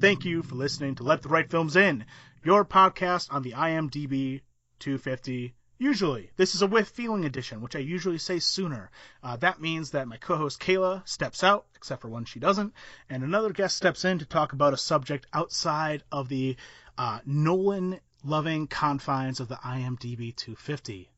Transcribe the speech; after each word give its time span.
Thank 0.00 0.24
you 0.24 0.44
for 0.44 0.54
listening 0.54 0.94
to 0.94 1.02
Let 1.02 1.22
the 1.22 1.28
Right 1.28 1.50
Films 1.50 1.74
In, 1.74 2.06
your 2.44 2.64
podcast 2.64 3.34
on 3.34 3.42
the 3.42 3.50
IMDb 3.50 4.42
250. 4.78 5.56
Usually, 5.76 6.30
this 6.36 6.54
is 6.54 6.62
a 6.62 6.68
with 6.68 6.88
feeling 6.88 7.24
edition, 7.24 7.60
which 7.60 7.74
I 7.74 7.80
usually 7.80 8.18
say 8.18 8.38
sooner. 8.38 8.92
Uh, 9.24 9.34
that 9.38 9.60
means 9.60 9.90
that 9.90 10.06
my 10.06 10.16
co-host 10.16 10.60
Kayla 10.60 11.06
steps 11.08 11.42
out, 11.42 11.66
except 11.74 12.02
for 12.02 12.08
when 12.08 12.24
she 12.26 12.38
doesn't, 12.38 12.74
and 13.10 13.24
another 13.24 13.50
guest 13.50 13.76
steps 13.76 14.04
in 14.04 14.20
to 14.20 14.24
talk 14.24 14.52
about 14.52 14.72
a 14.72 14.76
subject 14.76 15.26
outside 15.32 16.04
of 16.12 16.28
the 16.28 16.56
uh, 16.96 17.18
Nolan-loving 17.26 18.68
confines 18.68 19.40
of 19.40 19.48
the 19.48 19.56
IMDb 19.56 20.34
250. 20.36 21.10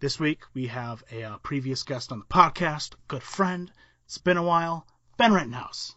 This 0.00 0.18
week 0.18 0.40
we 0.54 0.66
have 0.66 1.04
a 1.12 1.22
uh, 1.22 1.38
previous 1.38 1.84
guest 1.84 2.10
on 2.10 2.18
the 2.18 2.24
podcast, 2.24 2.94
good 3.06 3.22
friend. 3.22 3.70
It's 4.06 4.18
been 4.18 4.36
a 4.36 4.42
while, 4.42 4.88
Ben 5.18 5.32
Rittenhouse. 5.32 5.94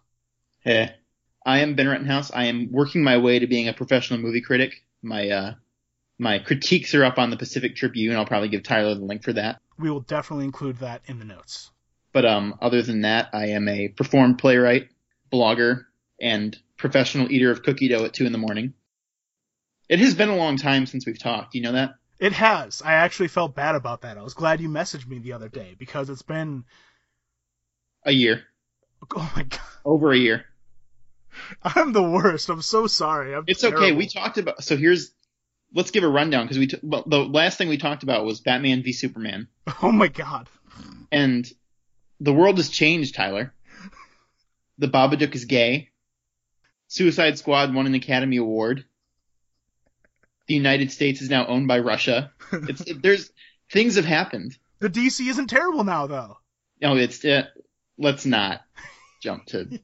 Hey, 0.60 0.98
I 1.46 1.60
am 1.60 1.76
Ben 1.76 1.88
Rittenhouse. 1.88 2.32
I 2.32 2.46
am 2.46 2.72
working 2.72 3.04
my 3.04 3.18
way 3.18 3.40
to 3.40 3.48
being 3.48 3.68
a 3.68 3.74
professional 3.74 4.20
movie 4.20 4.42
critic. 4.42 4.84
My 5.02 5.30
uh, 5.30 5.54
my 6.20 6.40
critiques 6.40 6.94
are 6.94 7.04
up 7.04 7.18
on 7.18 7.30
the 7.32 7.38
Pacific 7.38 7.76
Tribune. 7.76 8.16
I'll 8.16 8.26
probably 8.26 8.50
give 8.50 8.64
Tyler 8.64 8.94
the 8.96 9.04
link 9.06 9.24
for 9.24 9.34
that. 9.34 9.60
We 9.80 9.90
will 9.90 10.02
definitely 10.02 10.46
include 10.46 10.78
that 10.80 11.02
in 11.06 11.18
the 11.18 11.26
notes. 11.26 11.72
But 12.14 12.26
um, 12.26 12.56
other 12.62 12.82
than 12.82 13.02
that, 13.02 13.30
I 13.34 13.48
am 13.48 13.68
a 13.68 13.88
performed 13.88 14.38
playwright, 14.38 14.90
blogger, 15.32 15.86
and 16.20 16.56
professional 16.78 17.32
eater 17.32 17.50
of 17.50 17.64
cookie 17.64 17.88
dough 17.88 18.06
at 18.06 18.14
two 18.14 18.26
in 18.26 18.32
the 18.34 18.38
morning. 18.38 18.74
It 19.90 20.00
has 20.00 20.14
been 20.14 20.30
a 20.30 20.36
long 20.36 20.58
time 20.58 20.86
since 20.86 21.06
we've 21.06 21.20
talked. 21.20 21.56
You 21.56 21.62
know 21.62 21.72
that? 21.72 21.96
It 22.20 22.34
has. 22.34 22.84
I 22.84 22.94
actually 22.94 23.30
felt 23.30 23.56
bad 23.56 23.74
about 23.76 24.02
that. 24.02 24.18
I 24.18 24.22
was 24.22 24.36
glad 24.36 24.62
you 24.62 24.70
messaged 24.70 25.08
me 25.08 25.18
the 25.18 25.34
other 25.34 25.50
day 25.50 25.76
because 25.80 26.10
it's 26.10 26.22
been 26.22 26.66
A 28.06 28.12
year, 28.12 28.44
oh 29.16 29.32
my 29.36 29.44
god. 29.44 29.60
over 29.84 30.12
a 30.12 30.18
year. 30.18 30.46
I'm 31.64 31.94
the 31.94 32.04
worst. 32.04 32.50
I'm 32.50 32.62
so 32.62 32.88
sorry. 32.88 33.34
I'm 33.36 33.44
It's 33.48 33.64
okay. 33.64 33.92
We 33.92 34.08
talked 34.08 34.38
about. 34.38 34.64
So 34.64 34.78
here's. 34.78 35.12
Let's 35.74 35.92
give 35.92 36.04
a 36.04 36.08
rundown 36.10 36.46
because 36.46 36.58
we. 36.60 36.68
T- 36.68 36.80
well, 36.84 37.04
the 37.06 37.20
last 37.20 37.58
thing 37.58 37.70
we 37.70 37.78
talked 37.78 38.04
about 38.04 38.26
was 38.26 38.42
Batman 38.42 38.84
v 38.84 38.92
Superman, 38.92 39.48
Oh 39.82 39.92
my 39.92 40.08
god. 40.10 40.50
and 41.12 41.50
the 42.20 42.34
world 42.34 42.58
has 42.58 42.70
changed, 42.70 43.16
Tyler. 43.16 43.54
The 44.78 44.88
Babadook 44.88 45.34
is 45.36 45.46
gay. 45.46 45.90
Suicide 46.88 47.38
Squad 47.38 47.74
won 47.74 47.86
an 47.86 47.94
Academy 47.96 48.38
Award. 48.38 48.84
The 50.48 50.56
United 50.56 50.92
States 50.92 51.22
is 51.22 51.30
now 51.30 51.46
owned 51.48 51.68
by 51.68 51.80
Russia. 51.80 52.32
It's 52.52 52.82
it, 52.82 53.02
there's 53.02 53.32
things 53.72 53.96
have 53.96 54.04
happened. 54.06 54.58
The 54.80 54.90
DC 54.90 55.26
isn't 55.30 55.48
terrible 55.48 55.86
now 55.86 56.08
though. 56.08 56.38
No, 56.82 56.98
it's 56.98 57.24
uh, 57.24 57.44
let's 57.98 58.26
not 58.26 58.62
jump 59.22 59.46
to. 59.48 59.80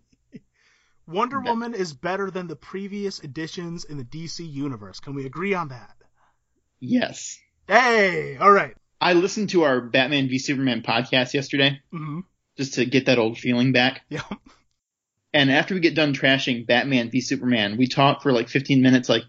Wonder 1.08 1.38
That- 1.44 1.50
Woman 1.50 1.73
is 1.73 1.94
better 1.94 2.30
than 2.30 2.47
the 2.47 2.55
previous 2.55 3.19
editions 3.23 3.86
in 3.86 3.97
the 3.97 4.03
DC 4.03 4.45
universe. 4.52 5.00
Can 5.00 5.16
we 5.16 5.25
agree 5.25 5.53
on 5.53 5.69
that? 5.69 5.95
Yes, 6.80 7.39
Hey, 7.67 8.38
all 8.38 8.52
right. 8.52 8.75
I 9.02 9.14
listened 9.14 9.49
to 9.49 9.64
our 9.64 9.81
Batman 9.81 10.27
v 10.30 10.39
Superman 10.39 10.81
podcast 10.83 11.33
yesterday 11.33 11.81
Mm-hmm. 11.93 12.21
just 12.58 12.76
to 12.76 12.86
get 12.86 13.08
that 13.08 13.20
old 13.20 13.37
feeling 13.37 13.71
back. 13.73 14.02
Yeah. 14.09 14.21
And 15.33 15.52
after 15.52 15.73
we 15.76 15.81
get 15.81 15.93
done 15.95 16.14
trashing 16.14 16.65
Batman 16.65 17.10
v 17.11 17.20
Superman, 17.21 17.77
we 17.77 17.87
talk 17.87 18.23
for 18.23 18.31
like 18.31 18.48
15 18.49 18.81
minutes 18.81 19.10
like, 19.10 19.23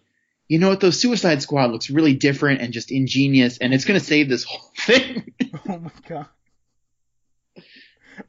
you 0.47 0.59
know 0.59 0.69
what, 0.69 0.81
though 0.81 0.91
Suicide 0.91 1.43
Squad 1.43 1.71
looks 1.73 1.91
really 1.91 2.15
different 2.15 2.61
and 2.61 2.73
just 2.73 2.91
ingenious 2.93 3.59
and 3.59 3.75
it's 3.75 3.85
gonna 3.85 3.99
save 4.01 4.29
this 4.29 4.45
whole 4.45 4.71
thing. 4.79 5.33
Oh 5.69 5.79
my 5.79 5.91
god. 6.09 6.27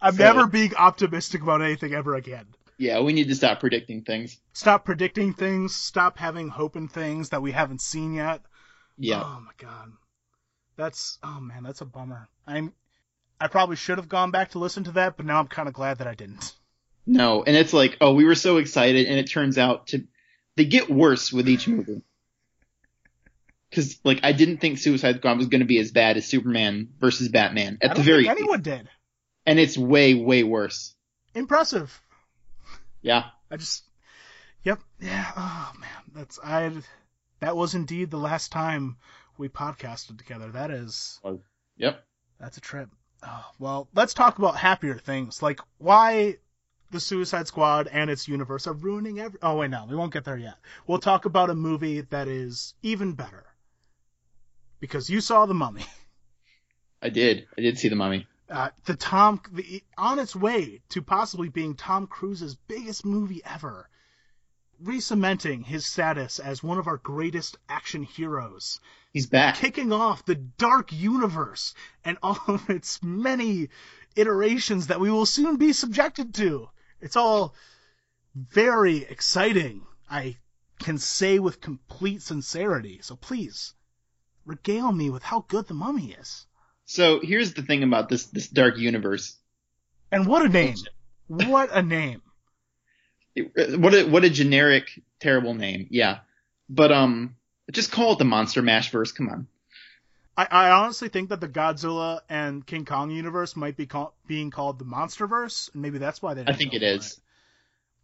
I'm 0.02 0.13
So- 0.16 0.23
never 0.23 0.47
being 0.47 0.75
optimistic 0.75 1.41
about 1.41 1.62
anything 1.62 1.94
ever 1.94 2.16
again. 2.16 2.46
Yeah, 2.79 3.01
we 3.01 3.12
need 3.12 3.28
to 3.28 3.35
stop 3.35 3.59
predicting 3.59 4.03
things. 4.03 4.40
Stop 4.53 4.85
predicting 4.85 5.34
things. 5.34 5.75
Stop 5.75 6.17
having 6.17 6.47
hope 6.47 6.78
in 6.78 6.88
things 6.88 7.29
that 7.29 7.41
we 7.41 7.51
haven't 7.51 7.81
seen 7.81 8.13
yet. 8.13 8.41
Yeah. 8.97 9.22
Oh 9.23 9.41
my 9.41 9.51
god. 9.57 9.91
That's 10.78 11.19
oh 11.22 11.41
man, 11.41 11.63
that's 11.63 11.81
a 11.81 11.85
bummer. 11.85 12.29
I'm 12.47 12.73
I 13.40 13.47
probably 13.47 13.75
should 13.75 13.97
have 13.97 14.07
gone 14.07 14.31
back 14.31 14.51
to 14.51 14.59
listen 14.59 14.85
to 14.85 14.91
that, 14.94 15.17
but 15.17 15.25
now 15.25 15.40
I'm 15.40 15.47
kind 15.47 15.67
of 15.67 15.73
glad 15.73 15.97
that 16.00 16.07
I 16.07 16.16
didn't. 16.16 16.53
No, 17.06 17.44
and 17.44 17.56
it's 17.56 17.73
like, 17.73 17.97
oh, 18.01 18.13
we 18.13 18.23
were 18.23 18.35
so 18.35 18.57
excited 18.57 19.07
and 19.07 19.17
it 19.17 19.29
turns 19.29 19.57
out 19.57 19.88
to, 19.88 20.06
they 20.56 20.66
get 20.66 20.90
worse 20.90 21.34
with 21.34 21.50
each 21.50 21.67
movie. 21.67 22.01
Cause 23.72 24.00
like, 24.03 24.22
I 24.23 24.31
didn't 24.31 24.57
think 24.57 24.78
Suicide 24.78 25.17
Squad 25.17 25.38
was 25.38 25.47
gonna 25.47 25.66
be 25.66 25.79
as 25.79 25.91
bad 25.91 26.17
as 26.17 26.25
Superman 26.25 26.90
versus 27.00 27.28
Batman 27.29 27.78
at 27.81 27.91
the 27.91 27.96
don't 27.96 28.06
very 28.06 28.23
think 28.23 28.40
anyone 28.40 28.61
did. 28.61 28.90
and 29.46 29.59
it's 29.59 29.78
way, 29.78 30.13
way 30.16 30.44
worse. 30.44 30.96
Impressive. 31.35 32.01
Yeah. 33.01 33.25
I 33.49 33.57
just 33.57 33.83
Yep. 34.63 34.79
Yeah. 34.99 35.31
Oh 35.35 35.71
man, 35.79 36.03
that's 36.13 36.39
I 36.43 36.71
that 37.39 37.55
was 37.55 37.75
indeed 37.75 38.11
the 38.11 38.17
last 38.17 38.51
time 38.51 38.97
we 39.37 39.47
podcasted 39.49 40.17
together. 40.17 40.49
That 40.51 40.71
is 40.71 41.19
Yep. 41.77 42.03
That's 42.39 42.57
a 42.57 42.61
trip. 42.61 42.89
Oh, 43.23 43.45
well, 43.59 43.89
let's 43.93 44.13
talk 44.13 44.37
about 44.37 44.55
happier 44.55 44.97
things, 44.97 45.41
like 45.41 45.59
why 45.77 46.37
the 46.91 46.99
Suicide 46.99 47.47
Squad 47.47 47.87
and 47.87 48.09
its 48.09 48.27
universe 48.27 48.65
are 48.67 48.73
ruining 48.73 49.19
every. 49.19 49.39
Oh 49.41 49.57
wait, 49.57 49.69
no, 49.69 49.85
we 49.89 49.95
won't 49.95 50.13
get 50.13 50.23
there 50.23 50.37
yet. 50.37 50.55
We'll 50.87 50.99
talk 50.99 51.25
about 51.25 51.49
a 51.49 51.55
movie 51.55 52.01
that 52.01 52.27
is 52.27 52.73
even 52.81 53.13
better. 53.13 53.45
Because 54.79 55.09
you 55.09 55.19
saw 55.19 55.45
the 55.45 55.53
Mummy, 55.53 55.85
I 57.01 57.09
did. 57.09 57.47
I 57.57 57.61
did 57.61 57.77
see 57.77 57.89
the 57.89 57.95
mummy. 57.95 58.27
Uh, 58.49 58.69
the 58.85 58.95
Tom, 58.95 59.41
the, 59.51 59.83
on 59.97 60.19
its 60.19 60.35
way 60.35 60.81
to 60.89 61.01
possibly 61.01 61.49
being 61.49 61.75
Tom 61.75 62.07
Cruise's 62.07 62.55
biggest 62.55 63.05
movie 63.05 63.41
ever, 63.45 63.89
re-cementing 64.81 65.63
his 65.63 65.85
status 65.85 66.39
as 66.39 66.63
one 66.63 66.77
of 66.77 66.87
our 66.87 66.97
greatest 66.97 67.57
action 67.67 68.03
heroes. 68.03 68.79
He's 69.13 69.27
back. 69.27 69.55
kicking 69.55 69.91
off 69.91 70.25
the 70.25 70.35
dark 70.35 70.91
universe 70.91 71.73
and 72.03 72.17
all 72.23 72.39
of 72.47 72.69
its 72.69 73.01
many 73.03 73.69
iterations 74.15 74.87
that 74.87 74.99
we 74.99 75.11
will 75.11 75.25
soon 75.25 75.57
be 75.57 75.73
subjected 75.73 76.33
to. 76.35 76.69
It's 77.01 77.16
all 77.16 77.53
very 78.35 79.03
exciting. 79.03 79.85
I 80.09 80.37
can 80.79 80.97
say 80.97 81.39
with 81.39 81.61
complete 81.61 82.21
sincerity. 82.21 82.99
So 83.01 83.16
please 83.16 83.73
regale 84.45 84.91
me 84.91 85.09
with 85.09 85.23
how 85.23 85.45
good 85.47 85.67
the 85.67 85.73
mummy 85.73 86.13
is. 86.13 86.47
So 86.89 87.19
here's 87.22 87.53
the 87.53 87.61
thing 87.61 87.83
about 87.83 88.09
this 88.09 88.25
this 88.25 88.47
dark 88.47 88.77
universe. 88.79 89.38
And 90.11 90.25
what 90.25 90.44
a 90.44 90.50
name. 90.50 90.73
What 91.27 91.69
a 91.72 91.83
name. 91.83 92.23
It- 93.35 93.79
what 93.79 93.94
a 93.94 94.05
what 94.05 94.23
a 94.23 94.29
generic 94.31 94.99
terrible 95.19 95.53
name. 95.53 95.85
Yeah. 95.91 96.22
But 96.67 96.91
um 96.91 97.35
just 97.72 97.91
call 97.91 98.13
it 98.13 98.17
the 98.17 98.25
Monster 98.25 98.63
Mash 98.63 98.89
verse. 98.89 99.11
Come 99.11 99.29
on. 99.29 99.47
I, 100.35 100.47
I 100.49 100.72
honestly 100.72 101.09
think 101.09 101.29
that 101.29 101.39
the 101.41 101.47
Godzilla 101.47 102.22
and 102.28 102.66
King 102.66 102.85
Kong 102.85 103.11
universe 103.11 103.55
might 103.55 103.78
be 103.78 103.85
call, 103.85 104.16
being 104.25 104.49
called 104.49 104.79
the 104.79 104.85
Monsterverse. 104.85 105.72
and 105.73 105.83
Maybe 105.83 105.99
that's 105.99 106.23
why 106.23 106.33
they. 106.33 106.44
I 106.47 106.53
think 106.53 106.73
it 106.73 106.81
is. 106.81 107.19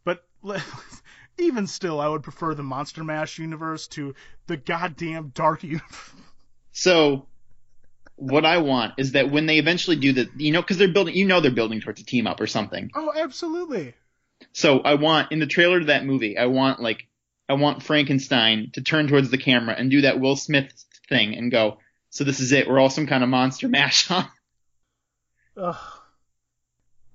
it. 0.05 0.19
But 0.43 0.61
even 1.39 1.65
still, 1.65 1.99
I 1.99 2.07
would 2.07 2.21
prefer 2.21 2.53
the 2.53 2.61
Monster 2.61 3.03
Mash 3.03 3.39
universe 3.39 3.87
to 3.87 4.13
the 4.45 4.57
goddamn 4.57 5.29
Dark 5.29 5.63
universe. 5.63 6.13
So 6.71 7.25
what 8.15 8.45
I 8.45 8.59
want 8.59 8.93
is 8.97 9.13
that 9.13 9.31
when 9.31 9.45
they 9.45 9.57
eventually 9.57 9.97
do 9.97 10.13
the 10.13 10.29
you 10.37 10.51
know 10.51 10.61
because 10.61 10.77
they're 10.77 10.87
building 10.87 11.15
you 11.15 11.25
know 11.25 11.41
they're 11.41 11.51
building 11.51 11.81
towards 11.81 12.01
a 12.01 12.05
team 12.05 12.27
up 12.27 12.39
or 12.39 12.47
something. 12.47 12.91
Oh, 12.95 13.11
absolutely. 13.15 13.93
So 14.53 14.79
I 14.79 14.95
want 14.95 15.31
in 15.31 15.39
the 15.39 15.47
trailer 15.47 15.79
to 15.79 15.85
that 15.87 16.05
movie 16.05 16.37
I 16.37 16.45
want 16.45 16.79
like 16.79 17.07
I 17.47 17.53
want 17.53 17.83
Frankenstein 17.83 18.71
to 18.73 18.81
turn 18.81 19.07
towards 19.07 19.29
the 19.29 19.37
camera 19.37 19.75
and 19.77 19.91
do 19.91 20.01
that 20.01 20.19
Will 20.19 20.35
Smith 20.35 20.71
thing 21.07 21.35
and 21.35 21.51
go. 21.51 21.77
So 22.09 22.23
this 22.23 22.39
is 22.39 22.51
it. 22.51 22.67
We're 22.67 22.79
all 22.79 22.89
some 22.89 23.07
kind 23.07 23.23
of 23.23 23.29
monster 23.29 23.67
mash, 23.67 24.07
huh? 24.07 24.23
Ugh. 25.57 25.75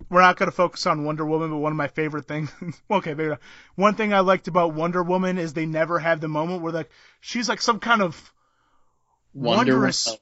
We're 0.08 0.23
not 0.23 0.37
going 0.37 0.50
to 0.50 0.56
focus 0.56 0.87
on 0.87 1.05
Wonder 1.05 1.25
Woman, 1.25 1.50
but 1.50 1.58
one 1.58 1.73
of 1.73 1.76
my 1.76 1.87
favorite 1.87 2.26
things. 2.26 2.50
okay, 2.91 3.14
maybe 3.14 3.31
not. 3.31 3.41
One 3.76 3.94
thing 3.94 4.12
I 4.12 4.20
liked 4.20 4.49
about 4.49 4.75
Wonder 4.75 5.02
Woman 5.02 5.38
is 5.38 5.52
they 5.52 5.67
never 5.67 5.99
have 5.99 6.20
the 6.20 6.29
moment 6.29 6.62
where 6.62 6.73
like 6.73 6.91
she's 7.20 7.49
like 7.49 7.61
some 7.61 7.79
kind 7.79 8.02
of 8.02 8.32
Wonder 9.32 9.73
wondrous 9.73 10.06
woman. 10.06 10.20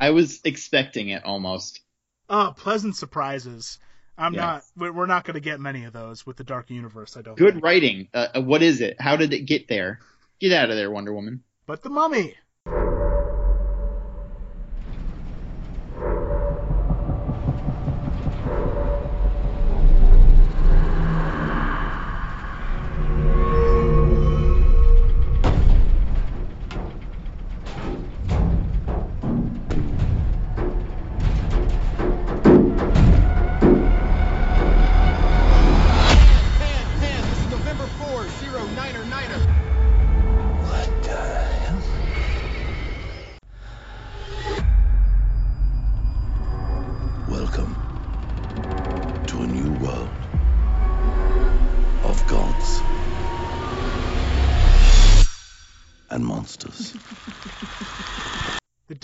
I 0.00 0.10
was 0.10 0.40
expecting 0.44 1.08
it 1.08 1.24
almost. 1.24 1.80
Oh, 2.28 2.54
pleasant 2.56 2.96
surprises. 2.96 3.78
I'm 4.18 4.34
Yeah. 4.34 4.40
not. 4.40 4.62
We're 4.76 4.92
we're 4.92 5.06
not 5.06 5.24
going 5.24 5.34
to 5.34 5.40
get 5.40 5.58
many 5.60 5.84
of 5.84 5.92
those 5.92 6.26
with 6.26 6.36
the 6.36 6.44
Dark 6.44 6.70
Universe. 6.70 7.16
I 7.16 7.22
don't. 7.22 7.36
Good 7.36 7.54
think. 7.54 7.64
writing. 7.64 8.08
Uh, 8.12 8.28
uh, 8.36 8.40
what 8.42 8.62
is 8.62 8.80
it? 8.80 9.00
How 9.00 9.16
did 9.16 9.32
it 9.32 9.40
get 9.46 9.68
there? 9.68 10.00
Get 10.38 10.52
out 10.52 10.70
of 10.70 10.76
there, 10.76 10.90
Wonder 10.90 11.12
Woman. 11.14 11.42
But 11.66 11.82
the 11.82 11.90
Mummy. 11.90 12.34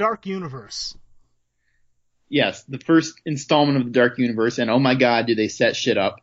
Dark 0.09 0.25
Universe. 0.25 0.97
Yes, 2.31 2.63
the 2.63 2.79
first 2.79 3.21
installment 3.27 3.77
of 3.77 3.85
the 3.85 3.91
Dark 3.91 4.19
Universe, 4.19 4.57
and 4.57 4.71
oh 4.71 4.79
my 4.79 4.95
god, 4.95 5.27
do 5.27 5.35
they 5.35 5.49
set 5.49 5.77
shit 5.77 5.99
up. 5.99 6.23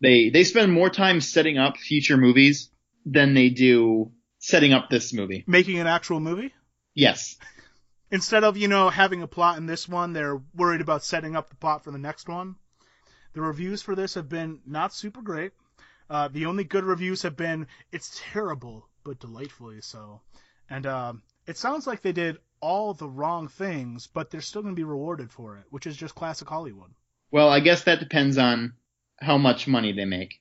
They 0.00 0.30
they 0.30 0.44
spend 0.44 0.72
more 0.72 0.88
time 0.88 1.20
setting 1.20 1.58
up 1.58 1.78
future 1.78 2.16
movies 2.16 2.70
than 3.04 3.34
they 3.34 3.48
do 3.48 4.12
setting 4.38 4.72
up 4.72 4.88
this 4.88 5.12
movie. 5.12 5.42
Making 5.48 5.80
an 5.80 5.88
actual 5.88 6.20
movie? 6.20 6.54
Yes. 6.94 7.36
Instead 8.12 8.44
of, 8.44 8.56
you 8.56 8.68
know, 8.68 8.88
having 8.88 9.22
a 9.22 9.26
plot 9.26 9.58
in 9.58 9.66
this 9.66 9.88
one, 9.88 10.12
they're 10.12 10.40
worried 10.54 10.80
about 10.80 11.02
setting 11.02 11.34
up 11.34 11.50
the 11.50 11.56
plot 11.56 11.82
for 11.82 11.90
the 11.90 11.98
next 11.98 12.28
one. 12.28 12.54
The 13.32 13.40
reviews 13.40 13.82
for 13.82 13.96
this 13.96 14.14
have 14.14 14.28
been 14.28 14.60
not 14.64 14.94
super 14.94 15.22
great. 15.22 15.50
Uh, 16.08 16.28
the 16.28 16.46
only 16.46 16.62
good 16.62 16.84
reviews 16.84 17.22
have 17.22 17.36
been, 17.36 17.66
it's 17.90 18.22
terrible, 18.30 18.86
but 19.02 19.18
delightfully 19.18 19.80
so. 19.80 20.20
And 20.70 20.86
uh, 20.86 21.14
it 21.48 21.56
sounds 21.56 21.88
like 21.88 22.02
they 22.02 22.12
did 22.12 22.38
all 22.62 22.94
the 22.94 23.08
wrong 23.08 23.48
things, 23.48 24.06
but 24.06 24.30
they're 24.30 24.40
still 24.40 24.62
going 24.62 24.74
to 24.74 24.80
be 24.80 24.84
rewarded 24.84 25.30
for 25.30 25.58
it, 25.58 25.64
which 25.68 25.86
is 25.86 25.96
just 25.96 26.14
classic 26.14 26.48
Hollywood. 26.48 26.92
Well, 27.30 27.50
I 27.50 27.60
guess 27.60 27.84
that 27.84 28.00
depends 28.00 28.38
on 28.38 28.74
how 29.20 29.36
much 29.36 29.68
money 29.68 29.92
they 29.92 30.04
make. 30.04 30.40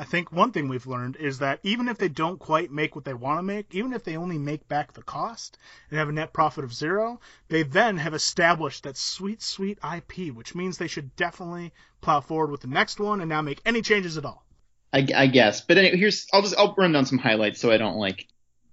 I 0.00 0.04
think 0.04 0.30
one 0.30 0.52
thing 0.52 0.68
we've 0.68 0.86
learned 0.86 1.16
is 1.16 1.40
that 1.40 1.58
even 1.64 1.88
if 1.88 1.98
they 1.98 2.08
don't 2.08 2.38
quite 2.38 2.70
make 2.70 2.94
what 2.94 3.04
they 3.04 3.14
want 3.14 3.38
to 3.38 3.42
make, 3.42 3.74
even 3.74 3.92
if 3.92 4.04
they 4.04 4.16
only 4.16 4.38
make 4.38 4.68
back 4.68 4.92
the 4.92 5.02
cost 5.02 5.58
and 5.90 5.98
have 5.98 6.08
a 6.08 6.12
net 6.12 6.32
profit 6.32 6.62
of 6.62 6.72
zero, 6.72 7.18
they 7.48 7.64
then 7.64 7.96
have 7.96 8.14
established 8.14 8.84
that 8.84 8.96
sweet, 8.96 9.42
sweet 9.42 9.76
IP, 9.82 10.32
which 10.32 10.54
means 10.54 10.78
they 10.78 10.86
should 10.86 11.16
definitely 11.16 11.72
plow 12.00 12.20
forward 12.20 12.52
with 12.52 12.60
the 12.60 12.68
next 12.68 13.00
one 13.00 13.20
and 13.20 13.28
now 13.28 13.42
make 13.42 13.60
any 13.66 13.82
changes 13.82 14.16
at 14.16 14.24
all. 14.24 14.46
I, 14.92 15.06
I 15.16 15.26
guess. 15.26 15.62
But 15.62 15.78
anyway, 15.78 15.96
here's 15.96 16.26
I'll 16.32 16.42
just 16.42 16.56
I'll 16.56 16.76
run 16.78 16.92
down 16.92 17.06
some 17.06 17.18
highlights 17.18 17.60
so 17.60 17.72
I 17.72 17.76
don't 17.76 17.96
like. 17.96 18.28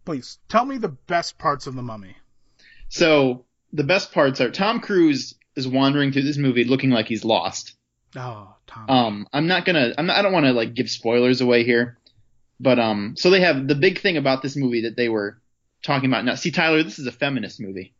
Please 0.06 0.38
tell 0.48 0.66
me 0.66 0.77
the 0.77 0.89
best 0.89 1.39
parts 1.39 1.66
of 1.66 1.74
the 1.74 1.81
Mummy. 1.81 2.18
So 2.89 3.45
the 3.73 3.83
best 3.83 4.11
parts 4.11 4.41
are 4.41 4.51
Tom 4.51 4.79
Cruise 4.79 5.35
is 5.55 5.67
wandering 5.67 6.11
through 6.11 6.23
this 6.23 6.37
movie 6.37 6.63
looking 6.63 6.91
like 6.91 7.07
he's 7.07 7.25
lost. 7.25 7.73
Oh, 8.15 8.55
Tom. 8.67 8.89
Um, 8.89 9.27
I'm 9.33 9.47
not 9.47 9.65
gonna, 9.65 9.93
I'm 9.97 10.05
not, 10.05 10.17
I 10.17 10.21
don't 10.21 10.33
want 10.33 10.45
to 10.45 10.53
like 10.53 10.73
give 10.73 10.89
spoilers 10.89 11.41
away 11.41 11.63
here, 11.63 11.97
but 12.59 12.79
um, 12.79 13.15
so 13.17 13.29
they 13.29 13.41
have 13.41 13.67
the 13.67 13.75
big 13.75 13.99
thing 13.99 14.17
about 14.17 14.41
this 14.41 14.55
movie 14.55 14.81
that 14.81 14.95
they 14.95 15.09
were 15.09 15.41
talking 15.83 16.09
about. 16.09 16.23
Now, 16.23 16.35
see, 16.35 16.51
Tyler, 16.51 16.83
this 16.83 16.99
is 16.99 17.07
a 17.07 17.11
feminist 17.11 17.59
movie 17.59 17.93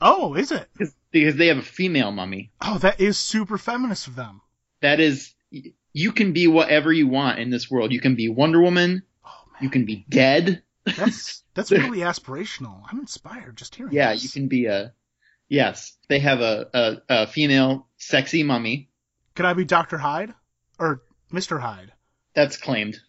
oh, 0.00 0.34
is 0.34 0.52
it? 0.52 0.68
because 1.12 1.36
they 1.36 1.46
have 1.48 1.58
a 1.58 1.62
female 1.62 2.12
mummy. 2.12 2.50
Oh, 2.60 2.78
that 2.78 3.00
is 3.00 3.18
super 3.18 3.58
feminist 3.58 4.06
of 4.06 4.16
them. 4.16 4.40
That 4.80 5.00
is, 5.00 5.34
you 5.92 6.12
can 6.12 6.32
be 6.32 6.46
whatever 6.46 6.92
you 6.92 7.08
want 7.08 7.38
in 7.38 7.50
this 7.50 7.70
world. 7.70 7.92
You 7.92 8.00
can 8.00 8.14
be 8.14 8.28
Wonder 8.28 8.60
Woman. 8.60 9.02
Oh 9.24 9.44
You 9.60 9.70
can 9.70 9.84
be 9.84 10.04
dead. 10.08 10.62
That's 10.84 11.42
that's 11.54 11.70
really 11.70 12.00
aspirational. 12.00 12.82
I'm 12.90 13.00
inspired 13.00 13.56
just 13.56 13.74
hearing. 13.74 13.92
Yeah, 13.92 14.12
this. 14.12 14.24
you 14.24 14.30
can 14.30 14.48
be 14.48 14.66
a. 14.66 14.92
Yes, 15.48 15.96
they 16.08 16.20
have 16.20 16.40
a, 16.40 16.68
a, 16.72 16.96
a 17.08 17.26
female 17.26 17.88
sexy 17.96 18.44
mummy. 18.44 18.88
Could 19.34 19.46
I 19.46 19.52
be 19.52 19.64
Doctor 19.64 19.98
Hyde 19.98 20.32
or 20.78 21.02
Mister 21.30 21.58
Hyde? 21.58 21.92
That's 22.34 22.56
claimed. 22.56 23.00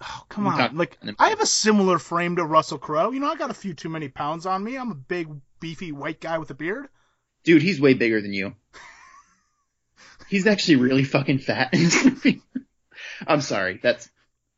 Oh, 0.00 0.22
come 0.28 0.46
You 0.46 0.52
on. 0.52 0.76
Like, 0.76 0.96
I 1.18 1.30
have 1.30 1.40
a 1.40 1.46
similar 1.46 1.98
frame 1.98 2.36
to 2.36 2.44
Russell 2.44 2.78
Crowe. 2.78 3.10
You 3.10 3.18
know, 3.18 3.30
I 3.30 3.34
got 3.34 3.50
a 3.50 3.54
few 3.54 3.74
too 3.74 3.88
many 3.88 4.08
pounds 4.08 4.46
on 4.46 4.62
me. 4.62 4.76
I'm 4.76 4.92
a 4.92 4.94
big, 4.94 5.28
beefy 5.58 5.90
white 5.90 6.20
guy 6.20 6.38
with 6.38 6.50
a 6.50 6.54
beard. 6.54 6.88
Dude, 7.42 7.62
he's 7.62 7.80
way 7.80 7.94
bigger 7.94 8.20
than 8.20 8.32
you. 8.32 8.54
He's 10.28 10.46
actually 10.46 10.76
really 10.76 11.04
fucking 11.04 11.38
fat 11.38 11.72
in 11.72 11.84
this 11.84 12.04
movie. 12.04 12.42
I'm 13.26 13.40
sorry. 13.40 13.80
That's 13.82 14.10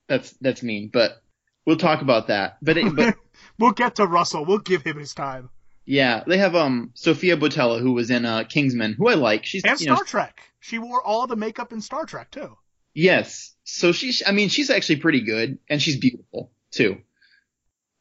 that's 0.08 0.32
that's 0.40 0.64
mean, 0.64 0.90
but 0.92 1.22
we'll 1.66 1.76
talk 1.76 2.02
about 2.02 2.28
that. 2.28 2.56
But 2.62 2.76
it, 2.78 2.94
but 2.94 3.16
we'll 3.58 3.72
get 3.72 3.96
to 3.96 4.06
Russell. 4.06 4.44
We'll 4.44 4.58
give 4.58 4.82
him 4.82 4.98
his 4.98 5.14
time. 5.14 5.50
yeah, 5.86 6.22
they 6.26 6.38
have 6.38 6.54
um 6.54 6.90
Sofia 6.94 7.36
Boutella 7.36 7.80
who 7.80 7.92
was 7.92 8.10
in 8.10 8.24
uh 8.24 8.44
Kingsman, 8.44 8.94
who 8.94 9.08
I 9.08 9.14
like. 9.14 9.44
She's 9.44 9.64
And 9.64 9.80
you 9.80 9.86
know 9.88 9.94
Star 9.96 10.04
Trek. 10.04 10.40
She 10.60 10.78
wore 10.78 11.02
all 11.02 11.26
the 11.26 11.36
makeup 11.36 11.72
in 11.72 11.80
Star 11.80 12.04
Trek, 12.04 12.30
too. 12.30 12.56
yes. 12.94 13.54
So 13.64 13.92
she's 13.92 14.22
I 14.26 14.32
mean 14.32 14.48
she's 14.48 14.68
actually 14.70 14.96
pretty 14.96 15.20
good 15.20 15.58
and 15.68 15.80
she's 15.80 15.96
beautiful 15.96 16.50
too. 16.72 16.98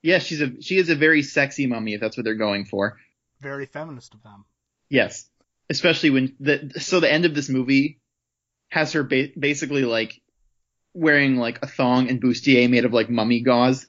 Yeah, 0.02 0.20
she's 0.20 0.42
a 0.42 0.62
she 0.62 0.78
is 0.78 0.90
a 0.90 0.96
very 0.96 1.22
sexy 1.22 1.68
mummy 1.68 1.94
if 1.94 2.02
that's 2.02 2.18
what 2.18 2.24
they're 2.24 2.36
going 2.36 2.66
for. 2.66 2.98
Very 3.42 3.66
feminist 3.66 4.14
of 4.14 4.24
them. 4.24 4.46
Yes, 4.90 5.30
especially 5.70 6.10
when 6.10 6.36
the 6.40 6.72
so 6.80 7.00
the 7.00 7.12
end 7.12 7.26
of 7.26 7.36
this 7.36 7.50
movie 7.50 8.00
has 8.70 8.94
her 8.94 9.04
ba- 9.04 9.30
basically 9.38 9.84
like 9.84 10.22
wearing 10.94 11.38
like 11.38 11.60
a 11.64 11.68
thong 11.68 12.10
and 12.10 12.22
bustier 12.22 12.70
made 12.70 12.86
of 12.86 12.94
like 12.94 13.10
mummy 13.10 13.42
gauze. 13.42 13.88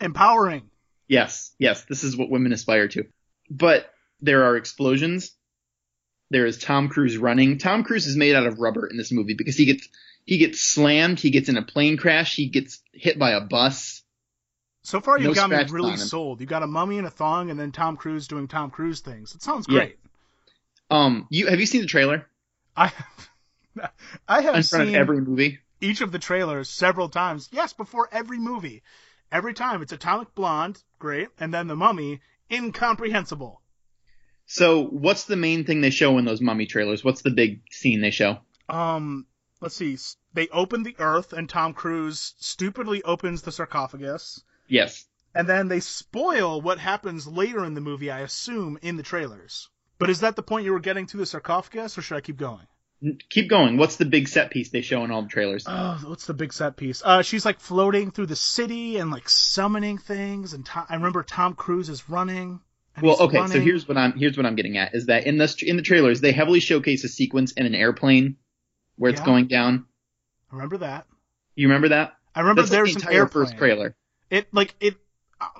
Empowering. 0.00 0.70
Yes, 1.08 1.54
yes, 1.58 1.84
this 1.84 2.04
is 2.04 2.16
what 2.16 2.30
women 2.30 2.52
aspire 2.52 2.88
to. 2.88 3.04
But 3.48 3.90
there 4.20 4.44
are 4.44 4.56
explosions. 4.56 5.32
There 6.30 6.46
is 6.46 6.58
Tom 6.58 6.88
Cruise 6.88 7.16
running. 7.16 7.58
Tom 7.58 7.84
Cruise 7.84 8.06
is 8.06 8.16
made 8.16 8.34
out 8.34 8.46
of 8.46 8.58
rubber 8.58 8.86
in 8.86 8.96
this 8.96 9.12
movie 9.12 9.34
because 9.34 9.56
he 9.56 9.64
gets 9.64 9.88
he 10.24 10.38
gets 10.38 10.60
slammed, 10.60 11.20
he 11.20 11.30
gets 11.30 11.48
in 11.48 11.56
a 11.56 11.62
plane 11.62 11.96
crash, 11.96 12.34
he 12.34 12.48
gets 12.48 12.82
hit 12.92 13.18
by 13.18 13.30
a 13.30 13.40
bus. 13.40 14.02
So 14.82 15.00
far, 15.00 15.18
you've 15.18 15.34
got 15.34 15.50
me 15.50 15.64
really 15.70 15.96
sold. 15.96 16.40
You 16.40 16.46
got 16.46 16.62
a 16.62 16.66
mummy 16.66 16.98
and 16.98 17.06
a 17.06 17.10
thong, 17.10 17.50
and 17.50 17.58
then 17.58 17.72
Tom 17.72 17.96
Cruise 17.96 18.26
doing 18.28 18.48
Tom 18.48 18.70
Cruise 18.70 19.00
things. 19.00 19.34
It 19.34 19.42
sounds 19.42 19.66
Yeah. 19.68 19.78
great. 19.80 19.98
Um, 20.90 21.26
you 21.30 21.46
have 21.46 21.58
you 21.60 21.66
seen 21.66 21.80
the 21.80 21.86
trailer 21.88 22.28
I 22.76 22.88
have 22.88 23.30
I 24.28 24.42
have 24.42 24.54
in 24.56 24.62
front 24.62 24.86
seen 24.86 24.94
of 24.94 25.00
every 25.00 25.20
movie? 25.20 25.58
Each 25.80 26.00
of 26.00 26.12
the 26.12 26.18
trailers 26.18 26.68
several 26.68 27.08
times. 27.08 27.48
Yes, 27.52 27.72
before 27.72 28.08
every 28.12 28.38
movie. 28.38 28.82
Every 29.32 29.54
time 29.54 29.82
it's 29.82 29.92
Atomic 29.92 30.34
Blonde, 30.34 30.82
great, 30.98 31.28
and 31.38 31.52
then 31.52 31.66
the 31.66 31.76
Mummy, 31.76 32.20
incomprehensible. 32.50 33.60
So, 34.46 34.84
what's 34.84 35.24
the 35.24 35.36
main 35.36 35.64
thing 35.64 35.80
they 35.80 35.90
show 35.90 36.18
in 36.18 36.24
those 36.24 36.40
mummy 36.40 36.66
trailers? 36.66 37.02
What's 37.02 37.22
the 37.22 37.30
big 37.30 37.62
scene 37.70 38.00
they 38.00 38.12
show? 38.12 38.38
Um, 38.68 39.26
let's 39.60 39.74
see. 39.74 39.98
They 40.34 40.46
open 40.48 40.84
the 40.84 40.94
Earth, 41.00 41.32
and 41.32 41.48
Tom 41.48 41.72
Cruise 41.74 42.34
stupidly 42.38 43.02
opens 43.02 43.42
the 43.42 43.50
sarcophagus, 43.50 44.44
Yes. 44.68 45.06
and 45.34 45.48
then 45.48 45.66
they 45.68 45.80
spoil 45.80 46.60
what 46.60 46.78
happens 46.78 47.26
later 47.26 47.64
in 47.64 47.74
the 47.74 47.80
movie. 47.80 48.10
I 48.10 48.20
assume 48.20 48.78
in 48.82 48.96
the 48.96 49.02
trailers. 49.02 49.68
But 49.98 50.10
is 50.10 50.20
that 50.20 50.36
the 50.36 50.42
point 50.42 50.64
you 50.64 50.72
were 50.72 50.78
getting 50.80 51.06
to 51.06 51.16
the 51.16 51.26
sarcophagus, 51.26 51.98
or 51.98 52.02
should 52.02 52.16
I 52.16 52.20
keep 52.20 52.36
going? 52.36 52.66
Keep 53.28 53.50
going. 53.50 53.76
What's 53.76 53.96
the 53.96 54.06
big 54.06 54.26
set 54.28 54.50
piece 54.50 54.70
they 54.70 54.80
show 54.80 55.04
in 55.04 55.10
all 55.10 55.22
the 55.22 55.28
trailers? 55.28 55.64
Oh, 55.68 55.98
what's 56.06 56.26
the 56.26 56.34
big 56.34 56.52
set 56.52 56.76
piece? 56.76 57.02
Uh, 57.04 57.22
she's 57.22 57.44
like 57.44 57.60
floating 57.60 58.10
through 58.10 58.26
the 58.26 58.36
city 58.36 58.96
and 58.96 59.10
like 59.10 59.28
summoning 59.28 59.98
things, 59.98 60.54
and 60.54 60.64
Tom, 60.64 60.86
I 60.88 60.94
remember 60.94 61.22
Tom 61.22 61.54
Cruise 61.54 61.88
is 61.90 62.08
running. 62.08 62.60
Well, 63.02 63.16
okay, 63.20 63.46
so 63.48 63.60
here's 63.60 63.86
what 63.86 63.98
I'm 63.98 64.12
here's 64.18 64.38
what 64.38 64.46
I'm 64.46 64.56
getting 64.56 64.78
at 64.78 64.94
is 64.94 65.06
that 65.06 65.26
in 65.26 65.36
the 65.36 65.54
in 65.66 65.76
the 65.76 65.82
trailers 65.82 66.22
they 66.22 66.32
heavily 66.32 66.60
showcase 66.60 67.04
a 67.04 67.08
sequence 67.08 67.52
in 67.52 67.66
an 67.66 67.74
airplane 67.74 68.36
where 68.96 69.10
it's 69.10 69.20
Yeah. 69.20 69.26
going 69.26 69.48
down. 69.48 69.84
I 70.50 70.54
remember 70.54 70.78
that. 70.78 71.06
You 71.54 71.68
remember 71.68 71.88
that? 71.88 72.14
I 72.34 72.40
remember 72.40 72.62
That's 72.62 72.70
like 72.70 72.78
there's 72.78 72.94
the 72.94 73.00
an 73.00 73.02
entire 73.02 73.18
airplane. 73.24 73.44
first 73.46 73.58
trailer. 73.58 73.96
It 74.30 74.48
like 74.52 74.74
it 74.80 74.96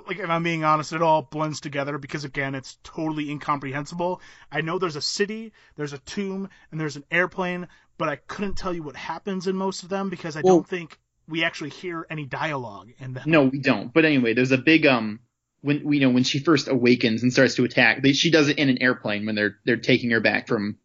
like 0.06 0.18
if 0.18 0.28
I'm 0.28 0.42
being 0.42 0.64
honest, 0.64 0.92
it 0.92 1.02
all 1.02 1.22
blends 1.22 1.60
together 1.60 1.98
because 1.98 2.24
again, 2.24 2.54
it's 2.54 2.78
totally 2.82 3.30
incomprehensible. 3.30 4.20
I 4.50 4.60
know 4.60 4.78
there's 4.78 4.96
a 4.96 5.02
city, 5.02 5.52
there's 5.76 5.92
a 5.92 5.98
tomb, 5.98 6.48
and 6.70 6.80
there's 6.80 6.96
an 6.96 7.04
airplane, 7.10 7.68
but 7.98 8.08
I 8.08 8.16
couldn't 8.16 8.56
tell 8.56 8.72
you 8.72 8.82
what 8.82 8.96
happens 8.96 9.46
in 9.46 9.56
most 9.56 9.82
of 9.82 9.88
them 9.88 10.08
because 10.08 10.36
I 10.36 10.40
Well- 10.42 10.56
don't 10.56 10.68
think 10.68 10.98
we 11.28 11.42
actually 11.44 11.70
hear 11.70 12.06
any 12.08 12.24
dialogue 12.24 12.92
in 12.98 13.12
them. 13.12 13.24
No, 13.26 13.44
we 13.44 13.58
don't. 13.58 13.92
But 13.92 14.04
anyway, 14.04 14.32
there's 14.32 14.52
a 14.52 14.58
big 14.58 14.86
um 14.86 15.20
when 15.60 15.84
we 15.84 15.98
know 15.98 16.10
when 16.10 16.22
she 16.22 16.38
first 16.38 16.68
awakens 16.68 17.22
and 17.22 17.32
starts 17.32 17.56
to 17.56 17.64
attack. 17.64 18.02
They, 18.02 18.12
she 18.12 18.30
does 18.30 18.48
it 18.48 18.58
in 18.58 18.68
an 18.68 18.80
airplane 18.80 19.26
when 19.26 19.34
they're 19.34 19.56
they're 19.64 19.76
taking 19.76 20.10
her 20.10 20.20
back 20.20 20.46
from 20.46 20.78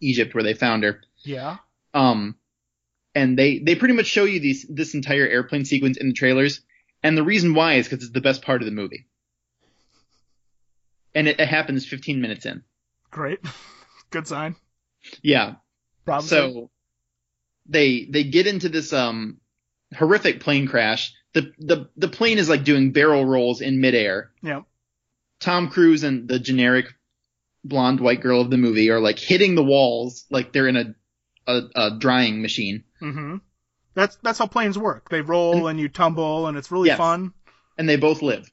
Egypt 0.00 0.34
where 0.34 0.44
they 0.44 0.54
found 0.54 0.84
her. 0.84 1.00
Yeah. 1.18 1.58
Um, 1.92 2.36
and 3.14 3.38
they 3.38 3.58
they 3.58 3.74
pretty 3.74 3.94
much 3.94 4.06
show 4.06 4.24
you 4.24 4.40
these 4.40 4.64
this 4.68 4.94
entire 4.94 5.26
airplane 5.26 5.64
sequence 5.64 5.96
in 5.96 6.08
the 6.08 6.14
trailers, 6.14 6.60
and 7.02 7.16
the 7.16 7.22
reason 7.22 7.54
why 7.54 7.74
is 7.74 7.88
because 7.88 8.04
it's 8.04 8.12
the 8.12 8.20
best 8.20 8.42
part 8.42 8.62
of 8.62 8.66
the 8.66 8.72
movie, 8.72 9.06
and 11.14 11.28
it, 11.28 11.40
it 11.40 11.48
happens 11.48 11.86
15 11.86 12.20
minutes 12.20 12.46
in. 12.46 12.62
Great. 13.10 13.40
Good 14.10 14.26
sign. 14.26 14.56
Yeah. 15.22 15.54
Probably. 16.04 16.28
So 16.28 16.70
they 17.66 18.06
they 18.10 18.24
get 18.24 18.46
into 18.46 18.68
this 18.68 18.92
um 18.92 19.38
horrific 19.96 20.40
plane 20.40 20.66
crash. 20.66 21.12
The 21.32 21.52
the 21.58 21.88
the 21.96 22.08
plane 22.08 22.38
is 22.38 22.48
like 22.48 22.64
doing 22.64 22.92
barrel 22.92 23.24
rolls 23.24 23.60
in 23.60 23.80
midair. 23.80 24.30
yeah. 24.42 24.62
Tom 25.38 25.70
Cruise 25.70 26.02
and 26.02 26.28
the 26.28 26.38
generic 26.38 26.86
blonde 27.64 28.00
white 28.00 28.20
girl 28.20 28.40
of 28.42 28.50
the 28.50 28.58
movie 28.58 28.90
are 28.90 29.00
like 29.00 29.18
hitting 29.18 29.54
the 29.54 29.64
walls 29.64 30.26
like 30.30 30.52
they're 30.52 30.68
in 30.68 30.76
a 30.76 30.94
a, 31.46 31.60
a 31.74 31.98
drying 31.98 32.42
machine. 32.42 32.84
Mm-hmm. 33.00 33.36
That's 33.94 34.16
that's 34.22 34.38
how 34.38 34.46
planes 34.46 34.78
work. 34.78 35.08
They 35.08 35.20
roll 35.20 35.66
and 35.68 35.78
you 35.80 35.88
tumble, 35.88 36.46
and 36.46 36.56
it's 36.56 36.70
really 36.70 36.88
Yes. 36.88 36.98
fun. 36.98 37.32
and 37.78 37.88
they 37.88 37.96
both 37.96 38.22
live. 38.22 38.50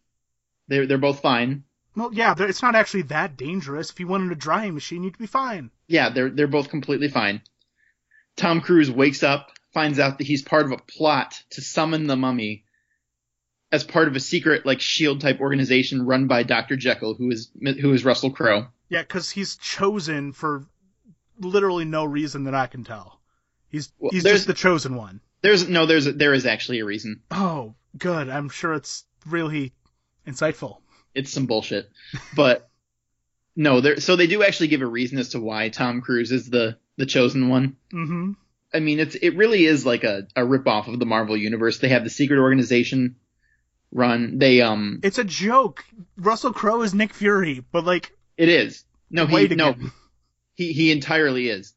They're 0.67 0.86
they're 0.88 0.98
both 0.98 1.22
fine. 1.22 1.63
Well, 1.96 2.12
yeah, 2.13 2.36
it's 2.38 2.62
not 2.62 2.75
actually 2.75 3.03
that 3.03 3.38
dangerous. 3.38 3.89
If 3.89 4.00
you 4.00 4.08
went 4.08 4.24
in 4.24 4.32
a 4.32 4.36
drying 4.36 4.74
machine, 4.74 5.03
you'd 5.03 5.17
be 5.17 5.25
fine. 5.27 5.72
Yeah, 5.88 6.10
they're 6.10 6.29
they're 6.29 6.48
both 6.48 6.70
completely 6.70 7.08
fine. 7.10 7.41
Tom 8.36 8.62
Cruise 8.62 8.89
wakes 8.91 9.24
up, 9.24 9.51
finds 9.74 9.98
out 10.00 10.17
that 10.20 10.27
he's 10.27 10.44
part 10.44 10.65
of 10.65 10.72
a 10.72 10.77
plot 10.77 11.41
to 11.51 11.62
summon 11.62 12.06
the 12.08 12.15
mummy, 12.15 12.65
as 13.72 13.84
part 13.84 14.08
of 14.08 14.15
a 14.15 14.20
secret 14.20 14.65
like 14.65 14.79
Shield 14.79 15.22
type 15.22 15.39
organization 15.41 16.06
run 16.06 16.27
by 16.27 16.44
Dr. 16.44 16.75
Jekyll, 16.77 17.15
who 17.15 17.32
is 17.32 17.50
who 17.62 17.94
is 17.94 18.06
Russell 18.06 18.32
Crowe. 18.32 18.67
Yeah, 18.89 19.01
because 19.01 19.29
he's 19.32 19.56
chosen 19.58 20.32
for 20.34 20.65
literally 21.39 21.86
no 21.86 22.06
reason 22.06 22.46
that 22.46 22.56
I 22.56 22.67
can 22.67 22.84
tell. 22.84 23.20
He's 23.70 23.91
Well, 24.00 24.12
he's 24.12 24.24
just 24.24 24.48
the 24.48 24.53
chosen 24.53 24.96
one. 24.96 25.20
There's 25.41 25.67
no 25.67 25.86
there's 25.86 26.06
there 26.06 26.34
is 26.34 26.46
actually 26.46 26.79
a 26.79 26.86
reason. 26.86 27.22
Oh, 27.32 27.75
good. 27.98 28.29
I'm 28.29 28.50
sure 28.50 28.74
it's 28.74 29.06
really 29.25 29.74
insightful. 30.25 30.77
It's 31.13 31.32
some 31.32 31.46
bullshit, 31.46 31.89
but 32.36 32.70
no, 33.56 33.82
there 33.82 34.00
so 34.00 34.15
they 34.15 34.27
do 34.27 34.44
actually 34.44 34.67
give 34.67 34.82
a 34.82 34.88
reason 34.88 35.17
as 35.17 35.29
to 35.29 35.39
why 35.39 35.70
Tom 35.70 36.01
Cruise 36.01 36.32
is 36.32 36.50
the 36.50 36.77
the 36.98 37.06
chosen 37.06 37.50
one. 37.50 37.77
Mm-hmm. 37.94 38.32
I 38.74 38.79
mean, 38.79 39.00
it's 39.00 39.15
it 39.15 39.36
really 39.36 39.65
is 39.65 39.86
like 39.86 40.03
a 40.03 40.27
a 40.36 40.41
ripoff 40.41 40.88
of 40.88 41.00
the 41.00 41.06
Marvel 41.06 41.38
universe. 41.38 41.79
They 41.79 41.89
have 41.89 42.03
the 42.03 42.10
secret 42.10 42.39
organization 42.39 43.15
run. 43.91 44.38
They 44.39 44.62
um, 44.62 45.00
It's 45.03 45.17
a 45.17 45.24
joke. 45.24 45.86
Russell 46.17 46.53
Crowe 46.53 46.82
is 46.82 46.94
Nick 46.94 47.13
Fury, 47.13 47.63
but 47.72 47.86
like, 47.86 48.12
it 48.36 48.50
is 48.50 48.84
no 49.10 49.25
he 49.25 49.48
no 49.50 49.70
again. 49.70 49.91
he 50.56 50.74
he 50.74 50.91
entirely 50.91 51.50
is 51.50 51.74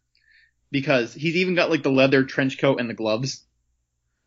because 0.70 1.14
he's 1.14 1.36
even 1.36 1.54
got 1.54 1.70
like 1.70 1.82
the 1.82 1.90
leather 1.90 2.24
trench 2.24 2.58
coat 2.58 2.80
and 2.80 2.90
the 2.90 2.94
gloves. 2.94 3.44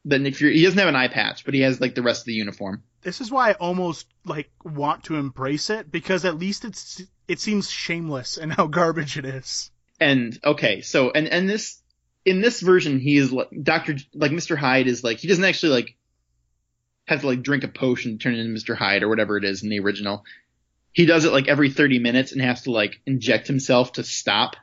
Nick 0.05 0.35
Fury 0.35 0.57
he 0.57 0.63
doesn't 0.63 0.79
have 0.79 0.89
an 0.89 0.95
eye 0.95 1.07
patch, 1.07 1.45
but 1.45 1.53
he 1.53 1.61
has 1.61 1.79
like 1.79 1.95
the 1.95 2.03
rest 2.03 2.21
of 2.21 2.25
the 2.25 2.33
uniform. 2.33 2.83
This 3.01 3.21
is 3.21 3.31
why 3.31 3.51
I 3.51 3.53
almost 3.53 4.07
like 4.25 4.49
want 4.63 5.05
to 5.05 5.15
embrace 5.15 5.69
it 5.69 5.91
because 5.91 6.25
at 6.25 6.37
least 6.37 6.65
it's 6.65 7.01
it 7.27 7.39
seems 7.39 7.69
shameless 7.69 8.37
in 8.37 8.49
how 8.49 8.67
garbage 8.79 9.17
it 9.17 9.25
is. 9.25 9.71
And 9.99 10.37
okay, 10.43 10.81
so 10.81 11.11
and 11.11 11.27
and 11.27 11.49
this 11.49 11.81
in 12.25 12.41
this 12.41 12.61
version 12.61 12.99
he 12.99 13.17
is 13.17 13.31
like 13.31 13.49
Doctor 13.61 13.95
like 14.13 14.31
Mr. 14.31 14.57
Hyde 14.57 14.87
is 14.87 15.03
like 15.03 15.19
he 15.19 15.27
doesn't 15.27 15.43
actually 15.43 15.73
like 15.73 15.95
have 17.05 17.21
to 17.21 17.27
like 17.27 17.41
drink 17.41 17.63
a 17.63 17.67
potion 17.67 18.13
to 18.13 18.17
turn 18.17 18.35
into 18.35 18.57
Mr. 18.57 18.75
Hyde 18.75 19.03
or 19.03 19.09
whatever 19.09 19.37
it 19.37 19.43
is 19.43 19.63
in 19.63 19.69
the 19.69 19.79
original. 19.79 20.23
He 20.91 21.05
does 21.05 21.25
it 21.25 21.33
like 21.33 21.47
every 21.47 21.71
30 21.71 21.99
minutes 21.99 22.31
and 22.31 22.41
has 22.41 22.63
to 22.63 22.71
like 22.71 23.01
inject 23.05 23.47
himself 23.47 23.93
to 23.93 24.03
stop. 24.03 24.55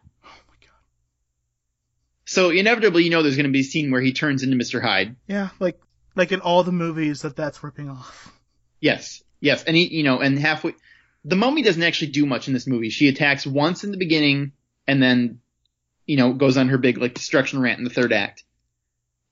So 2.30 2.50
inevitably, 2.50 3.02
you 3.02 3.10
know, 3.10 3.25
there's 3.25 3.34
going 3.34 3.46
to 3.46 3.52
be 3.52 3.62
a 3.62 3.64
scene 3.64 3.90
where 3.90 4.00
he 4.00 4.12
turns 4.12 4.44
into 4.44 4.56
Mr. 4.56 4.80
Hyde. 4.80 5.16
Yeah, 5.26 5.49
like 5.58 5.80
like 6.14 6.30
in 6.30 6.40
all 6.40 6.62
the 6.62 6.70
movies 6.70 7.22
that 7.22 7.34
that's 7.34 7.64
ripping 7.64 7.90
off. 7.90 8.32
Yes, 8.78 9.25
yes, 9.40 9.64
and 9.64 9.76
he, 9.76 9.88
you 9.88 10.04
know, 10.04 10.20
and 10.20 10.38
halfway, 10.38 10.76
the 11.25 11.34
mummy 11.34 11.62
doesn't 11.62 11.82
actually 11.82 12.12
do 12.12 12.26
much 12.26 12.46
in 12.46 12.54
this 12.54 12.68
movie. 12.68 12.88
She 12.88 13.08
attacks 13.08 13.44
once 13.44 13.82
in 13.82 13.90
the 13.90 13.96
beginning, 13.96 14.52
and 14.87 15.02
then, 15.02 15.40
you 16.06 16.16
know, 16.16 16.32
goes 16.32 16.56
on 16.56 16.68
her 16.68 16.78
big 16.78 16.99
like 16.99 17.14
destruction 17.14 17.60
rant 17.60 17.78
in 17.78 17.84
the 17.84 17.90
third 17.90 18.12
act. 18.12 18.44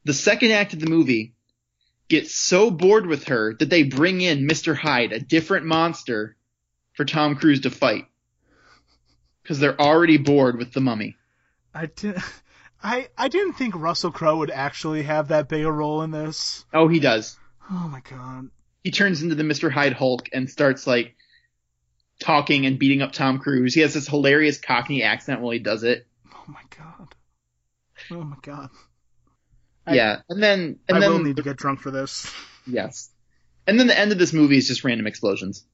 The 0.02 0.12
second 0.12 0.50
act 0.50 0.73
of 0.73 0.81
the 0.81 0.90
movie 0.90 1.35
gets 2.09 2.35
so 2.35 2.69
bored 2.69 3.07
with 3.07 3.28
her 3.28 3.55
that 3.61 3.71
they 3.71 3.85
bring 3.85 4.23
in 4.23 4.49
Mr. 4.49 4.76
Hyde, 4.76 5.12
a 5.12 5.21
different 5.21 5.67
monster, 5.67 6.35
for 6.95 7.05
Tom 7.05 7.37
Cruise 7.37 7.61
to 7.61 7.71
fight, 7.71 8.07
because 9.45 9.61
they're 9.61 9.81
already 9.81 10.17
bored 10.17 10.59
with 10.59 10.73
the 10.73 10.81
mummy. 10.81 11.17
I 11.73 11.87
didn't. 11.87 12.25
I, 12.83 13.09
I 13.19 13.29
didn't 13.29 13.55
think 13.55 13.75
Russell 13.75 14.13
Crowe 14.13 14.39
would 14.39 14.51
actually 14.51 15.03
have 15.03 15.29
that 15.29 15.49
big 15.49 15.65
a 15.65 15.73
role 15.73 16.03
in 16.03 16.11
this. 16.11 16.65
Oh, 16.73 16.89
he 16.89 17.01
does. 17.01 17.37
Oh 17.71 17.89
my 17.89 18.01
god. 18.09 18.49
he 18.85 18.91
turns 18.91 19.23
into 19.23 19.35
the 19.35 19.43
Mr. 19.43 19.71
Hyde 19.71 19.93
Hulk 19.93 20.29
and 20.33 20.49
starts 20.49 20.87
like 20.87 21.17
talking 22.21 22.67
and 22.67 22.79
beating 22.79 23.03
up 23.03 23.13
Tom 23.13 23.39
Cruise. 23.41 23.75
He 23.75 23.81
has 23.83 23.95
this 23.95 24.09
hilarious 24.09 24.59
Cockney 24.59 25.03
accent 25.03 25.41
while 25.41 25.53
he 25.53 25.59
does 25.59 25.83
it. 25.83 26.07
Oh 26.33 26.45
my 26.47 26.63
god. 26.77 27.15
Oh 28.11 28.23
my 28.23 28.37
god. 28.43 28.71
I- 29.87 29.95
yeah, 29.95 30.21
and 30.29 30.43
then 30.43 30.79
and 30.89 30.97
I 30.97 31.01
then 31.01 31.11
will 31.11 31.23
need 31.23 31.37
to 31.37 31.43
get 31.43 31.57
drunk 31.57 31.81
for 31.81 31.91
this. 31.91 32.33
yes, 32.67 33.11
and 33.67 33.79
then 33.81 33.87
the 33.87 33.99
end 33.99 34.13
of 34.13 34.19
this 34.19 34.33
movie 34.33 34.57
is 34.59 34.69
just 34.69 34.85
random 34.85 35.07
explosions. 35.07 35.65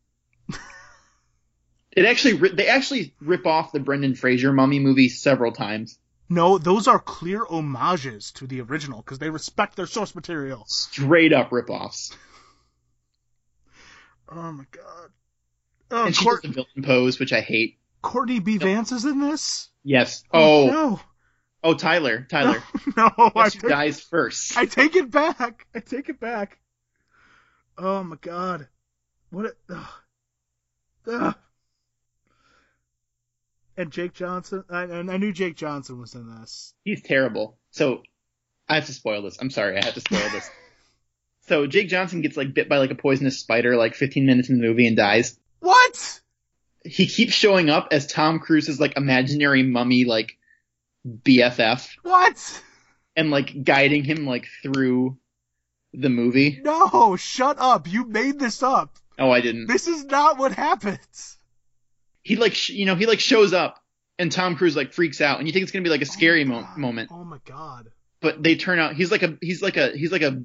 it 1.93 2.05
actually 2.07 2.49
they 2.51 2.69
actually 2.69 3.15
rip 3.21 3.47
off 3.47 3.73
the 3.73 3.81
Brendan 3.81 4.15
Fraser 4.15 4.53
Mummy 4.53 4.79
movie 4.79 5.09
several 5.09 5.53
times. 5.53 5.99
No, 6.29 6.59
those 6.59 6.89
are 6.89 6.99
clear 6.99 7.45
homages 7.45 8.33
to 8.33 8.47
the 8.47 8.61
original 8.63 9.03
because 9.03 9.19
they 9.19 9.31
respect 9.31 9.77
their 9.77 9.87
source 9.87 10.15
material. 10.15 10.65
Straight 10.67 11.33
up 11.33 11.53
rip-offs. 11.53 12.17
Oh 14.29 14.53
my 14.53 14.65
god. 14.71 15.11
Oh, 15.91 16.07
and 16.07 16.17
she 16.17 16.25
Court- 16.25 16.43
does 16.43 16.51
the 16.51 16.55
villain 16.55 16.83
pose, 16.83 17.19
which 17.19 17.33
I 17.33 17.41
hate. 17.41 17.79
Courtney 18.03 18.41
B. 18.41 18.59
Vance 18.59 18.93
is 18.93 19.05
in 19.05 19.21
this? 19.21 19.69
Yes. 19.83 20.25
Oh, 20.33 20.69
oh. 20.69 20.71
no. 20.71 21.01
oh, 21.63 21.75
Tyler, 21.75 22.27
Tyler. 22.29 22.63
No, 22.97 23.11
I 23.17 23.45
Guess 23.45 23.53
take, 23.55 23.71
dies 23.71 24.01
first? 24.01 24.57
I 24.57 24.67
take 24.67 24.95
it 24.95 25.11
back. 25.11 25.67
I 25.75 25.81
take 25.81 26.09
it 26.09 26.21
back. 26.21 26.59
Oh 27.77 28.03
my 28.05 28.17
god. 28.21 28.69
What 29.31 29.47
a. 29.47 29.55
Ugh. 29.73 29.87
Ugh. 31.07 31.35
And 33.77 33.91
Jake 33.91 34.13
Johnson. 34.15 34.65
I, 34.71 34.83
and 34.85 35.11
I 35.11 35.17
knew 35.17 35.33
Jake 35.33 35.57
Johnson 35.57 35.99
was 36.01 36.15
in 36.15 36.29
this. 36.41 36.75
He's 36.85 37.03
terrible. 37.03 37.59
So 37.71 38.03
I 38.69 38.77
have 38.77 38.87
to 38.87 38.93
spoil 38.93 39.23
this. 39.23 39.37
I'm 39.41 39.51
sorry, 39.51 39.77
I 39.79 39.85
have 39.85 39.95
to 39.95 40.01
spoil 40.01 40.29
this. 40.31 40.51
So 41.47 41.67
Jake 41.67 41.91
Johnson 41.91 42.23
gets 42.23 42.39
like 42.39 42.55
bit 42.55 42.71
by 42.71 42.79
like 42.79 42.91
a 42.91 42.95
poisonous 42.95 43.39
spider 43.39 43.77
like 43.77 43.95
15 43.95 44.25
minutes 44.25 44.49
in 44.49 44.59
the 44.59 44.67
movie 44.67 44.87
and 44.87 44.97
dies. 44.97 45.39
What? 45.61 46.21
He 46.87 47.07
keeps 47.07 47.35
showing 47.35 47.69
up 47.69 47.89
as 47.91 48.07
Tom 48.07 48.39
Cruise's 48.39 48.81
like 48.81 48.97
imaginary 48.97 49.63
mummy 49.63 50.07
like 50.07 50.39
BFF 51.07 51.87
What? 52.03 52.63
and 53.15 53.31
like 53.31 53.63
guiding 53.63 54.05
him 54.05 54.25
like 54.27 54.47
through 54.63 55.19
the 55.93 56.09
movie. 56.09 56.61
No, 56.65 57.17
shut 57.17 57.57
up. 57.59 57.93
You 57.93 58.07
made 58.07 58.39
this 58.39 58.63
up. 58.63 58.97
Oh, 59.19 59.31
I 59.31 59.43
didn't. 59.43 59.67
This 59.67 59.87
is 59.87 60.07
not 60.07 60.39
what 60.39 60.53
happens. 60.53 61.37
He 62.25 62.35
like 62.37 62.55
sh- 62.55 62.71
you 62.71 62.87
know 62.87 62.97
he 62.97 63.07
like 63.07 63.21
shows 63.21 63.53
up 63.53 63.79
and 64.19 64.33
Tom 64.33 64.57
Cruise 64.57 64.75
like 64.75 64.93
freaks 64.93 65.21
out 65.21 65.39
and 65.39 65.47
you 65.47 65.53
think 65.53 65.63
it's 65.63 65.71
gonna 65.73 65.85
be 65.85 65.91
like 65.91 66.01
a 66.01 66.05
oh 66.05 66.11
scary 66.11 66.43
Oh 66.43 66.47
mo- 66.47 66.67
moment, 66.77 67.11
Oh 67.13 67.23
my 67.25 67.39
god. 67.45 67.93
but 68.21 68.43
they 68.43 68.57
turn 68.57 68.79
out 68.81 68.95
he's 68.95 69.13
like 69.13 69.23
a 69.23 69.39
he's 69.41 69.63
like 69.63 69.77
a 69.77 69.91
he's 69.97 70.11
like 70.11 70.23
a 70.23 70.43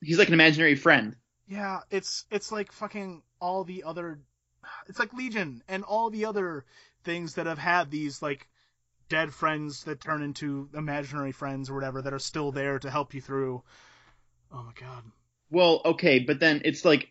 he's 0.00 0.18
like 0.18 0.28
an 0.28 0.34
imaginary 0.34 0.74
friend. 0.76 1.16
Yeah, 1.46 1.80
it's 1.90 2.24
it's 2.30 2.50
like 2.50 2.72
fucking 2.72 3.22
all 3.40 3.64
the 3.64 3.82
other 3.84 4.20
it's 4.86 4.98
like 5.00 5.12
Legion 5.12 5.62
and 5.68 5.82
all 5.84 6.08
the 6.08 6.24
other 6.24 6.64
things 7.04 7.34
that 7.34 7.46
have 7.46 7.58
had 7.58 7.90
these 7.90 8.22
like 8.22 8.48
dead 9.08 9.34
friends 9.34 9.84
that 9.84 10.00
turn 10.00 10.22
into 10.22 10.68
imaginary 10.72 11.32
friends 11.32 11.68
or 11.68 11.74
whatever 11.74 12.00
that 12.00 12.14
are 12.14 12.18
still 12.20 12.52
there 12.52 12.78
to 12.78 12.88
help 12.90 13.12
you 13.12 13.20
through. 13.20 13.62
Oh 14.52 14.62
my 14.62 14.72
god. 14.80 15.02
Well, 15.50 15.82
okay, 15.84 16.20
but 16.20 16.38
then 16.40 16.62
it's 16.64 16.84
like 16.84 17.08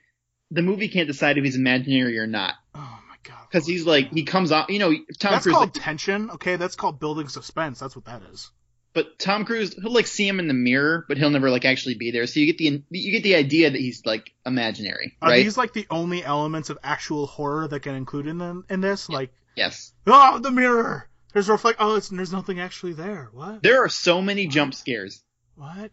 the 0.50 0.62
movie 0.62 0.88
can't 0.88 1.08
decide 1.08 1.38
if 1.38 1.44
he's 1.44 1.58
imaginary 1.58 2.18
or 2.18 2.26
not 2.28 2.56
Oh 2.74 2.80
my 2.80 2.86
god. 3.10 3.11
Because 3.24 3.66
he's 3.68 3.86
like 3.86 4.12
he 4.12 4.24
comes 4.24 4.52
off. 4.52 4.70
You 4.70 4.80
know, 4.80 4.92
Tom 5.20 5.32
That's 5.34 5.44
Cruise. 5.44 5.56
called 5.56 5.76
Like, 5.76 5.84
tension, 5.84 6.30
okay? 6.32 6.56
That's 6.56 6.76
called 6.76 7.00
building 7.00 7.28
suspense. 7.28 7.80
That's 7.80 7.96
what 7.96 8.06
that 8.06 8.22
is. 8.32 8.50
but 8.94 9.18
Tom 9.20 9.46
Cruise, 9.46 9.74
he'll 9.74 9.92
like 9.94 10.08
see 10.08 10.28
him 10.28 10.40
in 10.40 10.48
the 10.48 10.54
mirror, 10.54 11.06
but 11.08 11.18
he'll 11.18 11.30
never 11.30 11.50
like 11.50 11.66
actually 11.66 11.96
be 11.96 12.12
there. 12.12 12.28
So 12.28 12.40
you 12.40 12.46
get 12.48 12.58
the 12.58 12.84
you 12.90 13.12
get 13.12 13.24
the 13.24 13.36
idea 13.36 13.70
that 13.70 13.80
he's 13.80 14.06
like 14.06 14.32
imaginary, 14.46 15.16
Are 15.22 15.30
right? 15.30 15.44
these 15.44 15.58
like 15.58 15.74
the 15.74 15.88
only 15.90 16.24
elements 16.24 16.70
of 16.70 16.78
actual 16.84 17.26
horror 17.28 17.68
that 17.68 17.82
get 17.84 17.96
included 17.96 18.30
in 18.32 18.38
them, 18.38 18.66
in 18.70 18.82
this? 18.82 19.08
Like, 19.10 19.32
Yes. 19.56 19.94
oh, 20.08 20.40
the 20.40 20.52
mirror. 20.52 21.08
There's 21.34 21.48
a 21.48 21.54
reflect. 21.54 21.78
Oh, 21.80 21.96
it's 21.96 22.10
there's 22.10 22.34
nothing 22.34 22.60
actually 22.60 22.94
there. 22.94 23.30
What? 23.34 23.64
There 23.64 23.84
are 23.86 23.90
so 23.90 24.22
many 24.22 24.48
jump 24.48 24.74
scares. 24.74 25.24
What? 25.56 25.92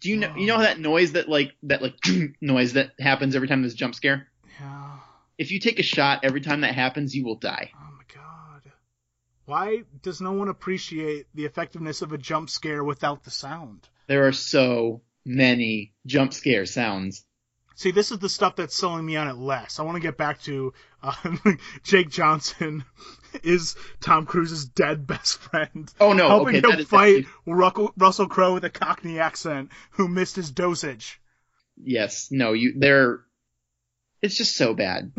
Do 0.00 0.10
you 0.10 0.16
know 0.18 0.34
you 0.36 0.46
know 0.46 0.58
that 0.60 0.78
noise 0.78 1.12
that 1.12 1.28
like 1.28 1.52
that 1.64 1.82
like 1.82 1.94
noise 2.40 2.74
that 2.74 2.90
happens 3.00 3.34
every 3.34 3.48
time 3.48 3.62
there's 3.62 3.72
a 3.74 3.76
jump 3.76 3.94
scare? 3.96 4.28
Yeah. 4.60 4.98
If 5.36 5.50
you 5.50 5.58
take 5.58 5.78
a 5.78 5.84
shot 5.84 6.20
every 6.22 6.40
time 6.40 6.60
that 6.60 6.74
happens, 6.74 7.14
you 7.14 7.24
will 7.24 7.36
die. 7.36 7.70
Oh 7.74 7.90
my 7.96 8.04
god. 8.14 8.72
Why 9.46 9.82
does 10.02 10.20
no 10.20 10.32
one 10.32 10.48
appreciate 10.48 11.26
the 11.34 11.44
effectiveness 11.44 12.02
of 12.02 12.12
a 12.12 12.18
jump 12.18 12.50
scare 12.50 12.84
without 12.84 13.24
the 13.24 13.30
sound? 13.30 13.88
There 14.06 14.26
are 14.26 14.32
so 14.32 15.02
many 15.24 15.94
jump 16.06 16.32
scare 16.32 16.66
sounds. 16.66 17.24
See, 17.76 17.90
this 17.90 18.12
is 18.12 18.18
the 18.20 18.28
stuff 18.28 18.54
that's 18.54 18.76
selling 18.76 19.04
me 19.04 19.16
on 19.16 19.26
it 19.26 19.36
less. 19.36 19.80
I 19.80 19.82
want 19.82 19.96
to 19.96 20.00
get 20.00 20.16
back 20.16 20.40
to 20.42 20.72
uh, 21.02 21.14
Jake 21.82 22.08
Johnson 22.08 22.84
is 23.42 23.74
Tom 24.00 24.26
Cruise's 24.26 24.64
dead 24.64 25.06
best 25.06 25.38
friend. 25.38 25.92
Oh 26.00 26.12
no, 26.12 26.28
helping 26.28 26.56
okay, 26.56 26.72
him 26.72 26.78
is 26.78 26.86
fight 26.86 27.26
Ruckle, 27.46 27.92
Russell 27.96 28.28
Crowe 28.28 28.54
with 28.54 28.64
a 28.64 28.70
Cockney 28.70 29.18
accent 29.18 29.70
who 29.90 30.06
missed 30.06 30.36
his 30.36 30.52
dosage. 30.52 31.20
Yes, 31.76 32.28
no, 32.30 32.52
you 32.52 32.74
they're 32.76 33.24
it's 34.24 34.36
just 34.36 34.56
so 34.56 34.74
bad. 34.74 35.12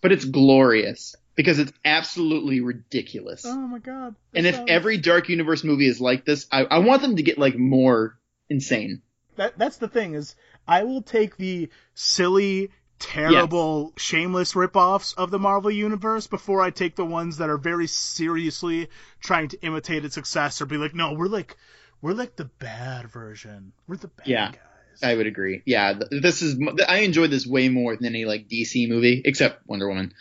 but 0.00 0.12
it's 0.12 0.24
glorious 0.24 1.14
because 1.34 1.58
it's 1.58 1.72
absolutely 1.84 2.60
ridiculous. 2.60 3.44
Oh 3.46 3.56
my 3.56 3.78
god. 3.78 4.14
and 4.34 4.46
if 4.46 4.60
every 4.68 4.98
Dark 4.98 5.28
Universe 5.28 5.64
movie 5.64 5.86
is 5.88 6.00
like 6.00 6.24
this, 6.24 6.46
I, 6.52 6.64
I 6.64 6.78
want 6.78 7.02
them 7.02 7.16
to 7.16 7.22
get 7.22 7.38
like 7.38 7.56
more 7.56 8.18
insane. 8.50 9.02
that 9.36 9.56
that's 9.58 9.78
the 9.78 9.88
thing 9.88 10.14
is 10.14 10.34
I 10.68 10.84
will 10.84 11.02
take 11.02 11.36
the 11.36 11.70
silly, 11.94 12.70
terrible, 12.98 13.92
shameless 13.96 14.52
ripoffs 14.52 15.14
of 15.16 15.30
the 15.30 15.38
Marvel 15.38 15.70
universe 15.70 16.26
before 16.26 16.60
I 16.60 16.70
take 16.70 16.96
the 16.96 17.04
ones 17.04 17.38
that 17.38 17.48
are 17.48 17.58
very 17.58 17.86
seriously 17.86 18.88
trying 19.20 19.48
to 19.48 19.60
imitate 19.62 20.04
its 20.04 20.14
success 20.14 20.60
or 20.60 20.66
be 20.66 20.76
like, 20.76 20.94
no, 20.94 21.14
we're 21.14 21.26
like 21.28 21.56
we're 22.02 22.12
like 22.12 22.36
the 22.36 22.44
bad 22.44 23.10
version. 23.10 23.72
We're 23.88 23.96
the 23.96 24.08
bad 24.08 24.26
Yeah. 24.26 24.50
guys. 24.50 24.58
I 25.02 25.14
would 25.14 25.26
agree. 25.26 25.62
Yeah, 25.64 25.94
this 26.10 26.42
is 26.42 26.56
I 26.88 26.98
enjoyed 26.98 27.30
this 27.30 27.46
way 27.46 27.68
more 27.68 27.96
than 27.96 28.06
any 28.06 28.24
like 28.24 28.48
DC 28.48 28.88
movie 28.88 29.22
except 29.24 29.66
Wonder 29.66 29.88
Woman. 29.88 30.12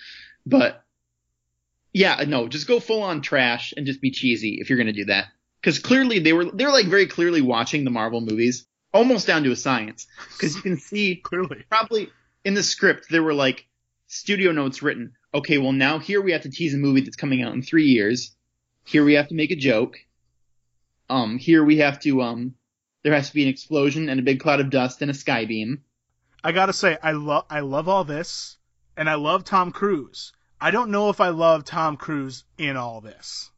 But 0.46 0.84
yeah, 1.94 2.24
no, 2.28 2.48
just 2.48 2.68
go 2.68 2.80
full 2.80 3.04
on 3.04 3.22
trash 3.22 3.74
and 3.76 3.86
just 3.86 4.02
be 4.02 4.12
cheesy 4.12 4.58
if 4.62 4.70
you're 4.70 4.78
gonna 4.78 4.94
do 4.94 5.06
that. 5.06 5.28
Because 5.60 5.80
clearly 5.80 6.20
they 6.20 6.34
were 6.34 6.46
they're 6.46 6.72
like 6.72 6.88
very 6.88 7.08
clearly 7.08 7.42
watching 7.42 7.84
the 7.84 7.92
Marvel 7.92 8.22
movies 8.22 8.66
almost 8.94 9.28
down 9.28 9.44
to 9.44 9.52
a 9.52 9.56
science. 9.56 10.08
Because 10.34 10.56
you 10.56 10.62
can 10.62 10.78
see 10.78 11.16
Clearly. 11.24 11.64
probably 11.70 12.10
in 12.44 12.54
the 12.54 12.64
script 12.64 13.08
there 13.10 13.24
were 13.24 13.34
like 13.34 13.68
studio 14.08 14.52
notes 14.52 14.82
written. 14.82 15.14
Okay, 15.34 15.58
well 15.58 15.72
now 15.72 16.00
here 16.00 16.22
we 16.22 16.32
have 16.32 16.42
to 16.44 16.50
tease 16.50 16.74
a 16.74 16.78
movie 16.78 17.02
that's 17.02 17.16
coming 17.16 17.42
out 17.42 17.54
in 17.54 17.62
three 17.62 17.86
years. 17.86 18.36
Here 18.86 19.04
we 19.06 19.14
have 19.14 19.28
to 19.28 19.36
make 19.36 19.52
a 19.52 19.56
joke. 19.56 19.98
Um, 21.10 21.38
here 21.38 21.64
we 21.64 21.78
have 21.78 22.00
to 22.02 22.22
um, 22.22 22.56
there 23.04 23.14
has 23.14 23.30
to 23.30 23.34
be 23.34 23.44
an 23.44 23.50
explosion 23.50 24.10
and 24.10 24.20
a 24.20 24.24
big 24.24 24.40
cloud 24.40 24.60
of 24.60 24.70
dust 24.70 25.02
and 25.02 25.10
a 25.12 25.14
sky 25.14 25.46
beam. 25.46 25.84
I 26.44 26.52
gotta 26.52 26.74
say, 26.74 26.98
I 27.02 27.12
love 27.12 27.46
I 27.50 27.60
love 27.62 27.88
all 27.88 28.04
this, 28.04 28.58
and 28.98 29.10
I 29.10 29.16
love 29.16 29.44
Tom 29.44 29.72
Cruise. 29.72 30.32
I 30.60 30.72
don't 30.72 30.92
know 30.92 31.10
if 31.10 31.20
I 31.22 31.30
love 31.30 31.66
Tom 31.66 31.98
Cruise 31.98 32.44
in 32.58 32.78
all 32.78 33.02
this. 33.02 33.50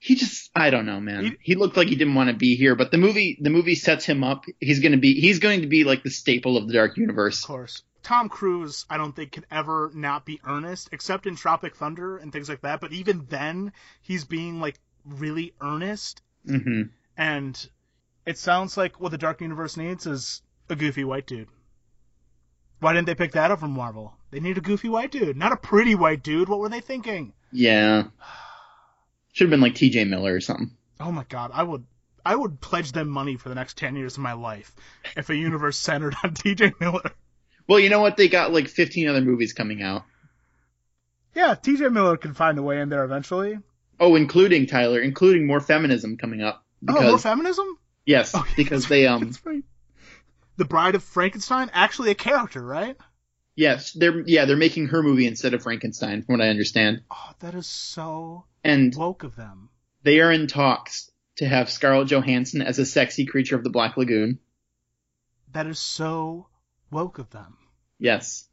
He 0.00 0.14
just, 0.14 0.50
I 0.54 0.70
don't 0.70 0.86
know, 0.86 1.00
man. 1.00 1.24
He- 1.24 1.36
He, 1.40 1.54
looked 1.56 1.76
like 1.76 1.88
he 1.88 1.96
didn't 1.96 2.14
want 2.14 2.30
to 2.30 2.36
be 2.36 2.54
here, 2.54 2.76
but 2.76 2.90
the 2.92 2.98
movie, 2.98 3.36
the 3.40 3.50
movie 3.50 3.74
sets 3.74 4.04
him 4.04 4.22
up. 4.22 4.44
He's 4.60 4.78
gonna 4.80 4.96
be, 4.98 5.14
he's 5.20 5.40
going 5.40 5.62
to 5.62 5.66
be 5.66 5.82
like 5.84 6.02
the 6.04 6.10
staple 6.10 6.56
of 6.56 6.68
the 6.68 6.74
Dark 6.74 6.96
Universe. 6.96 7.42
Of 7.42 7.48
course, 7.48 7.82
Tom 8.04 8.28
Cruise, 8.28 8.86
I 8.88 8.96
don't 8.96 9.14
think 9.16 9.32
could 9.32 9.46
ever 9.50 9.90
not 9.94 10.24
be 10.24 10.40
earnest, 10.46 10.90
except 10.92 11.26
in 11.26 11.34
Tropic 11.36 11.74
Thunder 11.74 12.16
and 12.16 12.32
things 12.32 12.48
like 12.48 12.60
that. 12.60 12.80
But 12.80 12.92
even 12.92 13.26
then, 13.28 13.72
he's 14.00 14.24
being 14.24 14.60
like 14.60 14.78
really 15.04 15.54
earnest, 15.60 16.22
hmm 16.46 16.82
and 17.16 17.68
it 18.28 18.36
sounds 18.36 18.76
like 18.76 19.00
what 19.00 19.10
the 19.10 19.16
Dark 19.16 19.40
Universe 19.40 19.78
needs 19.78 20.06
is 20.06 20.42
a 20.68 20.76
goofy 20.76 21.02
white 21.02 21.26
dude. 21.26 21.48
Why 22.78 22.92
didn't 22.92 23.06
they 23.06 23.14
pick 23.14 23.32
that 23.32 23.50
up 23.50 23.60
from 23.60 23.70
Marvel? 23.70 24.14
They 24.30 24.38
need 24.38 24.58
a 24.58 24.60
goofy 24.60 24.90
white 24.90 25.10
dude, 25.10 25.34
not 25.34 25.52
a 25.52 25.56
pretty 25.56 25.94
white 25.94 26.22
dude. 26.22 26.46
What 26.46 26.58
were 26.58 26.68
they 26.68 26.82
thinking? 26.82 27.32
Yeah. 27.50 28.04
Should 29.32 29.46
have 29.46 29.50
been 29.50 29.62
like 29.62 29.76
T.J. 29.76 30.04
Miller 30.04 30.34
or 30.34 30.40
something. 30.42 30.72
Oh 31.00 31.10
my 31.10 31.24
god, 31.30 31.52
I 31.54 31.62
would 31.62 31.86
I 32.22 32.36
would 32.36 32.60
pledge 32.60 32.92
them 32.92 33.08
money 33.08 33.36
for 33.36 33.48
the 33.48 33.54
next 33.54 33.78
10 33.78 33.96
years 33.96 34.18
of 34.18 34.22
my 34.22 34.34
life 34.34 34.76
if 35.16 35.30
a 35.30 35.34
universe 35.34 35.78
centered 35.78 36.14
on 36.22 36.34
TJ 36.34 36.78
Miller. 36.80 37.10
Well, 37.66 37.80
you 37.80 37.88
know 37.88 38.00
what? 38.00 38.18
They 38.18 38.28
got 38.28 38.52
like 38.52 38.68
15 38.68 39.08
other 39.08 39.22
movies 39.22 39.54
coming 39.54 39.82
out. 39.82 40.02
Yeah, 41.34 41.54
TJ 41.54 41.90
Miller 41.90 42.18
can 42.18 42.34
find 42.34 42.58
a 42.58 42.62
way 42.62 42.78
in 42.78 42.90
there 42.90 43.04
eventually. 43.04 43.58
Oh, 43.98 44.16
including 44.16 44.66
Tyler, 44.66 45.00
including 45.00 45.46
more 45.46 45.60
feminism 45.60 46.18
coming 46.18 46.42
up. 46.42 46.62
Because 46.82 47.04
oh, 47.04 47.08
more 47.08 47.18
feminism? 47.18 47.78
Yes, 48.08 48.32
Oh, 48.34 48.44
because 48.56 48.88
they 48.88 49.06
right, 49.06 49.12
um 49.12 49.32
right. 49.44 49.62
The 50.56 50.64
Bride 50.64 50.96
of 50.96 51.04
Frankenstein 51.04 51.70
actually 51.72 52.10
a 52.10 52.14
character, 52.16 52.60
right? 52.62 52.96
yes 53.54 53.90
they're 53.92 54.20
yeah 54.26 54.44
they're 54.44 54.56
making 54.56 54.86
her 54.88 55.02
movie 55.02 55.26
instead 55.26 55.52
of 55.54 55.62
Frankenstein, 55.62 56.22
from 56.22 56.38
what 56.38 56.44
I 56.44 56.48
understand. 56.48 57.02
Oh, 57.10 57.30
that 57.40 57.54
is 57.54 57.66
so 57.66 58.44
And 58.64 58.94
woke 58.96 59.22
of 59.24 59.36
them. 59.36 59.68
they 60.02 60.20
are 60.20 60.32
in 60.32 60.46
talks 60.48 61.10
to 61.36 61.46
have 61.46 61.70
Scarlett 61.70 62.08
Johansson 62.08 62.62
as 62.62 62.78
a 62.80 62.86
sexy 62.86 63.24
creature 63.26 63.54
of 63.56 63.62
the 63.64 63.70
Black 63.70 63.96
Lagoon. 63.96 64.38
That 65.52 65.66
is 65.68 65.78
so 65.78 66.48
woke 66.90 67.18
of 67.18 67.30
them. 67.30 67.56
Yes. 67.98 68.48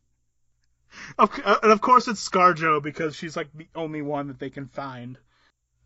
Of, 1.18 1.30
uh, 1.44 1.58
and 1.63 1.72
of 1.72 1.82
course 1.82 2.08
it's 2.08 2.28
ScarJo 2.30 2.82
because 2.82 3.15
she's 3.15 3.36
like 3.36 3.50
the 3.54 3.68
only 3.76 4.02
one 4.02 4.28
that 4.28 4.39
they 4.39 4.50
can 4.50 4.68
find. 4.68 5.18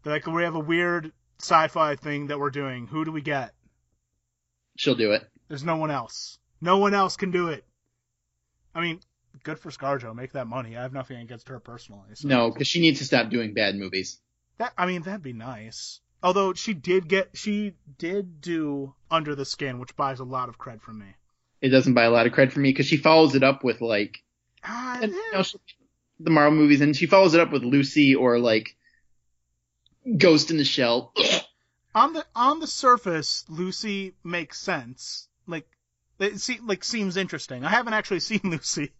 They're 0.04 0.14
like, 0.14 0.28
we 0.28 0.44
have 0.44 0.56
a 0.56 0.60
weird 0.60 1.12
sci-fi 1.40 1.96
thing 1.96 2.28
that 2.28 2.40
we're 2.40 2.52
doing. 2.52 2.88
Who 2.88 3.06
do 3.06 3.12
we 3.12 3.22
get? 3.22 3.54
She'll 4.80 4.96
do 4.96 5.12
it. 5.12 5.28
There's 5.50 5.65
no 5.65 5.76
one 5.76 5.92
else. 5.92 6.39
No 6.62 6.78
one 6.78 6.94
else 6.94 7.18
can 7.18 7.32
do 7.32 7.50
it. 7.50 7.65
I 8.74 8.80
mean, 8.80 9.02
good 9.44 9.60
for 9.60 9.72
ScarJo. 9.72 10.15
Make 10.15 10.32
that 10.32 10.48
money. 10.48 10.78
I 10.78 10.84
have 10.84 10.94
nothing 10.94 11.18
against 11.18 11.50
her 11.50 11.60
personally. 11.60 12.08
So. 12.13 12.30
No, 12.30 12.50
because 12.50 12.70
she 12.70 12.80
needs 12.80 13.00
to 13.00 13.06
stop 13.06 13.30
doing 13.30 13.54
bad 13.54 13.76
movies. 13.76 14.22
That 14.58 14.72
I 14.78 14.86
mean, 14.86 15.02
that'd 15.02 15.22
be 15.22 15.34
nice. 15.34 16.00
Although 16.24 16.54
she 16.54 16.74
did 16.74 17.10
get, 17.10 17.32
she 17.34 17.74
did 17.98 18.39
do 18.39 18.94
Under 19.12 19.36
the 19.36 19.44
Skin, 19.44 19.80
which 19.80 19.98
buys 19.98 20.22
a 20.22 20.24
lot 20.24 20.48
of 20.48 20.58
cred 20.58 20.82
from 20.82 21.00
me. 21.00 21.08
It 21.60 21.70
doesn't 21.70 21.94
buy 21.94 22.06
a 22.06 22.10
lot 22.12 22.26
of 22.26 22.32
credit 22.32 22.54
for 22.54 22.62
me 22.62 22.70
because 22.70 22.86
she 22.86 22.96
follows 22.96 23.36
it 23.36 23.44
up 23.44 23.65
with 23.65 23.82
like 23.82 24.24
Ah, 24.63 25.00
and, 25.02 25.12
you 25.12 25.32
know, 25.34 25.44
she- 25.44 25.58
the 26.22 26.30
Marvel 26.32 26.58
movies, 26.58 26.80
and 26.80 26.96
she 26.96 27.06
follows 27.06 27.34
it 27.34 27.42
up 27.42 27.52
with 27.52 27.63
Lucy 27.63 28.15
or 28.15 28.39
like 28.39 28.78
Ghost 30.18 30.52
in 30.52 30.58
the 30.58 30.63
Shell. 30.63 31.12
On 31.95 32.13
the 32.13 32.25
on 32.36 32.60
the 32.60 32.67
surface, 32.67 33.45
Lucy 33.49 34.13
makes 34.23 34.60
sense. 34.60 35.28
Like 35.47 35.67
it 36.19 36.39
se- 36.39 36.60
like 36.63 36.84
seems 36.84 37.17
interesting. 37.17 37.63
I 37.65 37.69
haven't 37.69 37.93
actually 37.93 38.19
seen 38.30 38.41
Lucy, 38.43 38.91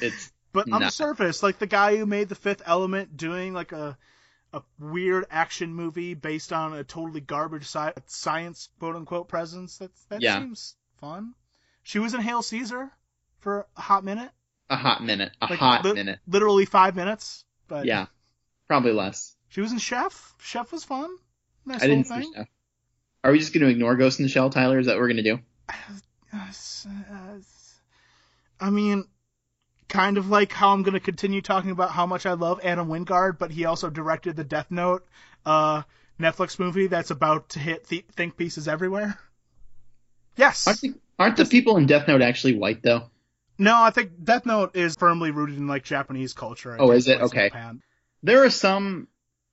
It's 0.00 0.32
but 0.52 0.64
on 0.72 0.80
Nah. 0.80 0.86
the 0.86 0.90
surface, 0.90 1.42
like 1.42 1.58
the 1.58 1.66
guy 1.66 1.96
who 1.96 2.06
made 2.06 2.28
the 2.28 2.34
Fifth 2.34 2.62
Element 2.66 3.16
doing 3.16 3.52
like 3.52 3.72
a 3.72 3.96
a 4.54 4.62
weird 4.78 5.26
action 5.30 5.74
movie 5.74 6.14
based 6.14 6.52
on 6.54 6.72
a 6.72 6.82
totally 6.82 7.20
garbage 7.20 7.64
sci- 7.64 7.92
science 8.06 8.70
quote 8.78 8.96
unquote 8.96 9.28
presence. 9.28 9.76
That's 9.78 10.04
that 10.04 10.22
Yeah. 10.22 10.38
seems 10.40 10.74
fun. 11.00 11.34
She 11.82 11.98
was 11.98 12.14
in 12.14 12.20
Hail 12.20 12.42
Caesar 12.42 12.90
for 13.40 13.66
a 13.76 13.80
hot 13.80 14.04
minute, 14.04 14.30
a 14.70 14.76
hot 14.76 15.02
minute, 15.04 15.32
a 15.40 15.46
Like, 15.46 15.58
hot 15.58 15.84
li- 15.84 15.92
minute. 15.94 16.18
literally 16.26 16.64
five 16.64 16.96
minutes. 16.96 17.44
But 17.68 17.84
Yeah, 17.84 18.06
probably 18.66 18.92
less. 18.92 19.36
she 19.48 19.60
was 19.60 19.72
in 19.72 19.78
Chef. 19.78 20.34
Chef 20.40 20.72
was 20.72 20.82
fun. 20.84 21.10
I 21.70 21.86
didn't 21.86 22.04
thing. 22.04 22.30
stuff. 22.32 22.48
Are 23.24 23.32
we 23.32 23.38
just 23.38 23.52
going 23.52 23.64
to 23.64 23.70
ignore 23.70 23.96
Ghost 23.96 24.20
in 24.20 24.24
the 24.24 24.28
Shell, 24.28 24.50
Tyler? 24.50 24.78
Is 24.78 24.86
that 24.86 24.92
what 24.92 25.00
we're 25.00 25.08
going 25.08 25.16
to 25.16 25.22
do? 25.22 25.38
I 28.60 28.70
mean, 28.70 29.04
kind 29.88 30.18
of 30.18 30.28
like 30.28 30.52
how 30.52 30.72
I'm 30.72 30.82
going 30.82 30.94
to 30.94 31.00
continue 31.00 31.40
talking 31.40 31.70
about 31.70 31.90
how 31.90 32.06
much 32.06 32.26
I 32.26 32.32
love 32.34 32.60
Adam 32.62 32.88
Wingard, 32.88 33.38
but 33.38 33.50
he 33.50 33.64
also 33.64 33.90
directed 33.90 34.36
the 34.36 34.44
Death 34.44 34.70
Note 34.70 35.06
uh, 35.46 35.82
Netflix 36.20 36.58
movie 36.58 36.86
that's 36.86 37.10
about 37.10 37.50
to 37.50 37.58
hit 37.58 37.88
th- 37.88 38.06
think 38.12 38.36
pieces 38.36 38.68
everywhere. 38.68 39.18
Yes. 40.36 40.66
Aren't 40.66 40.80
the, 40.80 40.94
aren't 41.18 41.36
the 41.36 41.44
people 41.44 41.76
in 41.76 41.86
Death 41.86 42.06
Note 42.06 42.22
actually 42.22 42.56
white 42.56 42.82
though? 42.82 43.10
No, 43.58 43.82
I 43.82 43.90
think 43.90 44.12
Death 44.22 44.46
Note 44.46 44.76
is 44.76 44.94
firmly 44.96 45.32
rooted 45.32 45.56
in 45.56 45.66
like 45.66 45.82
Japanese 45.82 46.32
culture. 46.32 46.76
Oh, 46.78 46.92
is 46.92 47.08
it? 47.08 47.20
Okay. 47.20 47.48
Japan. 47.48 47.82
There 48.22 48.44
are 48.44 48.50
some 48.50 49.08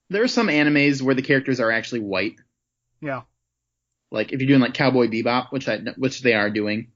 there 0.10 0.24
are 0.24 0.28
some 0.28 0.48
animes 0.48 1.02
where 1.02 1.16
the 1.16 1.22
characters 1.22 1.60
are 1.60 1.72
actually 1.72 2.02
white. 2.02 2.36
Yeah. 3.02 3.22
Like 4.12 4.32
if 4.32 4.40
you're 4.40 4.48
doing 4.48 4.62
like 4.62 4.74
Cowboy 4.74 5.08
Bebop, 5.08 5.52
which 5.52 5.68
I 5.68 5.80
which 5.98 6.22
they 6.22 6.34
are 6.34 6.50
doing. 6.50 6.92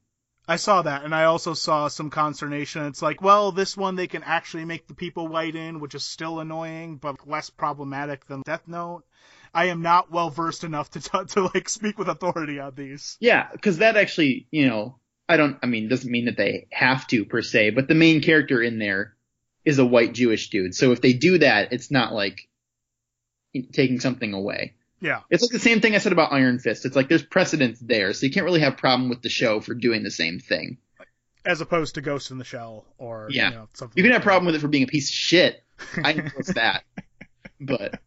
I 0.48 0.56
saw 0.56 0.82
that, 0.82 1.04
and 1.04 1.14
I 1.14 1.26
also 1.26 1.54
saw 1.54 1.90
some 1.90 2.10
consternation. 2.10 2.88
It's 2.88 3.04
like, 3.04 3.22
well, 3.22 3.52
this 3.52 3.78
one 3.78 3.96
they 3.96 4.08
can 4.08 4.24
actually 4.24 4.66
make 4.66 4.88
the 4.88 4.96
people 4.96 5.28
white 5.28 5.56
in, 5.56 5.80
which 5.80 5.94
is 5.94 6.04
still 6.04 6.40
annoying, 6.40 6.98
but 6.98 7.28
less 7.28 7.52
problematic 7.52 8.26
than 8.26 8.42
Death 8.42 8.68
Note. 8.68 9.04
I 9.54 9.66
am 9.66 9.84
not 9.84 10.12
well 10.12 10.32
versed 10.32 10.64
enough 10.64 10.90
to 10.92 11.02
t- 11.02 11.26
to 11.34 11.52
like 11.54 11.70
speak 11.70 12.00
with 12.00 12.08
authority 12.08 12.60
on 12.60 12.74
these. 12.76 13.18
Yeah, 13.20 13.48
because 13.52 13.78
that 13.78 13.98
actually, 13.98 14.48
you 14.50 14.68
know, 14.68 14.98
I 15.28 15.38
don't. 15.38 15.58
I 15.62 15.68
mean, 15.68 15.88
doesn't 15.88 16.12
mean 16.12 16.26
that 16.26 16.38
they 16.38 16.68
have 16.72 17.06
to 17.08 17.26
per 17.26 17.42
se, 17.42 17.72
but 17.72 17.88
the 17.88 17.96
main 17.96 18.22
character 18.22 18.62
in 18.62 18.80
there 18.80 19.16
is 19.66 19.78
a 19.78 19.86
white 19.86 20.14
Jewish 20.14 20.50
dude. 20.50 20.74
So 20.74 20.92
if 20.92 21.02
they 21.02 21.14
do 21.14 21.38
that, 21.40 21.74
it's 21.74 21.92
not 21.92 22.14
like 22.14 22.49
taking 23.74 24.00
something 24.00 24.34
away. 24.34 24.74
Yeah, 25.02 25.22
It's 25.30 25.42
like 25.42 25.52
the 25.52 25.60
same 25.60 25.80
thing 25.80 25.96
I 25.96 26.00
said 26.00 26.12
about 26.12 26.34
Iron 26.34 26.60
Fist. 26.60 26.86
It's 26.86 26.96
like 26.96 27.08
there's 27.08 27.24
precedence 27.24 27.80
there, 27.80 28.12
so 28.12 28.26
you 28.26 28.32
can't 28.34 28.44
really 28.44 28.60
have 28.60 28.76
problem 28.76 29.08
with 29.10 29.22
the 29.22 29.30
show 29.30 29.62
for 29.62 29.74
doing 29.74 30.04
the 30.04 30.12
same 30.12 30.40
thing. 30.40 30.78
as 31.46 31.62
opposed 31.62 31.96
to 31.96 32.02
Ghost 32.02 32.32
in 32.32 32.38
the 32.38 32.44
Shell 32.44 32.86
or 32.98 33.28
Yeah. 33.32 33.50
you 33.50 33.56
know, 33.56 33.70
something. 33.74 33.94
You 33.98 34.04
can 34.04 34.12
like 34.12 34.18
have 34.20 34.24
a 34.24 34.30
problem 34.30 34.46
with 34.48 34.56
it 34.56 34.60
for 34.60 34.68
being 34.68 34.84
a 34.84 34.88
piece 34.88 35.08
of 35.10 35.16
shit. 35.16 35.64
I 36.04 36.14
know 36.14 36.26
it's 36.38 36.54
that. 36.54 36.84
But. 37.62 38.00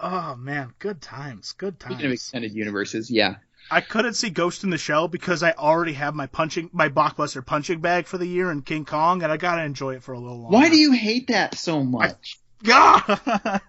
Oh 0.00 0.34
man, 0.36 0.72
good 0.78 1.02
times, 1.02 1.52
good 1.52 1.74
speaking 1.78 1.96
of 1.96 2.00
times. 2.02 2.12
extended 2.14 2.54
universes, 2.54 3.10
yeah. 3.10 3.34
I 3.70 3.82
couldn't 3.82 4.14
see 4.14 4.30
Ghost 4.30 4.64
in 4.64 4.70
the 4.70 4.78
Shell 4.78 5.08
because 5.08 5.42
I 5.42 5.52
already 5.52 5.92
have 5.92 6.14
my 6.14 6.26
punching 6.26 6.70
my 6.72 6.88
blockbuster 6.88 7.44
punching 7.44 7.80
bag 7.80 8.06
for 8.06 8.16
the 8.16 8.26
year 8.26 8.50
in 8.50 8.62
King 8.62 8.86
Kong, 8.86 9.22
and 9.22 9.30
I 9.30 9.36
gotta 9.36 9.62
enjoy 9.64 9.96
it 9.96 10.02
for 10.02 10.12
a 10.12 10.18
little 10.18 10.40
while. 10.40 10.50
Why 10.52 10.70
do 10.70 10.78
you 10.78 10.92
hate 10.92 11.26
that 11.28 11.56
so 11.58 11.84
much? 11.84 12.38
God, 12.62 13.02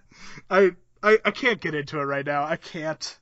I, 0.50 0.72
I 1.02 1.18
I 1.24 1.32
can't 1.32 1.62
get 1.62 1.76
into 1.76 2.00
it 2.00 2.04
right 2.04 2.26
now. 2.26 2.44
I 2.44 2.58
can't 2.58 3.18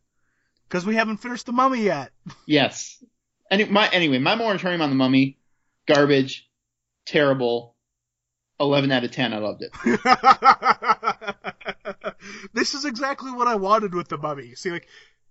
because 0.68 0.86
we 0.86 0.96
haven't 0.96 1.18
finished 1.18 1.46
the 1.46 1.52
Mummy 1.52 1.84
yet. 1.84 2.12
Yes. 2.46 3.04
Any, 3.52 3.66
my 3.66 3.88
anyway, 3.90 4.20
my 4.20 4.36
moratorium 4.36 4.82
on 4.82 4.90
the 4.90 4.96
Mummy, 4.96 5.38
garbage, 5.88 6.48
terrible. 7.06 7.76
Eleven 8.60 8.92
out 8.92 9.04
of 9.04 9.12
ten. 9.12 9.34
I 9.34 9.38
loved 9.38 9.64
it. 9.64 9.72
this 12.54 12.76
is 12.76 12.86
exactly 12.86 13.32
what 13.32 13.48
I 13.48 13.56
wanted 13.56 13.96
with 13.96 14.10
the 14.10 14.18
Mummy. 14.18 14.54
See, 14.56 14.70
like, 14.70 14.88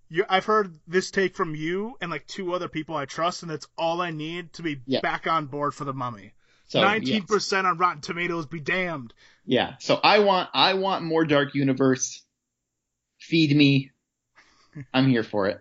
you, 0.09 0.25
I've 0.27 0.45
heard 0.45 0.77
this 0.87 1.11
take 1.11 1.35
from 1.35 1.55
you 1.55 1.95
and 2.01 2.11
like 2.11 2.27
two 2.27 2.53
other 2.53 2.67
people 2.67 2.95
I 2.95 3.05
trust, 3.05 3.43
and 3.43 3.51
that's 3.51 3.67
all 3.77 4.01
I 4.01 4.11
need 4.11 4.51
to 4.53 4.63
be 4.63 4.81
back 5.01 5.27
on 5.27 5.45
board 5.45 5.73
for 5.73 5.85
the 5.85 5.93
Mummy. 5.93 6.33
So 6.69 6.81
Nineteen 6.81 7.15
yes. 7.21 7.25
percent 7.25 7.65
on 7.67 7.77
Rotten 7.77 8.01
Tomatoes, 8.01 8.45
be 8.45 8.59
damned. 8.59 9.13
Yeah. 9.43 9.73
So 9.79 9.99
I 10.01 10.19
want 10.19 10.49
I 10.53 10.75
want 10.75 11.03
more 11.03 11.25
Dark 11.25 11.55
Universe. 11.55 12.23
Feed 13.19 13.55
me. 13.55 13.91
I'm 14.93 15.07
here 15.07 15.23
for 15.23 15.47
it. 15.47 15.59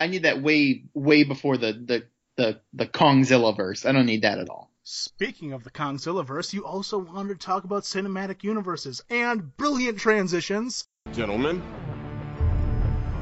I 0.00 0.08
need 0.08 0.24
that 0.24 0.42
way 0.42 0.84
way 0.92 1.22
before 1.22 1.56
the 1.56 1.72
the 1.72 2.02
the 2.36 2.60
the 2.72 2.86
Kongzilla 2.86 3.56
verse. 3.56 3.86
I 3.86 3.92
don't 3.92 4.06
need 4.06 4.22
that 4.22 4.38
at 4.40 4.50
all. 4.50 4.72
Speaking 4.82 5.52
of 5.52 5.62
the 5.62 5.70
Kongzilla 5.70 6.26
verse, 6.26 6.52
you 6.52 6.66
also 6.66 6.98
wanted 6.98 7.38
to 7.38 7.46
talk 7.46 7.62
about 7.62 7.84
cinematic 7.84 8.42
universes 8.42 9.04
and 9.08 9.56
brilliant 9.56 10.00
transitions. 10.00 10.84
Gentlemen, 11.12 11.60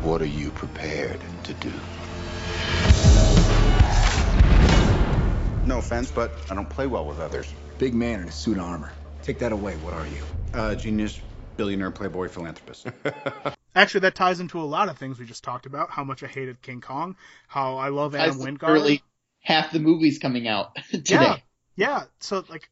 What 0.03 0.23
are 0.23 0.27
you 0.27 0.51
prepared 0.51 1.21
to 1.45 1.53
do? 1.55 1.73
No 5.69 5.77
offense, 5.77 6.11
but 6.11 6.33
I 6.49 6.55
don't 6.55 6.71
play 6.71 6.87
well 6.87 7.05
with 7.05 7.21
others. 7.21 7.53
Big 7.79 7.93
man 7.93 8.21
in 8.21 8.29
a 8.29 8.33
suit 8.33 8.57
of 8.57 8.65
armor. 8.65 8.91
Take 9.23 9.39
that 9.41 9.53
away. 9.53 9.75
What 9.77 9.93
are 9.93 10.07
you? 10.07 10.23
Uh, 10.55 10.75
genius, 10.75 11.21
billionaire, 11.59 11.91
playboy, 11.91 12.29
philanthropist. 12.29 12.87
Actually, 13.75 14.01
that 14.01 14.15
ties 14.15 14.41
into 14.41 14.59
a 14.59 14.65
lot 14.65 14.89
of 14.89 14.97
things 14.97 15.19
we 15.19 15.27
just 15.27 15.45
talked 15.45 15.67
about. 15.67 15.91
How 15.91 16.05
much 16.05 16.23
I 16.23 16.27
hated 16.27 16.63
King 16.63 16.81
Kong, 16.81 17.17
how 17.49 17.77
I 17.77 17.91
love 17.91 18.15
Adam 18.15 18.39
Guys, 18.39 18.47
Wingard. 18.47 18.63
Literally 18.63 19.03
half 19.41 19.71
the 19.71 19.79
movies 19.79 20.19
coming 20.19 20.49
out 20.49 20.75
today. 20.91 21.15
Yeah, 21.15 21.37
yeah. 21.77 22.05
So 22.21 22.43
like, 22.49 22.71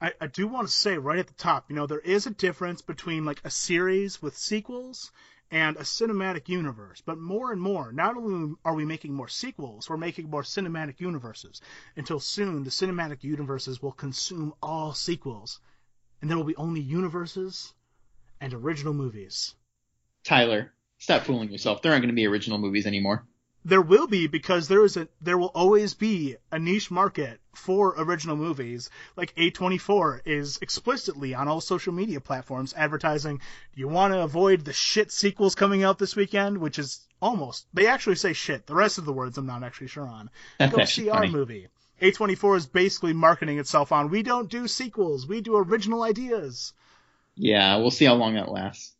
I, 0.00 0.12
I 0.20 0.28
do 0.28 0.46
want 0.46 0.68
to 0.68 0.72
say 0.72 0.98
right 0.98 1.18
at 1.18 1.26
the 1.26 1.34
top, 1.34 1.64
you 1.68 1.74
know, 1.74 1.88
there 1.88 1.98
is 1.98 2.26
a 2.26 2.30
difference 2.30 2.80
between 2.80 3.24
like 3.24 3.40
a 3.42 3.50
series 3.50 4.22
with 4.22 4.36
sequels 4.36 5.10
and 5.50 5.76
a 5.76 5.80
cinematic 5.80 6.48
universe. 6.48 7.02
But 7.04 7.18
more 7.18 7.52
and 7.52 7.60
more, 7.60 7.92
not 7.92 8.16
only 8.16 8.54
are 8.64 8.74
we 8.74 8.84
making 8.84 9.14
more 9.14 9.28
sequels, 9.28 9.88
we're 9.88 9.96
making 9.96 10.30
more 10.30 10.42
cinematic 10.42 11.00
universes. 11.00 11.60
Until 11.96 12.20
soon, 12.20 12.64
the 12.64 12.70
cinematic 12.70 13.22
universes 13.22 13.80
will 13.80 13.92
consume 13.92 14.54
all 14.62 14.92
sequels, 14.92 15.60
and 16.20 16.30
there 16.30 16.36
will 16.36 16.44
be 16.44 16.56
only 16.56 16.80
universes 16.80 17.72
and 18.40 18.52
original 18.52 18.94
movies. 18.94 19.54
Tyler, 20.24 20.72
stop 20.98 21.22
fooling 21.22 21.50
yourself. 21.50 21.82
There 21.82 21.92
aren't 21.92 22.02
going 22.02 22.12
to 22.12 22.16
be 22.16 22.26
original 22.26 22.58
movies 22.58 22.86
anymore. 22.86 23.26
There 23.68 23.82
will 23.82 24.06
be 24.06 24.28
because 24.28 24.68
there 24.68 24.84
is 24.84 24.96
a 24.96 25.08
there 25.20 25.36
will 25.36 25.50
always 25.52 25.92
be 25.92 26.36
a 26.52 26.58
niche 26.58 26.88
market 26.88 27.40
for 27.52 27.96
original 27.98 28.36
movies. 28.36 28.90
Like 29.16 29.34
A24 29.34 30.20
is 30.24 30.58
explicitly 30.62 31.34
on 31.34 31.48
all 31.48 31.60
social 31.60 31.92
media 31.92 32.20
platforms 32.20 32.72
advertising, 32.74 33.40
you 33.74 33.88
want 33.88 34.14
to 34.14 34.22
avoid 34.22 34.64
the 34.64 34.72
shit 34.72 35.10
sequels 35.10 35.56
coming 35.56 35.82
out 35.82 35.98
this 35.98 36.14
weekend?" 36.14 36.58
which 36.58 36.78
is 36.78 37.00
almost 37.20 37.66
they 37.74 37.88
actually 37.88 38.14
say 38.14 38.32
shit. 38.32 38.68
The 38.68 38.74
rest 38.76 38.98
of 38.98 39.04
the 39.04 39.12
words 39.12 39.36
I'm 39.36 39.46
not 39.46 39.64
actually 39.64 39.88
sure 39.88 40.06
on. 40.06 40.30
Go 40.70 40.84
see 40.84 41.10
our 41.10 41.26
movie. 41.26 41.66
A24 42.00 42.58
is 42.58 42.66
basically 42.66 43.14
marketing 43.14 43.58
itself 43.58 43.90
on, 43.90 44.10
"We 44.10 44.22
don't 44.22 44.48
do 44.48 44.68
sequels. 44.68 45.26
We 45.26 45.40
do 45.40 45.56
original 45.56 46.04
ideas." 46.04 46.72
Yeah, 47.34 47.78
we'll 47.78 47.90
see 47.90 48.04
how 48.04 48.14
long 48.14 48.34
that 48.34 48.48
lasts. 48.48 48.94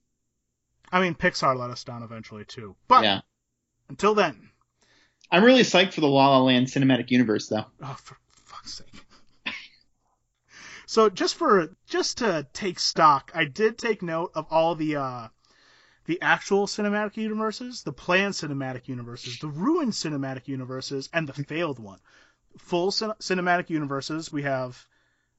I 0.90 1.00
mean, 1.00 1.14
Pixar 1.14 1.56
let 1.56 1.70
us 1.70 1.84
down 1.84 2.02
eventually 2.02 2.44
too. 2.44 2.74
But 2.88 3.04
Yeah. 3.04 3.20
until 3.88 4.14
then, 4.14 4.50
I'm 5.30 5.44
really 5.44 5.62
psyched 5.62 5.92
for 5.92 6.00
the 6.00 6.08
La 6.08 6.28
La 6.28 6.42
Land 6.42 6.66
cinematic 6.66 7.10
universe, 7.10 7.48
though. 7.48 7.66
Oh, 7.82 7.96
for 8.00 8.16
fuck's 8.44 8.74
sake. 8.74 9.04
so 10.86 11.08
just 11.10 11.34
for 11.34 11.74
just 11.86 12.18
to 12.18 12.46
take 12.52 12.78
stock, 12.78 13.32
I 13.34 13.44
did 13.44 13.78
take 13.78 14.02
note 14.02 14.32
of 14.34 14.46
all 14.50 14.74
the 14.74 14.96
uh 14.96 15.28
the 16.06 16.22
actual 16.22 16.66
cinematic 16.66 17.16
universes, 17.16 17.82
the 17.82 17.92
planned 17.92 18.34
cinematic 18.34 18.86
universes, 18.88 19.38
the 19.40 19.48
ruined 19.48 19.92
cinematic 19.92 20.46
universes, 20.46 21.08
and 21.12 21.28
the 21.28 21.32
failed 21.32 21.80
one. 21.80 21.98
Full 22.58 22.92
cin- 22.92 23.12
cinematic 23.20 23.70
universes, 23.70 24.32
we 24.32 24.42
have 24.42 24.86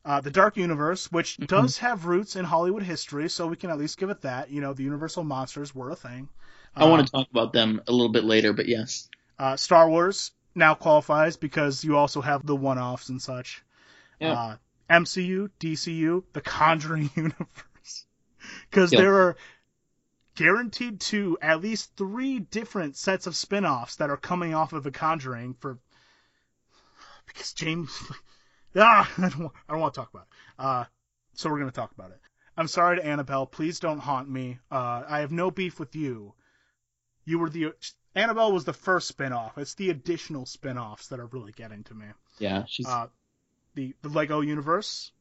uh, 0.04 0.21
the 0.21 0.30
Dark 0.30 0.58
Universe, 0.58 1.12
which 1.12 1.38
does 1.38 1.78
have 1.80 2.06
roots 2.06 2.36
in 2.36 2.45
Hollywood 2.45 2.84
history, 2.84 3.28
so 3.30 3.47
we 3.47 3.56
can 3.56 3.69
at 3.69 3.78
least 3.78 3.97
give 3.97 4.10
it 4.10 4.21
that. 4.21 4.50
You 4.50 4.62
know, 4.62 4.73
the 4.73 4.84
Universal 4.84 5.23
monsters 5.23 5.73
were 5.73 5.89
a 5.89 5.95
thing. 5.95 6.30
I 6.76 6.86
want 6.86 7.06
to 7.06 7.12
talk 7.12 7.28
about 7.32 7.54
them 7.54 7.82
a 7.88 7.91
little 7.91 8.12
bit 8.12 8.23
later, 8.23 8.54
but 8.54 8.67
yes. 8.67 9.10
Uh, 9.39 9.56
Star 9.56 9.89
Wars 9.89 10.32
now 10.56 10.73
qualifies 10.73 11.38
because 11.38 11.84
you 11.84 11.95
also 11.97 12.21
have 12.21 12.45
the 12.45 12.56
one-offs 12.56 13.10
and 13.10 13.21
such. 13.21 13.63
Yeah. 14.19 14.34
Uh, 14.34 14.56
MCU, 14.89 15.50
DCU, 15.60 16.23
the 16.34 16.41
Conjuring 16.41 17.10
universe, 17.15 18.06
because 18.69 18.91
Yeah. 18.93 19.02
there 19.02 19.15
are 19.15 19.38
guaranteed 20.36 21.00
to 21.02 21.38
at 21.41 21.62
least 21.62 21.95
three 21.97 22.39
different 22.39 22.95
sets 22.95 23.28
of 23.28 23.36
spin-offs 23.36 23.97
that 23.97 24.10
are 24.10 24.17
coming 24.17 24.54
off 24.54 24.73
of 24.73 24.84
the 24.84 24.91
Conjuring 24.91 25.56
for 25.56 25.78
because 27.28 27.54
James. 27.54 27.91
ah, 28.76 29.12
I 29.17 29.30
don't, 29.30 29.39
want, 29.39 29.54
I 29.67 29.73
don't 29.73 29.82
want 29.82 29.93
to 29.93 30.00
talk 30.00 30.10
about 30.13 30.28
it. 30.28 30.62
Uh, 30.63 30.86
so 31.34 31.50
we're 31.50 31.60
gonna 31.60 31.71
talk 31.71 31.91
about 31.91 32.12
it. 32.12 32.19
I'm 32.56 32.67
sorry 32.67 32.97
to 32.97 33.06
Annabelle. 33.06 33.45
Please 33.45 33.80
don't 33.80 34.00
haunt 34.00 34.30
me. 34.30 34.58
Uh, 34.71 35.04
I 35.08 35.19
have 35.19 35.32
no 35.32 35.52
beef 35.52 35.80
with 35.80 35.95
you. 35.95 36.34
You 37.26 37.38
were 37.39 37.50
the 37.50 37.73
Annabelle 38.17 38.51
was 38.51 38.65
the 38.65 38.73
first 38.73 39.08
spin-off. 39.08 39.58
It's 39.58 39.75
the 39.75 39.89
additional 39.89 40.45
spin-offs 40.45 41.08
that 41.10 41.19
are 41.19 41.27
really 41.27 41.51
getting 41.51 41.84
to 41.86 41.93
me. 41.93 42.08
Yeah, 42.39 42.63
she's. 42.67 42.88
Uh, 42.88 43.08
the 43.75 43.93
the 44.01 44.10
Lego 44.10 44.41
universe, 44.41 45.12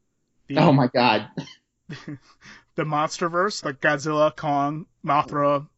the 0.47 0.59
oh 0.59 0.73
my 0.73 0.89
god. 0.89 1.29
the 1.89 2.85
MonsterVerse, 2.85 3.65
like 3.65 3.81
Godzilla, 3.81 4.35
Kong, 4.35 4.87
Mothra, 5.05 5.69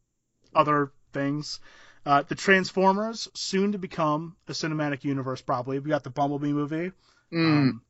other 0.55 0.93
things. 1.13 1.61
Uh, 2.07 2.23
the 2.23 2.35
Transformers, 2.35 3.29
soon 3.35 3.73
to 3.73 3.79
become 3.79 4.37
a 4.47 4.53
cinematic 4.53 5.05
universe, 5.05 5.43
probably. 5.43 5.79
We 5.79 5.91
got 5.91 6.05
the 6.05 6.11
Bumblebee 6.11 6.53
movie. 6.53 6.93
Mm. 7.33 7.59
Um, 7.59 7.83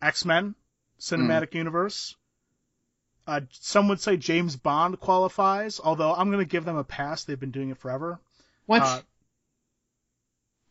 X 0.00 0.24
Men, 0.24 0.54
cinematic 1.00 1.54
universe. 1.54 2.14
Uh, 3.26 3.40
some 3.50 3.88
would 3.88 4.00
say 4.00 4.16
James 4.16 4.54
Bond 4.54 5.00
qualifies, 5.00 5.80
although 5.82 6.14
I'm 6.14 6.30
going 6.30 6.44
to 6.44 6.50
give 6.50 6.64
them 6.64 6.76
a 6.76 6.84
pass. 6.84 7.24
They've 7.24 7.40
been 7.40 7.50
doing 7.50 7.70
it 7.70 7.78
forever. 7.78 8.20
What? 8.66 8.82
Uh, 8.82 9.00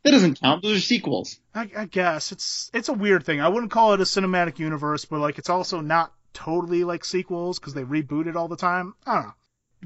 that 0.03 0.12
doesn't 0.12 0.39
count. 0.39 0.62
Those 0.62 0.77
are 0.77 0.81
sequels. 0.81 1.39
I, 1.53 1.69
I 1.75 1.86
guess 1.86 2.31
it's 2.31 2.69
it's 2.73 2.89
a 2.89 2.93
weird 2.93 3.25
thing. 3.25 3.41
I 3.41 3.49
wouldn't 3.49 3.71
call 3.71 3.93
it 3.93 4.01
a 4.01 4.03
cinematic 4.03 4.60
universe, 4.60 5.05
but 5.05 5.19
like 5.19 5.39
it's 5.39 5.49
also 5.49 5.81
not 5.81 6.13
totally 6.34 6.84
like 6.84 7.03
sequels 7.03 7.58
because 7.58 7.73
they 7.73 7.84
reboot 7.84 8.27
it 8.27 8.36
all 8.36 8.47
the 8.47 8.55
time. 8.55 8.93
I 9.05 9.15
don't 9.15 9.23
know. 9.25 9.34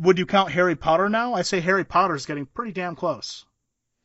Would 0.02 0.20
you 0.20 0.26
count 0.26 0.52
Harry 0.52 0.76
Potter 0.76 1.10
now? 1.10 1.34
I 1.34 1.44
say 1.44 1.60
Harry 1.62 1.86
Potter's 1.86 2.26
getting 2.26 2.46
pretty 2.46 2.72
damn 2.74 2.96
close. 2.96 3.46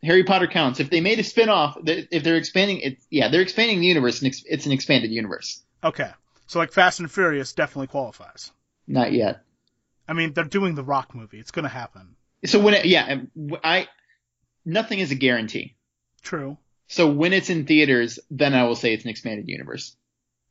Harry 0.03 0.23
Potter 0.25 0.47
counts. 0.47 0.81
If 0.81 0.91
they 0.91 1.01
made 1.01 1.19
a 1.19 1.25
spin-off, 1.25 1.79
if 1.85 2.23
they're 2.23 2.37
expanding 2.37 2.81
it, 2.81 2.99
yeah, 3.11 3.29
they're 3.29 3.41
expanding 3.41 3.81
the 3.81 3.87
universe. 3.87 4.21
And 4.23 4.35
it's 4.47 4.67
an 4.67 4.73
expanded 4.73 5.11
universe. 5.11 5.63
Okay, 5.83 6.11
so 6.47 6.59
like 6.59 6.73
Fast 6.73 7.01
and 7.01 7.11
Furious 7.11 7.53
definitely 7.55 7.87
qualifies. 7.89 8.53
Not 8.87 9.13
yet. 9.13 9.43
I 10.07 10.13
mean, 10.13 10.33
they're 10.33 10.45
doing 10.45 10.75
the 10.75 10.85
Rock 10.85 11.15
movie. 11.15 11.41
It's 11.41 11.51
gonna 11.51 11.69
happen. 11.69 12.17
So 12.47 12.61
when 12.61 12.75
it, 12.75 12.85
yeah, 12.85 13.23
I 13.63 13.89
nothing 14.65 14.99
is 14.99 15.11
a 15.11 15.15
guarantee. 15.15 15.77
True. 16.23 16.59
So 16.87 17.11
when 17.11 17.33
it's 17.33 17.51
in 17.51 17.67
theaters, 17.67 18.19
then 18.31 18.55
I 18.55 18.65
will 18.65 18.77
say 18.77 18.93
it's 18.93 19.05
an 19.05 19.11
expanded 19.11 19.49
universe. 19.49 19.97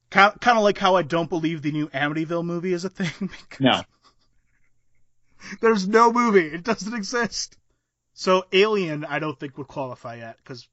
Kind 0.09 0.35
of 0.45 0.63
like 0.63 0.77
how 0.77 0.95
I 0.95 1.01
don't 1.01 1.29
believe 1.29 1.61
the 1.61 1.71
new 1.71 1.87
Amityville 1.87 2.45
movie 2.45 2.73
is 2.73 2.85
a 2.85 2.89
thing. 2.89 3.11
because 3.49 3.59
No. 3.59 3.81
There's 5.61 5.87
no 5.87 6.11
movie. 6.11 6.47
It 6.47 6.63
doesn't 6.63 6.93
exist. 6.93 7.57
So 8.13 8.45
Alien, 8.51 9.05
I 9.05 9.19
don't 9.19 9.39
think 9.39 9.57
would 9.57 9.67
qualify 9.67 10.17
yet 10.17 10.37
because, 10.37 10.67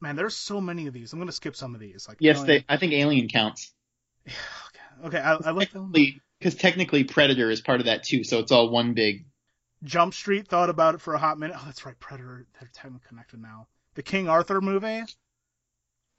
man, 0.00 0.16
there's 0.16 0.36
so 0.36 0.60
many 0.60 0.88
of 0.88 0.92
these. 0.94 1.12
I'm 1.12 1.20
gonna 1.20 1.32
skip 1.32 1.54
some 1.54 1.74
of 1.74 1.80
these. 1.80 2.06
Like 2.08 2.18
Yes, 2.20 2.38
Alien- 2.38 2.46
they. 2.46 2.74
I 2.74 2.76
think 2.76 2.92
Alien 2.92 3.28
counts. 3.28 3.72
Okay, 5.04 5.20
I, 5.20 5.34
I 5.34 5.50
like 5.52 5.70
them. 5.70 5.92
Because 6.40 6.56
technically 6.56 7.04
Predator 7.04 7.52
is 7.52 7.60
part 7.60 7.78
of 7.78 7.86
that 7.86 8.02
too, 8.02 8.24
so 8.24 8.40
it's 8.40 8.50
all 8.50 8.68
one 8.68 8.94
big. 8.94 9.26
Jump 9.84 10.12
Street 10.14 10.48
thought 10.48 10.70
about 10.70 10.94
it 10.94 11.00
for 11.00 11.14
a 11.14 11.18
hot 11.18 11.38
minute. 11.38 11.56
Oh, 11.58 11.62
that's 11.66 11.86
right, 11.86 11.98
Predator. 11.98 12.46
They're 12.58 12.70
technically 12.72 13.06
connected 13.08 13.40
now. 13.40 13.68
The 13.94 14.02
King 14.02 14.28
Arthur 14.28 14.60
movie. 14.60 15.02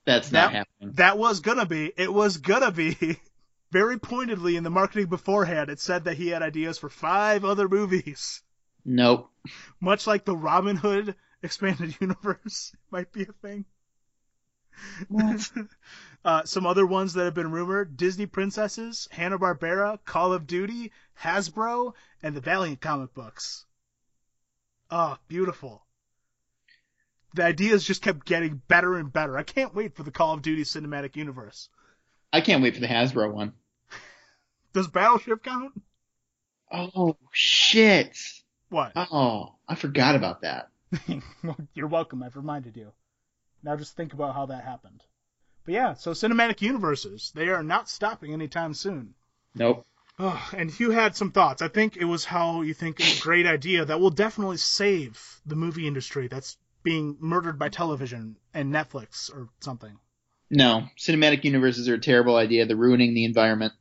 That's 0.06 0.32
not 0.32 0.52
That- 0.52 0.56
happening. 0.56 0.94
That 0.94 1.18
was 1.18 1.40
gonna 1.40 1.66
be. 1.66 1.92
It 1.96 2.12
was 2.12 2.38
gonna 2.38 2.72
be. 2.72 3.18
Very 3.72 4.00
pointedly 4.00 4.56
in 4.56 4.64
the 4.64 4.70
marketing 4.70 5.06
beforehand, 5.06 5.70
it 5.70 5.78
said 5.78 6.04
that 6.04 6.16
he 6.16 6.28
had 6.28 6.42
ideas 6.42 6.76
for 6.78 6.88
five 6.88 7.44
other 7.44 7.68
movies. 7.68 8.42
Nope. 8.84 9.30
Much 9.80 10.08
like 10.08 10.24
the 10.24 10.36
Robin 10.36 10.74
Hood 10.74 11.14
expanded 11.42 11.94
universe 12.00 12.74
might 12.90 13.12
be 13.12 13.22
a 13.22 13.26
thing. 13.26 13.64
Uh, 16.24 16.44
some 16.44 16.66
other 16.66 16.86
ones 16.86 17.14
that 17.14 17.24
have 17.24 17.34
been 17.34 17.50
rumored: 17.50 17.96
Disney 17.96 18.26
princesses, 18.26 19.08
Hanna 19.10 19.38
Barbera, 19.38 19.98
Call 20.04 20.32
of 20.32 20.46
Duty, 20.46 20.92
Hasbro, 21.20 21.94
and 22.22 22.36
the 22.36 22.40
Valiant 22.40 22.80
comic 22.80 23.14
books. 23.14 23.64
Oh, 24.90 25.16
beautiful. 25.28 25.84
The 27.34 27.44
ideas 27.44 27.84
just 27.84 28.02
kept 28.02 28.26
getting 28.26 28.60
better 28.66 28.96
and 28.96 29.12
better. 29.12 29.38
I 29.38 29.44
can't 29.44 29.74
wait 29.74 29.94
for 29.94 30.02
the 30.02 30.10
Call 30.10 30.34
of 30.34 30.42
Duty 30.42 30.64
cinematic 30.64 31.16
universe. 31.16 31.68
I 32.32 32.40
can't 32.40 32.62
wait 32.62 32.74
for 32.74 32.80
the 32.80 32.88
Hasbro 32.88 33.32
one. 33.32 33.52
Does 34.72 34.88
Battleship 34.88 35.42
count? 35.44 35.80
Oh 36.72 37.16
shit. 37.32 38.16
What? 38.68 38.92
Oh, 38.94 39.54
I 39.68 39.74
forgot 39.74 40.14
about 40.14 40.42
that. 40.42 40.68
You're 41.74 41.88
welcome. 41.88 42.22
I've 42.22 42.36
reminded 42.36 42.76
you. 42.76 42.92
Now 43.62 43.76
just 43.76 43.96
think 43.96 44.12
about 44.12 44.34
how 44.34 44.46
that 44.46 44.64
happened. 44.64 45.02
But 45.64 45.74
yeah, 45.74 45.94
so 45.94 46.12
cinematic 46.12 46.62
universes, 46.62 47.32
they 47.34 47.48
are 47.48 47.62
not 47.62 47.88
stopping 47.88 48.32
anytime 48.32 48.74
soon. 48.74 49.14
Nope. 49.54 49.86
Oh, 50.18 50.50
and 50.56 50.78
you 50.78 50.90
had 50.90 51.16
some 51.16 51.32
thoughts. 51.32 51.62
I 51.62 51.68
think 51.68 51.96
it 51.96 52.04
was 52.04 52.24
how 52.26 52.60
you 52.62 52.74
think 52.74 53.00
a 53.00 53.20
great 53.20 53.46
idea 53.46 53.84
that 53.86 54.00
will 54.00 54.10
definitely 54.10 54.58
save 54.58 55.40
the 55.46 55.56
movie 55.56 55.86
industry 55.86 56.28
that's 56.28 56.58
being 56.82 57.16
murdered 57.20 57.58
by 57.58 57.68
television 57.68 58.36
and 58.52 58.72
Netflix 58.72 59.32
or 59.34 59.48
something. 59.60 59.98
No, 60.50 60.88
cinematic 60.98 61.44
universes 61.44 61.88
are 61.88 61.94
a 61.94 62.00
terrible 62.00 62.36
idea. 62.36 62.66
They're 62.66 62.76
ruining 62.76 63.14
the 63.14 63.24
environment. 63.24 63.72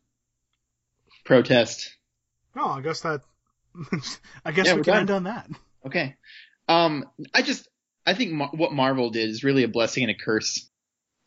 Protest. 1.25 1.95
Oh, 2.55 2.69
I 2.69 2.81
guess 2.81 3.01
that. 3.01 3.21
I 4.45 4.51
guess 4.51 4.67
Yeah, 4.67 4.75
we 4.75 4.83
can 4.83 4.93
done. 4.93 4.99
end 5.01 5.11
on 5.11 5.23
that. 5.23 5.49
Okay. 5.85 6.15
Um, 6.67 7.05
I 7.33 7.41
just, 7.41 7.67
I 8.05 8.13
think 8.13 8.31
Mar- 8.31 8.51
what 8.53 8.71
Marvel 8.71 9.09
did 9.09 9.29
is 9.29 9.43
really 9.43 9.63
a 9.63 9.67
blessing 9.67 10.03
and 10.03 10.11
a 10.11 10.15
curse 10.15 10.68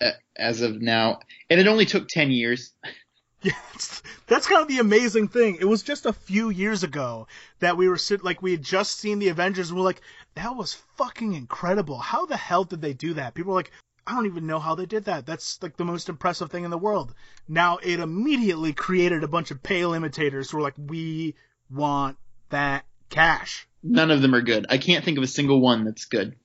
Uh, 0.02 0.12
as 0.36 0.62
of 0.62 0.80
now. 0.80 1.20
And 1.50 1.60
it 1.60 1.66
only 1.66 1.86
took 1.86 2.08
10 2.08 2.30
years. 2.30 2.72
Yeah, 3.44 3.54
that's 4.28 4.46
kind 4.46 4.62
of 4.62 4.68
the 4.68 4.78
amazing 4.78 5.26
thing. 5.26 5.58
It 5.60 5.64
was 5.64 5.82
just 5.82 6.06
a 6.06 6.12
few 6.12 6.48
years 6.48 6.84
ago 6.84 7.26
that 7.58 7.76
we 7.76 7.88
were 7.88 7.96
sit 7.96 8.22
like 8.22 8.40
we 8.40 8.52
had 8.52 8.62
just 8.62 9.00
seen 9.00 9.18
the 9.18 9.30
Avengers 9.30 9.68
and 9.68 9.76
we're 9.76 9.84
like, 9.84 10.00
that 10.36 10.54
was 10.54 10.74
fucking 10.96 11.34
incredible. 11.34 11.98
How 11.98 12.24
the 12.24 12.36
hell 12.36 12.62
did 12.62 12.80
they 12.80 12.92
do 12.92 13.14
that? 13.14 13.34
People 13.34 13.50
were 13.50 13.58
like, 13.58 13.72
I 14.06 14.14
don't 14.14 14.26
even 14.26 14.46
know 14.46 14.60
how 14.60 14.76
they 14.76 14.86
did 14.86 15.06
that. 15.06 15.26
That's 15.26 15.60
like 15.60 15.76
the 15.76 15.84
most 15.84 16.08
impressive 16.08 16.52
thing 16.52 16.62
in 16.62 16.70
the 16.70 16.78
world. 16.78 17.16
Now 17.48 17.78
it 17.78 17.98
immediately 17.98 18.72
created 18.72 19.24
a 19.24 19.28
bunch 19.28 19.50
of 19.50 19.60
pale 19.60 19.92
imitators 19.92 20.48
who 20.48 20.58
were 20.58 20.62
like, 20.62 20.74
we 20.78 21.34
want 21.68 22.18
that 22.50 22.84
cash. 23.10 23.66
None 23.82 24.12
of 24.12 24.22
them 24.22 24.36
are 24.36 24.42
good. 24.42 24.66
I 24.70 24.78
can't 24.78 25.04
think 25.04 25.18
of 25.18 25.24
a 25.24 25.26
single 25.26 25.60
one 25.60 25.84
that's 25.84 26.04
good 26.04 26.36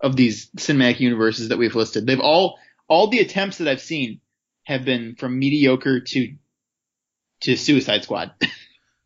of 0.00 0.16
these 0.16 0.50
cinematic 0.56 1.00
universes 1.00 1.48
that 1.48 1.58
we've 1.58 1.74
listed. 1.74 2.06
They've 2.06 2.20
all, 2.20 2.58
all 2.88 3.08
the 3.08 3.20
attempts 3.20 3.58
that 3.58 3.68
I've 3.68 3.80
seen 3.80 4.20
have 4.64 4.84
been 4.84 5.14
from 5.16 5.38
mediocre 5.38 6.00
to, 6.00 6.34
to 7.42 7.56
Suicide 7.56 8.04
Squad. 8.04 8.32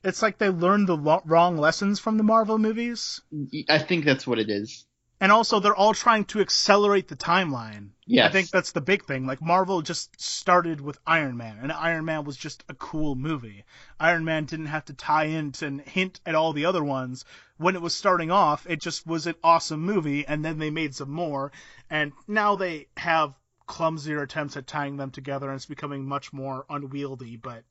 It's 0.03 0.23
like 0.23 0.39
they 0.39 0.49
learned 0.49 0.89
the 0.89 0.97
lo- 0.97 1.23
wrong 1.27 1.59
lessons 1.59 2.01
from 2.01 2.17
the 2.17 2.23
Marvel 2.23 2.59
movies. 2.59 3.21
I 3.69 3.79
think 3.79 4.07
that's 4.07 4.27
what 4.27 4.39
it 4.39 4.49
is. 4.49 4.87
And 5.23 5.31
also, 5.31 5.61
they're 5.61 5.75
all 5.77 5.93
trying 5.93 6.25
to 6.27 6.41
accelerate 6.41 7.09
the 7.09 7.17
timeline. 7.17 7.91
Yes. 8.07 8.31
I 8.31 8.33
think 8.33 8.49
that's 8.49 8.73
the 8.73 8.81
big 8.81 9.05
thing. 9.05 9.27
Like 9.27 9.43
Marvel 9.43 9.83
just 9.83 10.19
started 10.19 10.81
with 10.81 10.99
Iron 11.07 11.37
Man, 11.37 11.59
and 11.61 11.71
Iron 11.71 12.07
Man 12.07 12.25
was 12.25 12.39
just 12.39 12.65
a 12.71 12.75
cool 12.75 13.15
movie. 13.15 13.65
Iron 14.01 14.25
Man 14.25 14.47
didn't 14.47 14.67
have 14.67 14.87
to 14.87 14.95
tie 14.95 15.25
in 15.25 15.53
and 15.61 15.83
hint 15.83 16.21
at 16.25 16.35
all 16.35 16.55
the 16.55 16.65
other 16.65 16.83
ones. 16.83 17.27
When 17.59 17.75
it 17.75 17.83
was 17.83 17.95
starting 17.95 18.31
off, 18.31 18.67
it 18.67 18.81
just 18.81 19.07
was 19.07 19.27
an 19.27 19.35
awesome 19.45 19.83
movie, 19.83 20.27
and 20.27 20.43
then 20.43 20.59
they 20.59 20.71
made 20.71 20.95
some 20.95 21.11
more, 21.11 21.53
and 21.91 22.13
now 22.27 22.57
they 22.57 22.89
have 22.97 23.35
clumsier 23.71 24.21
attempts 24.23 24.57
at 24.57 24.67
tying 24.67 24.97
them 24.97 25.11
together, 25.13 25.49
and 25.49 25.57
it's 25.57 25.67
becoming 25.67 26.05
much 26.05 26.33
more 26.33 26.67
unwieldy. 26.69 27.37
But 27.37 27.63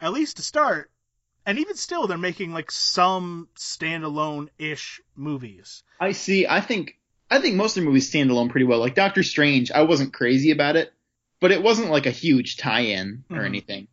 at 0.00 0.12
least 0.12 0.36
to 0.36 0.42
start, 0.42 0.90
and 1.46 1.58
even 1.58 1.76
still, 1.76 2.06
they're 2.06 2.18
making 2.18 2.52
like 2.52 2.70
some 2.70 3.48
standalone-ish 3.56 5.00
movies. 5.16 5.82
I 6.00 6.12
see. 6.12 6.46
I 6.46 6.60
think 6.60 6.98
I 7.30 7.40
think 7.40 7.56
most 7.56 7.76
of 7.76 7.82
the 7.82 7.86
movies 7.88 8.08
stand 8.08 8.30
alone 8.30 8.48
pretty 8.48 8.66
well. 8.66 8.78
Like 8.80 8.94
Doctor 8.94 9.22
Strange, 9.22 9.70
I 9.70 9.82
wasn't 9.82 10.12
crazy 10.14 10.50
about 10.50 10.76
it, 10.76 10.92
but 11.40 11.52
it 11.52 11.62
wasn't 11.62 11.90
like 11.90 12.06
a 12.06 12.10
huge 12.10 12.56
tie-in 12.56 13.24
or 13.30 13.38
Mhm. 13.38 13.46
anything. 13.46 13.88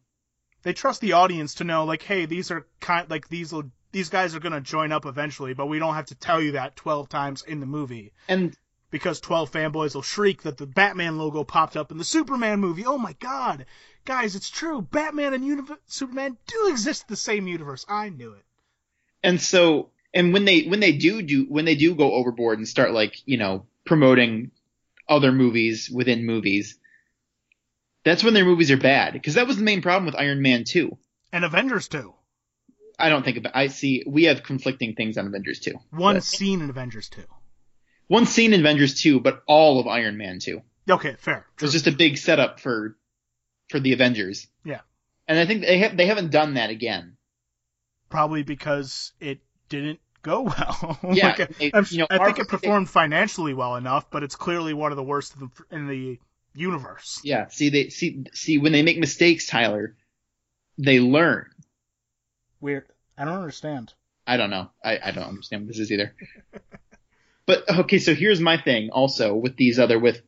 they 0.63 0.73
trust 0.73 0.99
the 1.01 1.13
audience 1.13 1.54
to 1.56 1.63
know 1.63 1.86
like 1.86 2.01
hey 2.01 2.25
these 2.25 2.49
are 2.49 2.65
kind 2.80 3.08
like 3.08 3.28
these 3.30 3.54
will 3.54 3.69
these 3.91 4.10
guys 4.10 4.34
are 4.36 4.39
going 4.39 4.51
to 4.51 4.60
join 4.62 4.91
up 4.91 5.06
eventually 5.06 5.54
but 5.54 5.67
we 5.67 5.78
don't 5.78 5.93
have 5.93 6.08
to 6.08 6.15
tell 6.15 6.41
you 6.41 6.54
that 6.54 6.75
12 6.75 7.08
times 7.08 7.43
in 7.43 7.60
the 7.60 7.67
movie 7.67 8.12
And 8.28 8.58
because 8.96 9.20
12 9.20 9.52
fanboys 9.52 9.94
will 9.94 10.02
shriek 10.02 10.44
that 10.44 10.56
the 10.56 10.66
batman 10.66 11.18
logo 11.18 11.44
popped 11.44 11.76
up 11.76 11.92
in 11.92 11.98
the 11.98 12.04
superman 12.06 12.62
movie 12.62 12.86
oh 12.86 12.98
my 12.98 13.12
god 13.20 13.66
guys 14.06 14.38
it's 14.38 14.50
true 14.50 14.82
batman 14.82 15.34
and 15.34 15.44
Univ- 15.44 15.78
superman 15.86 16.38
do 16.48 16.68
exist 16.70 17.02
in 17.02 17.08
the 17.10 17.18
same 17.18 17.46
universe 17.46 17.86
i 17.90 18.08
knew 18.08 18.32
it 18.32 18.46
and 19.22 19.42
so 19.42 19.90
and 20.14 20.32
when 20.32 20.46
they 20.46 20.62
when 20.62 20.80
they 20.80 20.94
do 20.94 21.22
do 21.22 21.46
when 21.50 21.66
they 21.66 21.76
do 21.76 21.94
go 21.94 22.14
overboard 22.14 22.58
and 22.58 22.66
start 22.70 22.94
like 22.94 23.16
you 23.26 23.36
know 23.38 23.66
promoting 23.86 24.52
other 25.10 25.32
movies 25.34 25.92
within 25.94 26.26
movies, 26.26 26.80
that's 28.06 28.24
when 28.24 28.34
their 28.34 28.46
movies 28.46 28.72
are 28.72 28.78
bad. 28.78 29.14
Because 29.14 29.36
that 29.36 29.46
was 29.46 29.58
the 29.58 29.64
main 29.64 29.84
problem 29.84 30.06
with 30.08 30.16
Iron 30.16 30.42
Man 30.42 30.64
2. 30.64 30.98
and 31.32 31.46
avengers 31.46 31.88
2 31.90 32.12
I 32.98 33.10
don't 33.10 33.24
think 33.24 33.38
about. 33.38 33.56
I 33.56 33.68
see. 33.68 34.04
We 34.08 34.24
have 34.24 34.42
conflicting 34.42 34.96
things 34.96 35.18
on 35.20 35.28
Avengers 35.28 35.60
2. 35.60 35.74
one 35.92 36.16
But- 36.16 36.24
scene 36.24 36.62
in 36.62 36.70
avengers 36.72 37.10
2 37.10 37.22
One 38.08 38.26
scene 38.26 38.54
in 38.54 38.60
Avengers 38.60 39.02
2, 39.02 39.20
but 39.20 39.41
all 39.48 39.80
of 39.80 39.88
Iron 39.88 40.18
Man 40.18 40.39
2. 40.39 40.62
okay 40.91 41.15
fair 41.18 41.46
It 41.58 41.62
was 41.62 41.72
just 41.72 41.88
a 41.88 41.91
big 41.91 42.18
setup 42.18 42.60
for 42.60 42.98
for 43.70 43.80
the 43.80 43.94
Avengers. 43.94 44.48
Yeah. 44.63 44.82
And 45.28 45.39
I 45.39 45.46
think 45.46 45.62
they 45.62 45.80
have 45.80 45.98
they 45.98 46.06
haven't 46.06 46.32
done 46.32 46.54
that 46.56 46.70
again. 46.70 47.18
probably 48.10 48.44
because 48.44 49.12
it 49.20 49.39
didn't 49.70 50.00
go 50.22 50.41
well 50.44 51.00
Yeah, 51.12 51.28
Like, 51.38 51.39
it- 51.60 51.74
I'm- 51.76 51.86
you 51.89 52.00
know, 52.00 52.08
i 52.10 52.18
think 52.24 52.39
it 52.39 52.48
performed 52.48 52.89
financially 52.89 53.54
well 53.54 53.76
enough 53.76 54.10
but 54.12 54.24
it's 54.24 54.36
clearly 54.36 54.74
one 54.74 54.91
of 54.91 54.96
the 54.96 55.04
worst 55.04 55.36
in 55.36 55.39
the, 55.41 55.76
in 55.76 55.88
the 55.88 56.20
universe 56.54 57.20
Yeah. 57.24 57.48
See 57.50 57.70
they 57.70 57.89
see 57.89 58.26
see 58.34 58.58
when 58.60 58.72
they 58.72 58.82
make 58.84 58.98
mistakes, 59.00 59.48
Tyler, 59.48 59.96
they 60.78 61.00
learn. 61.00 61.48
Weird. 62.62 62.86
I 63.18 63.26
don't 63.26 63.38
understand. 63.38 63.94
I 64.28 64.38
don't 64.38 64.50
know. 64.50 64.70
I, 64.84 65.00
I 65.04 65.12
don't 65.12 65.28
understand 65.28 65.63
what 65.63 65.68
this 65.70 65.80
is 65.80 65.91
either. 65.91 66.13
but 67.46 67.70
okay, 67.80 68.00
so 68.00 68.14
here's 68.14 68.40
my 68.40 68.58
thing 68.62 68.90
also 68.92 69.36
with 69.36 69.56
these 69.56 69.80
other 69.80 70.00
with 70.00 70.22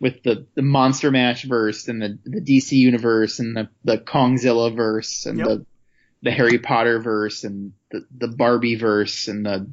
with 0.00 0.22
the, 0.22 0.46
the 0.54 0.62
Monster 0.62 1.10
Mash 1.10 1.44
verse 1.44 1.88
and 1.88 2.02
the, 2.02 2.18
the 2.24 2.40
DC 2.40 2.72
universe 2.72 3.38
and 3.38 3.56
the, 3.56 3.68
the 3.84 3.96
Kongzilla 3.96 4.74
verse 4.74 5.24
and 5.24 5.38
Yep. 5.38 5.46
the 5.46 5.66
the 6.22 6.30
Harry 6.30 6.58
Potter 6.58 7.00
verse 7.00 7.44
and 7.44 7.74
the, 7.90 8.06
the 8.16 8.28
Barbie 8.28 8.76
verse 8.76 9.28
and 9.28 9.44
the 9.44 9.70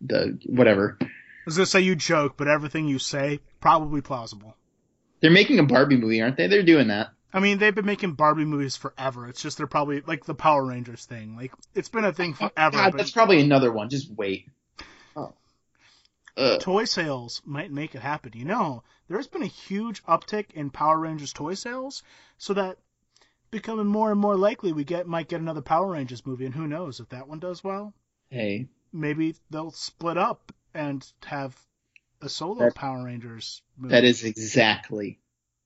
the 0.00 0.38
whatever. 0.46 0.96
I 1.00 1.06
was 1.44 1.56
gonna 1.56 1.66
say 1.66 1.80
you 1.80 1.94
joke, 1.94 2.36
but 2.36 2.48
everything 2.48 2.88
you 2.88 2.98
say 2.98 3.40
probably 3.60 4.00
plausible. 4.00 4.56
They're 5.20 5.30
making 5.30 5.58
a 5.58 5.64
Barbie 5.64 5.98
movie, 5.98 6.22
aren't 6.22 6.38
they? 6.38 6.46
They're 6.46 6.62
doing 6.62 6.88
that. 6.88 7.10
I 7.32 7.40
mean, 7.40 7.58
they've 7.58 7.74
been 7.74 7.86
making 7.86 8.14
Barbie 8.14 8.44
movies 8.44 8.76
forever. 8.76 9.28
It's 9.28 9.42
just 9.42 9.58
they're 9.58 9.66
probably 9.66 10.00
like 10.00 10.24
the 10.24 10.34
Power 10.34 10.64
Rangers 10.64 11.04
thing. 11.04 11.36
Like 11.36 11.52
it's 11.74 11.90
been 11.90 12.04
a 12.04 12.12
thing 12.12 12.34
oh, 12.40 12.48
forever. 12.48 12.76
God, 12.76 12.92
but 12.92 12.98
that's 12.98 13.10
probably 13.10 13.40
another 13.40 13.70
one. 13.70 13.90
Just 13.90 14.10
wait. 14.10 14.48
Oh. 15.14 15.34
Ugh. 16.40 16.60
toy 16.60 16.84
sales 16.84 17.42
might 17.44 17.70
make 17.70 17.94
it 17.94 18.00
happen. 18.02 18.32
You 18.34 18.44
know, 18.46 18.82
there's 19.08 19.26
been 19.28 19.42
a 19.42 19.46
huge 19.46 20.02
uptick 20.04 20.52
in 20.52 20.70
Power 20.70 20.98
Rangers 20.98 21.32
toy 21.32 21.54
sales, 21.54 22.02
so 22.38 22.54
that 22.54 22.78
becoming 23.50 23.86
more 23.86 24.10
and 24.10 24.20
more 24.20 24.36
likely 24.36 24.72
we 24.72 24.84
get 24.84 25.06
might 25.06 25.28
get 25.28 25.40
another 25.40 25.60
Power 25.62 25.92
Rangers 25.92 26.24
movie. 26.24 26.46
And 26.46 26.54
who 26.54 26.66
knows 26.66 27.00
if 27.00 27.08
that 27.10 27.28
one 27.28 27.38
does 27.40 27.62
well? 27.64 27.92
Hey, 28.30 28.68
Maybe 28.92 29.36
they'll 29.50 29.70
split 29.70 30.16
up 30.18 30.52
and 30.74 31.06
have 31.24 31.56
a 32.20 32.28
solo 32.28 32.64
That- 32.64 32.74
Power 32.74 33.04
Rangers 33.04 33.62
movie. 33.76 33.92
that 33.92 34.04
is 34.04 34.24
exactly 34.24 35.20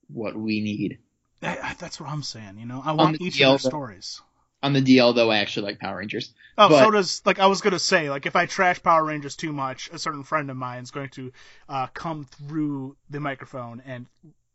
what 0.09 0.37
we 0.37 0.61
need. 0.61 0.99
I- 1.43 1.75
that's 1.79 2.01
what 2.01 2.09
I'm 2.11 2.23
saying. 2.23 2.59
You 2.59 2.67
know, 2.67 2.83
I 2.85 2.93
want 2.93 3.21
each 3.21 3.35
of 3.35 3.39
their 3.39 3.71
stories. 3.71 4.21
On 4.65 4.73
the 4.73 4.81
DL 4.81 5.15
though, 5.15 5.31
I 5.31 5.39
actually 5.39 5.67
like 5.67 5.79
Power 5.79 5.99
Rangers. 5.99 6.33
Oh, 6.57 6.71
But- 6.71 6.85
so 6.85 6.91
does 6.91 7.21
like 7.27 7.39
I 7.39 7.47
was 7.47 7.61
gonna 7.61 7.79
say 7.79 8.09
like 8.09 8.25
if 8.25 8.35
I 8.35 8.47
trash 8.47 8.83
Power 8.83 9.05
Rangers 9.05 9.37
too 9.37 9.53
much, 9.53 9.91
a 9.93 9.99
certain 9.99 10.23
friend 10.25 10.51
of 10.51 10.57
mine 10.57 10.83
is 10.83 10.91
going 10.91 11.11
to 11.11 11.33
uh, 11.69 11.87
come 11.89 12.25
through 12.25 12.97
the 13.11 13.21
microphone 13.21 13.83
and 13.85 14.07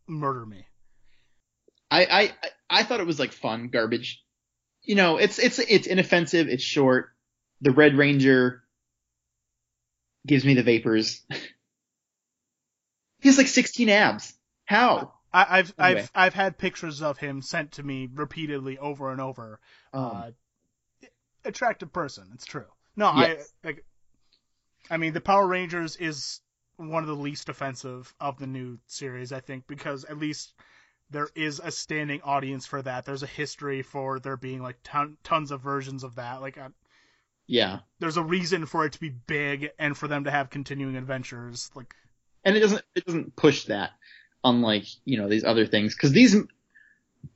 murder 0.07 0.45
me. 0.45 0.65
I, 1.91 2.05
I 2.05 2.33
I- 2.69 2.83
thought 2.83 2.99
it 3.01 3.05
was 3.07 3.19
like 3.19 3.31
fun 3.33 3.67
garbage. 3.67 4.23
You 4.81 4.95
know, 4.95 5.17
it's 5.17 5.37
it's 5.37 5.59
it's 5.59 5.85
inoffensive. 5.85 6.47
It's 6.47 6.63
short. 6.63 7.11
The 7.61 7.71
Red 7.71 7.95
Ranger 7.95 8.63
gives 10.25 10.43
me 10.43 10.55
the 10.55 10.63
vapors. 10.63 11.21
he 13.19 13.29
has 13.29 13.37
like 13.37 13.47
16 13.47 13.89
abs. 13.89 14.33
How? 14.65 15.13
I, 15.33 15.59
I've 15.59 15.73
Anyway. 15.77 16.01
I've 16.01 16.11
I've 16.15 16.33
had 16.33 16.57
pictures 16.57 17.01
of 17.01 17.17
him 17.17 17.41
sent 17.41 17.73
to 17.73 17.83
me 17.83 18.09
repeatedly 18.11 18.77
over 18.77 19.11
and 19.11 19.21
over. 19.21 19.59
Um, 19.93 20.03
uh, 20.03 20.31
attractive 21.45 21.93
person. 21.93 22.29
It's 22.33 22.45
true. 22.45 22.65
No, 22.95 23.13
Yes. 23.15 23.51
I 23.63 23.67
like. 23.67 23.85
I 24.89 24.97
mean, 24.97 25.13
the 25.13 25.21
Power 25.21 25.45
Rangers 25.45 25.95
is 25.97 26.41
one 26.77 27.03
of 27.03 27.07
the 27.07 27.15
least 27.15 27.49
offensive 27.49 28.13
of 28.19 28.39
the 28.39 28.47
new 28.47 28.79
series, 28.87 29.31
I 29.31 29.41
think, 29.41 29.67
because 29.67 30.05
at 30.05 30.17
least 30.17 30.53
there 31.11 31.29
is 31.35 31.59
a 31.59 31.71
standing 31.71 32.21
audience 32.21 32.65
for 32.65 32.81
that. 32.81 33.05
There's 33.05 33.23
a 33.23 33.27
history 33.27 33.81
for 33.81 34.19
there 34.19 34.37
being 34.37 34.61
like 34.61 34.77
ton, 34.83 35.17
tons 35.23 35.51
of 35.51 35.61
versions 35.61 36.03
of 36.03 36.15
that. 36.15 36.41
Like, 36.41 36.57
uh, 36.57 36.69
yeah. 37.45 37.79
there's 37.99 38.17
a 38.17 38.23
reason 38.23 38.65
for 38.65 38.85
it 38.85 38.93
to 38.93 38.99
be 38.99 39.09
big 39.09 39.69
and 39.77 39.97
for 39.97 40.07
them 40.07 40.23
to 40.23 40.31
have 40.31 40.49
continuing 40.49 40.95
adventures. 40.95 41.69
Like, 41.75 41.93
and 42.43 42.55
it 42.55 42.61
doesn't 42.61 42.83
it 42.95 43.05
doesn't 43.05 43.35
push 43.35 43.65
that 43.65 43.91
unlike 44.43 44.85
you 45.05 45.17
know 45.17 45.27
these 45.29 45.43
other 45.43 45.65
things 45.65 45.93
because 45.95 46.11
these 46.11 46.35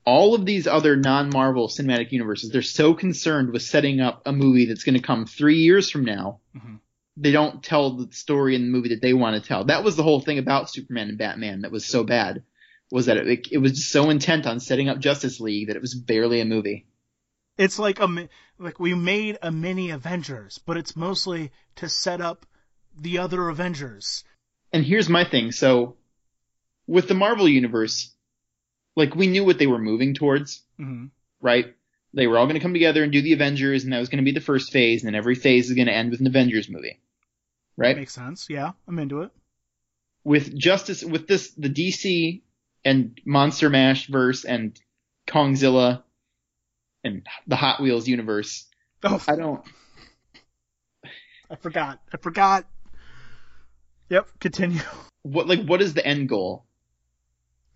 all 0.06 0.34
of 0.34 0.46
these 0.46 0.66
other 0.66 0.96
non-marvel 0.96 1.68
cinematic 1.68 2.12
universes 2.12 2.50
they're 2.50 2.62
so 2.62 2.94
concerned 2.94 3.50
with 3.50 3.62
setting 3.62 4.00
up 4.00 4.22
a 4.26 4.32
movie 4.32 4.64
that's 4.66 4.84
going 4.84 4.94
to 4.94 5.02
come 5.02 5.26
three 5.26 5.58
years 5.58 5.90
from 5.90 6.04
now 6.04 6.40
Mhm. 6.56 6.80
they 7.16 7.32
don't 7.32 7.62
tell 7.62 7.90
the 7.90 8.12
story 8.12 8.54
in 8.54 8.62
the 8.62 8.68
movie 8.70 8.88
that 8.90 9.02
they 9.02 9.12
want 9.12 9.40
to 9.40 9.46
tell 9.46 9.64
that 9.64 9.84
was 9.84 9.96
the 9.96 10.02
whole 10.02 10.20
thing 10.20 10.38
about 10.38 10.70
superman 10.70 11.08
and 11.10 11.18
batman 11.18 11.60
that 11.62 11.72
was 11.72 11.84
so 11.84 12.04
bad 12.04 12.42
was 12.90 13.06
that 13.06 13.16
it, 13.18 13.48
it 13.50 13.58
was 13.58 13.72
just 13.72 13.90
so 13.90 14.08
intent 14.10 14.46
on 14.46 14.60
setting 14.60 14.88
up 14.88 14.98
justice 14.98 15.40
league 15.40 15.66
that 15.68 15.76
it 15.76 15.82
was 15.82 15.94
barely 15.94 16.40
a 16.40 16.44
movie 16.44 16.86
It's 17.58 17.78
like 17.78 18.00
a 18.00 18.28
like 18.58 18.80
we 18.80 18.94
made 18.94 19.38
a 19.42 19.50
mini 19.52 19.90
Avengers, 19.90 20.58
but 20.58 20.76
it's 20.76 20.96
mostly 20.96 21.50
to 21.76 21.88
set 21.88 22.20
up 22.20 22.46
the 22.96 23.18
other 23.18 23.48
Avengers. 23.48 24.24
And 24.72 24.84
here's 24.84 25.08
my 25.08 25.24
thing. 25.24 25.52
So 25.52 25.96
with 26.86 27.08
the 27.08 27.14
Marvel 27.14 27.48
universe, 27.48 28.12
like 28.96 29.14
we 29.14 29.26
knew 29.26 29.44
what 29.44 29.58
they 29.58 29.66
were 29.66 29.78
moving 29.78 30.14
towards, 30.14 30.62
hmm 30.76 31.06
right? 31.40 31.74
They 32.14 32.26
were 32.26 32.38
all 32.38 32.46
going 32.46 32.54
to 32.54 32.60
come 32.60 32.72
together 32.72 33.02
and 33.02 33.10
do 33.12 33.20
the 33.22 33.32
Avengers, 33.34 33.84
and 33.84 33.92
that 33.92 33.98
was 33.98 34.08
going 34.08 34.22
to 34.22 34.24
be 34.24 34.32
the 34.32 34.40
first 34.40 34.72
phase, 34.72 35.02
and 35.02 35.08
then 35.08 35.14
every 35.16 35.34
phase 35.34 35.68
is 35.68 35.74
going 35.76 35.88
to 35.88 35.92
end 35.92 36.10
with 36.10 36.20
an 36.20 36.26
Avengers 36.28 36.68
movie, 36.70 37.00
right? 37.76 37.96
Makes 37.96 38.14
sense. 38.14 38.46
Yeah, 38.48 38.70
I'm 38.88 38.98
into 38.98 39.22
it. 39.22 39.30
with 40.22 40.56
Justice, 40.56 41.02
with 41.04 41.26
this, 41.26 41.50
the 41.50 41.68
DC 41.68 42.42
and 42.84 43.20
Monster 43.26 43.68
Mash 43.68 44.06
verse 44.06 44.44
and 44.44 44.78
Kongzilla 45.26 46.02
and 47.02 47.26
the 47.48 47.56
Hot 47.56 47.80
Wheels 47.80 48.06
universe, 48.08 48.64
Oh, 49.02 49.22
I 49.28 49.36
don't, 49.36 49.62
I 51.50 51.56
forgot. 51.56 52.00
I 52.12 52.16
forgot. 52.16 52.64
Yep. 54.08 54.28
Continue. 54.40 54.80
what, 55.22 55.46
like, 55.48 55.64
what 55.64 55.82
is 55.82 55.92
the 55.94 56.06
end 56.06 56.28
goal? 56.28 56.64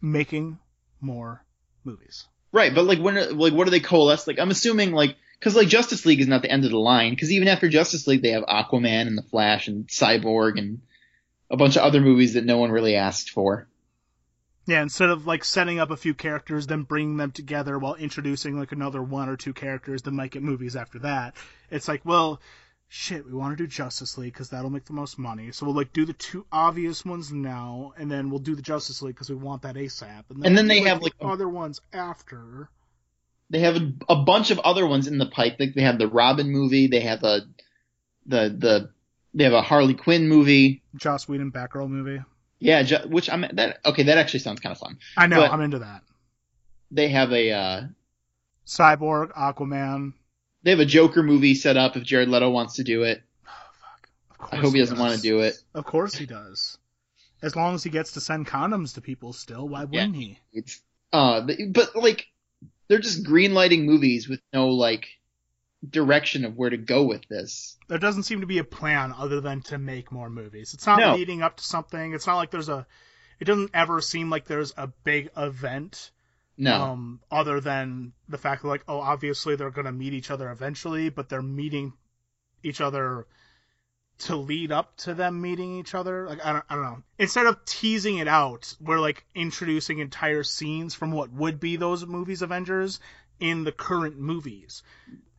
Making 0.01 0.59
more 1.01 1.45
movies. 1.85 2.27
Right, 2.53 2.75
but 2.75 2.85
like, 2.85 2.99
when, 2.99 3.39
like, 3.39 3.53
what 3.53 3.65
do 3.65 3.71
they 3.71 3.81
coalesce? 3.81 4.27
Like, 4.27 4.39
I'm 4.39 4.51
assuming, 4.51 4.93
like, 4.93 5.17
cause 5.41 5.55
like 5.55 5.69
Justice 5.69 6.07
League 6.07 6.21
is 6.21 6.29
not 6.29 6.43
the 6.43 6.51
end 6.51 6.65
of 6.65 6.71
the 6.71 6.79
line, 6.79 7.17
cause 7.17 7.31
even 7.31 7.49
after 7.49 7.69
Justice 7.69 8.07
League, 8.07 8.23
they 8.23 8.31
have 8.31 8.45
Aquaman 8.45 9.07
and 9.07 9.19
the 9.19 9.23
Flash 9.23 9.69
and 9.69 9.87
Cyborg 9.87 10.59
and 10.59 10.81
a 11.51 11.57
bunch 11.57 11.77
of 11.77 11.83
other 11.83 12.01
movies 12.01 12.35
that 12.35 12.45
no 12.45 12.59
one 12.59 12.71
really 12.71 12.97
asked 12.97 13.31
for. 13.31 13.69
Yeah, 14.67 14.83
instead 14.83 15.09
of 15.09 15.27
like 15.27 15.45
setting 15.45 15.81
up 15.81 15.91
a 15.91 15.97
few 15.97 16.13
characters, 16.13 16.67
then 16.67 16.83
bringing 16.83 17.17
them 17.17 17.33
together 17.33 17.79
while 17.79 17.95
introducing 17.95 18.59
like 18.59 18.73
another 18.73 19.03
one 19.03 19.31
or 19.31 19.37
two 19.37 19.55
characters 19.55 20.03
that 20.03 20.11
might 20.11 20.31
get 20.31 20.43
movies 20.43 20.77
after 20.77 20.99
that, 21.01 21.37
it's 21.71 21.89
like, 21.89 22.03
well, 22.05 22.41
shit, 22.89 23.27
we 23.27 23.33
want 23.33 23.57
to 23.57 23.63
do 23.63 23.67
Justice 23.69 24.17
League 24.19 24.33
because 24.33 24.51
that'll 24.51 24.71
make 24.71 24.87
the 24.87 24.93
most 24.93 25.19
money. 25.19 25.53
So 25.53 25.67
we'll 25.67 25.75
like 25.75 25.93
do 25.93 26.05
the 26.07 26.13
two 26.15 26.47
obvious 26.51 27.05
ones 27.05 27.31
now, 27.33 27.93
and 27.99 28.11
then 28.11 28.31
we'll 28.31 28.41
do 28.41 28.55
the 28.57 28.63
Justice 28.63 29.03
League 29.03 29.15
because 29.15 29.29
we 29.31 29.37
want 29.37 29.63
that 29.63 29.75
ASAP. 29.77 30.25
And 30.31 30.45
And 30.47 30.57
then 30.57 30.67
they 30.69 30.81
do, 30.81 30.87
have, 30.87 30.99
the 30.99 31.05
like, 31.05 31.15
a- 31.21 31.27
other 31.27 31.49
ones 31.49 31.81
after. 31.93 32.69
They 33.51 33.61
have 33.61 33.77
a, 33.77 33.93
a 34.11 34.17
bunch 34.17 34.51
of 34.51 34.59
other 34.59 34.87
ones 34.87 35.07
in 35.07 35.19
the 35.19 35.27
pipe. 35.27 35.57
Like 35.59 35.75
they 35.75 35.83
have 35.83 35.99
the 35.99 36.09
Robin 36.09 36.51
movie, 36.51 36.87
they 36.87 37.01
have 37.01 37.23
a, 37.25 37.41
the, 38.27 38.55
the, 38.57 38.91
they 39.35 39.45
have 39.45 39.53
a 39.55 39.63
Harley 39.63 39.95
Quinn 39.95 40.29
movie. 40.29 40.83
Joss 40.97 41.29
Whedon 41.29 41.53
Batgirl 41.53 41.89
movie. 41.89 42.23
Yeah, 42.59 42.83
ju- 42.83 43.07
which 43.07 43.31
I'm 43.31 43.45
that 43.53 43.79
okay. 43.87 44.03
That 44.05 44.19
actually 44.19 44.41
sounds 44.41 44.59
kind 44.61 44.73
of 44.73 44.79
fun. 44.79 44.99
I 45.17 45.29
know, 45.29 45.41
But- 45.41 45.53
I'm 45.53 45.61
into 45.61 45.79
that. 45.81 46.03
They 46.91 47.09
have 47.11 47.33
a 47.33 47.53
uh, 47.53 47.83
Cyborg, 48.67 49.33
Aquaman. 49.33 50.15
They 50.69 50.73
have 50.73 50.81
a 50.81 50.85
Joker 50.85 51.23
movie 51.23 51.55
set 51.55 51.79
up 51.79 51.97
if 51.97 52.03
Jared 52.03 52.29
Leto 52.29 52.51
wants 52.51 52.75
to 52.75 52.85
do 52.85 53.03
it. 53.05 53.23
Oh, 54.39 54.49
I 54.53 54.57
hope 54.57 54.75
he 54.75 54.81
doesn't 54.81 54.99
want 54.99 55.15
to 55.17 55.21
do 55.23 55.41
it. 55.41 55.55
Of 55.73 55.87
course 55.87 56.15
he 56.15 56.27
does. 56.27 56.77
As 57.41 57.57
long 57.57 57.75
as 57.75 57.83
he 57.83 57.89
gets 57.89 58.13
to 58.13 58.21
send 58.21 58.47
condoms 58.47 58.93
to 58.95 59.01
people 59.01 59.33
still, 59.33 59.67
why 59.67 59.85
wouldn't 59.85 60.15
he? 60.15 60.39
It's 60.53 60.83
uh, 61.11 61.41
but 61.71 61.97
like 61.97 62.27
they're 62.87 62.99
just 62.99 63.25
greenlighting 63.25 63.87
movies 63.87 64.29
with 64.29 64.41
no 64.53 64.69
like 64.69 65.07
direction 65.89 66.45
of 66.45 66.55
where 66.59 66.69
to 66.69 66.77
go 66.77 67.03
with 67.05 67.27
this. 67.29 67.79
There 67.89 67.97
doesn't 67.97 68.25
seem 68.25 68.43
to 68.43 68.47
be 68.47 68.59
a 68.59 68.65
plan 68.65 69.15
other 69.17 69.41
than 69.41 69.63
to 69.63 69.79
make 69.79 70.13
more 70.13 70.29
movies. 70.29 70.75
It's 70.75 70.87
not 70.87 70.99
No. 71.01 71.15
leading 71.15 71.41
up 71.41 71.57
to 71.57 71.65
something. 71.65 72.13
It's 72.13 72.27
not 72.27 72.37
like 72.37 72.51
there's 72.51 72.69
a. 72.69 72.87
It 73.41 73.47
doesn't 73.47 73.71
ever 73.73 74.03
seem 74.03 74.29
like 74.29 74.45
there's 74.45 74.75
a 74.77 74.89
big 74.89 75.31
event. 75.35 76.11
No, 76.61 76.83
Um, 76.83 77.21
other 77.31 77.61
than 77.61 78.13
the 78.29 78.37
fact 78.37 78.63
that 78.63 78.69
like, 78.69 78.83
oh, 78.89 79.01
obviously 79.01 79.55
they're 79.55 79.71
gonna 79.71 79.93
meet 79.93 80.13
each 80.13 80.31
other 80.31 80.51
eventually, 80.51 81.09
but 81.09 81.29
they're 81.29 81.41
meeting 81.41 81.93
each 82.65 82.81
other 82.81 83.27
to 84.19 84.35
lead 84.35 84.73
up 84.73 84.97
to 84.97 85.15
them 85.15 85.41
meeting 85.41 85.79
each 85.79 85.95
other. 85.95 86.27
Like 86.29 86.45
I 86.45 86.53
don't, 86.53 86.65
I 86.69 86.75
don't 86.75 86.85
know. 86.85 87.03
Instead 87.19 87.47
of 87.47 87.65
teasing 87.65 88.19
it 88.19 88.27
out, 88.27 88.75
we're 88.81 88.99
like 88.99 89.25
introducing 89.37 90.01
entire 90.01 90.43
scenes 90.43 90.95
from 90.95 91.13
what 91.13 91.33
would 91.33 91.61
be 91.61 91.77
those 91.77 92.05
movies 92.05 92.43
Avengers 92.43 92.99
in 93.39 93.63
the 93.63 93.71
current 93.73 94.19
movies. 94.19 94.83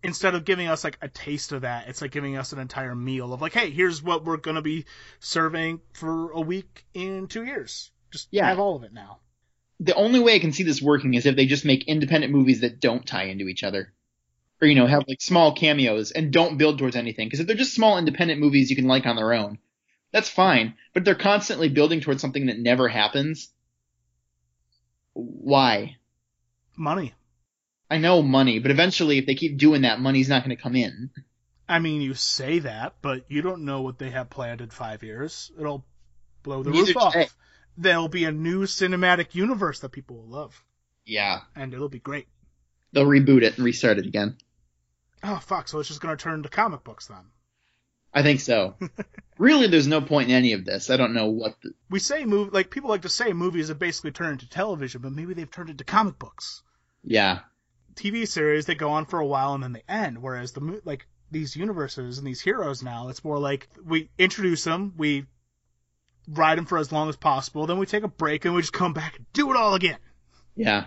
Instead 0.02 0.34
of 0.34 0.46
giving 0.46 0.70
us 0.70 0.86
like 0.86 0.98
a 1.02 1.10
taste 1.10 1.52
of 1.52 1.64
that, 1.64 1.90
it's 1.90 2.02
like 2.02 2.12
giving 2.12 2.38
us 2.38 2.54
an 2.54 2.60
entire 2.60 2.96
meal 2.96 3.34
of 3.34 3.42
like, 3.42 3.52
hey, 3.52 3.70
here's 3.70 4.02
what 4.02 4.24
we're 4.24 4.38
gonna 4.38 4.62
be 4.62 4.86
serving 5.20 5.82
for 5.92 6.32
a 6.32 6.40
week 6.40 6.86
in 6.94 7.28
two 7.28 7.44
years. 7.44 7.92
Just 8.12 8.30
Yeah. 8.32 8.48
have 8.48 8.60
all 8.60 8.78
of 8.78 8.84
it 8.84 8.94
now. 8.94 9.20
The 9.80 9.96
only 9.96 10.20
way 10.20 10.36
I 10.36 10.40
can 10.40 10.52
see 10.52 10.64
this 10.64 10.82
working 10.82 11.14
is 11.14 11.26
if 11.26 11.36
they 11.36 11.46
just 11.46 11.66
make 11.66 11.88
independent 11.88 12.34
movies 12.34 12.62
that 12.62 12.80
don't 12.80 13.06
tie 13.06 13.26
into 13.26 13.48
each 13.48 13.64
other. 13.64 13.94
Or, 14.62 14.68
you 14.68 14.76
know, 14.76 14.88
have 14.88 15.06
like 15.08 15.22
small 15.22 15.56
cameos 15.56 16.12
and 16.12 16.34
don't 16.34 16.58
build 16.58 16.80
towards 16.80 16.98
anything. 16.98 17.28
Because 17.28 17.40
if 17.40 17.48
they're 17.48 17.56
just 17.56 17.74
small 17.74 17.98
independent 17.98 18.42
movies 18.42 18.70
you 18.70 18.76
can 18.76 18.88
like 18.88 19.06
on 19.06 19.16
their 19.16 19.34
own, 19.34 19.58
that's 20.12 20.28
fine. 20.28 20.74
But 20.94 21.06
they're 21.06 21.16
constantly 21.16 21.70
building 21.70 22.02
towards 22.02 22.22
something 22.22 22.48
that 22.48 22.60
never 22.60 22.90
happens. 22.90 23.50
Why? 25.14 25.96
Money. 26.76 27.14
I 27.90 28.00
know 28.00 28.22
money, 28.22 28.60
but 28.60 28.72
eventually 28.72 29.18
if 29.18 29.26
they 29.26 29.36
keep 29.36 29.58
doing 29.58 29.84
that, 29.84 30.02
money's 30.02 30.30
not 30.30 30.44
going 30.44 30.56
to 30.56 30.62
come 30.62 30.76
in. 30.76 31.10
I 31.68 31.80
mean, 31.80 32.02
you 32.02 32.14
say 32.14 32.60
that, 32.60 32.96
but 33.02 33.24
you 33.30 33.42
don't 33.42 33.64
know 33.64 33.82
what 33.82 33.98
they 33.98 34.10
have 34.10 34.30
planned 34.30 34.62
in 34.62 34.70
five 34.70 35.04
years. 35.04 35.52
It'll 35.58 35.86
blow 36.44 36.64
the 36.64 36.72
Neither 36.72 36.88
roof 36.88 36.98
off. 36.98 37.16
There'll 37.82 38.10
be 38.10 38.26
a 38.26 38.32
new 38.32 38.64
cinematic 38.66 39.36
universe 39.36 39.80
that 39.80 39.90
people 39.94 40.18
will 40.18 40.28
love, 40.28 40.64
Yeah. 41.06 41.42
and 41.56 41.74
it'll 41.74 41.90
be 41.90 42.00
great. 42.00 42.28
They'll 42.92 43.06
reboot 43.06 43.44
it 43.44 43.56
and 43.58 43.64
restart 43.66 43.98
it 44.00 44.06
again. 44.06 44.38
Oh 45.24 45.38
fuck! 45.38 45.68
So 45.68 45.80
it's 45.80 45.88
just 45.88 46.02
gonna 46.02 46.18
turn 46.18 46.44
to 46.44 46.50
comic 46.50 46.84
books 46.84 47.08
then. 47.08 47.32
I 48.14 48.24
think 48.24 48.40
so. 48.40 48.76
really, 49.38 49.68
there's 49.68 49.88
no 49.88 50.02
point 50.02 50.30
in 50.30 50.36
any 50.36 50.54
of 50.54 50.66
this. 50.66 50.90
I 50.90 50.98
don't 50.98 51.14
know 51.14 51.28
what 51.28 51.56
the, 51.62 51.74
We 51.90 52.00
say 52.00 52.26
move 52.26 52.52
like 52.54 52.70
people 52.72 52.90
like 52.90 53.04
to 53.04 53.10
say 53.10 53.34
movies 53.34 53.68
have 53.68 53.80
basically 53.80 54.12
turned 54.12 54.34
into 54.34 54.50
television, 54.50 55.02
but 55.02 55.12
maybe 55.12 55.34
they've 55.34 55.50
turned 55.52 55.70
into 55.70 55.84
comic 55.84 56.18
books. 56.20 56.64
yeah. 57.04 57.40
TV 57.96 58.26
series 58.28 58.66
they 58.66 58.76
go 58.76 58.92
on 58.92 59.06
for 59.06 59.20
a 59.20 59.26
while 59.28 59.54
and 59.56 59.64
then 59.64 59.74
they 59.74 59.84
end. 59.90 60.22
Whereas 60.22 60.54
the 60.54 60.62
mo- 60.62 60.82
like 60.86 61.06
these 61.32 61.56
universes 61.56 62.18
and 62.18 62.26
these 62.26 62.40
heroes 62.42 62.82
now, 62.82 63.10
it's 63.10 63.24
more 63.26 63.38
like 63.40 63.68
we 63.86 64.10
introduce 64.18 64.64
them, 64.64 64.94
we 64.98 65.26
ride 66.32 66.58
them 66.58 66.66
for 66.66 66.78
as 66.78 66.92
long 66.92 67.10
as 67.10 67.16
possible, 67.16 67.66
then 67.66 67.78
we 67.78 67.86
take 67.86 68.04
a 68.04 68.08
break 68.08 68.46
and 68.46 68.54
we 68.54 68.62
just 68.62 68.74
come 68.74 68.94
back 68.94 69.18
and 69.18 69.26
do 69.34 69.52
it 69.52 69.58
all 69.58 69.74
again. 69.74 69.98
Yeah. 70.56 70.86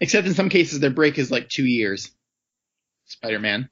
Except 0.00 0.26
in 0.26 0.34
some 0.34 0.48
cases 0.48 0.80
their 0.80 0.90
break 0.90 1.18
is 1.18 1.30
like 1.30 1.48
two 1.48 1.64
years. 1.64 2.10
Spider-Man. 3.06 3.68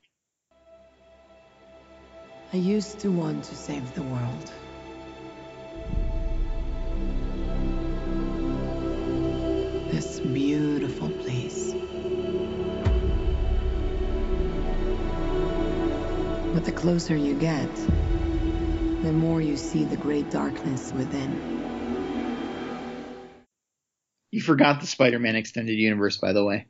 I 2.53 2.57
used 2.57 2.99
to 3.01 3.11
want 3.11 3.45
to 3.45 3.55
save 3.55 3.95
the 3.95 4.03
world. 4.03 4.53
This 9.93 10.21
beautiful 10.21 11.11
place. 11.11 11.73
But 16.53 16.65
the 16.65 16.73
closer 16.73 17.17
you 17.17 17.35
get, 17.35 17.71
the 19.03 19.13
more 19.13 19.41
you 19.41 19.57
see 19.57 19.85
the 19.85 19.97
great 19.97 20.31
darkness 20.31 20.93
within. 20.93 21.59
You 24.31 24.41
forgot 24.41 24.81
the 24.81 24.87
Spider-Man 24.87 25.37
extended 25.37 25.75
universe, 25.75 26.19
by 26.19 26.33
the 26.33 26.45
way. 26.45 26.67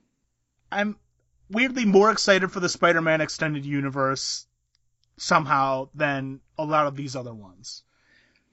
I'm 0.70 0.96
weirdly 1.50 1.84
more 1.84 2.10
excited 2.10 2.52
for 2.52 2.60
the 2.60 2.68
Spider-Man 2.68 3.20
extended 3.20 3.66
universe 3.66 4.46
somehow 5.18 5.88
than 5.94 6.40
a 6.56 6.64
lot 6.64 6.86
of 6.86 6.96
these 6.96 7.16
other 7.16 7.34
ones. 7.34 7.82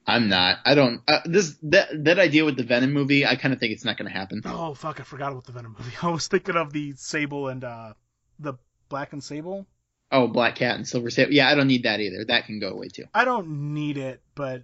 I'm 0.06 0.30
not. 0.30 0.60
I 0.66 0.74
don't. 0.74 1.02
Uh, 1.08 1.20
this 1.26 1.58
that 1.64 1.90
that 2.06 2.18
idea 2.18 2.46
with 2.46 2.56
the 2.56 2.64
Venom 2.64 2.94
movie, 2.94 3.26
I 3.26 3.36
kind 3.36 3.54
of 3.54 3.60
think 3.60 3.74
it's 3.74 3.84
not 3.84 3.98
going 3.98 4.10
to 4.10 4.18
happen. 4.18 4.42
Oh 4.46 4.74
fuck, 4.74 5.02
I 5.02 5.04
forgot 5.04 5.34
about 5.34 5.46
the 5.46 5.52
Venom 5.52 5.76
movie. 5.78 5.92
I 6.02 6.10
was 6.10 6.28
thinking 6.28 6.56
of 6.56 6.72
the 6.72 6.94
Sable 6.96 7.50
and 7.50 7.64
uh 7.64 7.94
the 8.40 8.54
Black 8.88 9.12
and 9.12 9.22
Sable. 9.22 9.68
Oh, 10.12 10.28
Black 10.28 10.56
Cat 10.56 10.76
and 10.76 10.88
Silver 10.88 11.10
Sable. 11.10 11.34
Yeah, 11.34 11.50
I 11.50 11.56
don't 11.56 11.68
need 11.68 11.84
that 11.84 12.00
either. 12.00 12.24
That 12.24 12.46
can 12.46 12.60
go 12.60 12.70
away 12.70 12.88
too. 12.88 13.06
I 13.14 13.26
don't 13.26 13.74
need 13.74 13.98
it, 13.98 14.22
but 14.36 14.64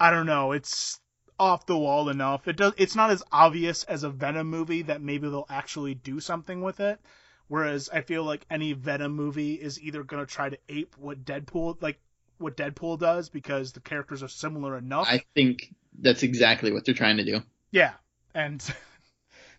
I 0.00 0.10
don't 0.10 0.26
know. 0.26 0.52
It's 0.52 0.98
off 1.38 1.66
the 1.66 1.78
wall 1.78 2.08
enough. 2.08 2.48
It 2.48 2.56
does. 2.56 2.72
It's 2.76 2.96
not 2.96 3.10
as 3.10 3.22
obvious 3.30 3.84
as 3.84 4.02
a 4.02 4.10
Venom 4.10 4.48
movie 4.48 4.82
that 4.82 5.00
maybe 5.00 5.28
they'll 5.28 5.46
actually 5.48 5.94
do 5.94 6.20
something 6.20 6.62
with 6.62 6.80
it. 6.80 6.98
Whereas 7.46 7.88
I 7.88 8.02
feel 8.02 8.24
like 8.24 8.44
any 8.50 8.72
Venom 8.72 9.12
movie 9.12 9.54
is 9.54 9.80
either 9.80 10.02
gonna 10.02 10.26
try 10.26 10.50
to 10.50 10.58
ape 10.68 10.96
what 10.98 11.24
Deadpool 11.24 11.80
like 11.80 11.98
what 12.38 12.56
Deadpool 12.56 12.98
does 12.98 13.28
because 13.28 13.72
the 13.72 13.80
characters 13.80 14.22
are 14.22 14.28
similar 14.28 14.76
enough. 14.76 15.06
I 15.08 15.22
think 15.34 15.74
that's 15.98 16.22
exactly 16.22 16.72
what 16.72 16.84
they're 16.84 16.94
trying 16.94 17.16
to 17.16 17.24
do. 17.24 17.42
Yeah, 17.70 17.92
and 18.34 18.62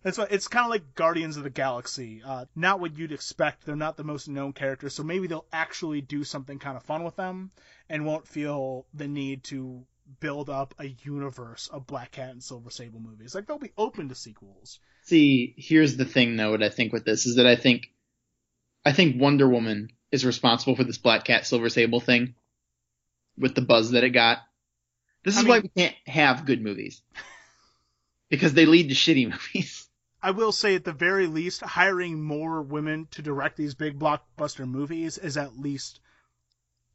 that's 0.03 0.17
why 0.17 0.27
it's 0.29 0.47
kind 0.47 0.65
of 0.65 0.71
like 0.71 0.95
Guardians 0.95 1.37
of 1.37 1.43
the 1.43 1.49
Galaxy. 1.49 2.21
Uh, 2.25 2.45
not 2.55 2.79
what 2.79 2.97
you'd 2.97 3.11
expect. 3.11 3.65
They're 3.65 3.75
not 3.75 3.97
the 3.97 4.03
most 4.03 4.27
known 4.27 4.53
characters, 4.53 4.95
so 4.95 5.03
maybe 5.03 5.27
they'll 5.27 5.45
actually 5.51 6.01
do 6.01 6.23
something 6.23 6.59
kind 6.59 6.77
of 6.77 6.83
fun 6.83 7.03
with 7.03 7.15
them, 7.15 7.51
and 7.89 8.05
won't 8.05 8.27
feel 8.27 8.85
the 8.93 9.07
need 9.07 9.43
to 9.45 9.85
build 10.19 10.49
up 10.49 10.73
a 10.79 10.87
universe 11.03 11.69
of 11.71 11.85
Black 11.85 12.11
Cat 12.11 12.31
and 12.31 12.43
Silver 12.43 12.69
Sable 12.69 12.99
movies. 12.99 13.35
Like 13.35 13.45
they'll 13.45 13.59
be 13.59 13.73
open 13.77 14.09
to 14.09 14.15
sequels. 14.15 14.79
See, 15.03 15.53
here's 15.57 15.97
the 15.97 16.05
thing 16.05 16.35
though, 16.35 16.51
what 16.51 16.63
I 16.63 16.69
think 16.69 16.93
with 16.93 17.05
this 17.05 17.25
is 17.25 17.35
that 17.35 17.45
I 17.45 17.55
think 17.55 17.91
I 18.85 18.91
think 18.93 19.21
Wonder 19.21 19.47
Woman 19.47 19.89
is 20.11 20.25
responsible 20.25 20.75
for 20.75 20.83
this 20.83 20.97
Black 20.97 21.25
Cat 21.25 21.45
Silver 21.45 21.69
Sable 21.69 21.99
thing 21.99 22.35
with 23.37 23.55
the 23.55 23.61
buzz 23.61 23.91
that 23.91 24.03
it 24.03 24.11
got. 24.11 24.39
This 25.23 25.37
I 25.37 25.41
is 25.41 25.45
why 25.45 25.59
we 25.59 25.69
can't 25.69 25.95
have 26.05 26.45
good 26.45 26.61
movies. 26.61 27.01
Because 28.29 28.53
they 28.53 28.67
lead 28.67 28.89
to 28.89 28.93
shitty 28.93 29.27
movies. 29.55 29.88
I 30.21 30.31
will 30.31 30.51
say 30.51 30.75
at 30.75 30.83
the 30.83 30.91
very 30.91 31.27
least, 31.27 31.61
hiring 31.61 32.21
more 32.21 32.61
women 32.61 33.07
to 33.11 33.21
direct 33.21 33.57
these 33.57 33.73
big 33.73 33.97
blockbuster 33.97 34.67
movies 34.67 35.17
is 35.17 35.37
at 35.37 35.57
least 35.57 35.99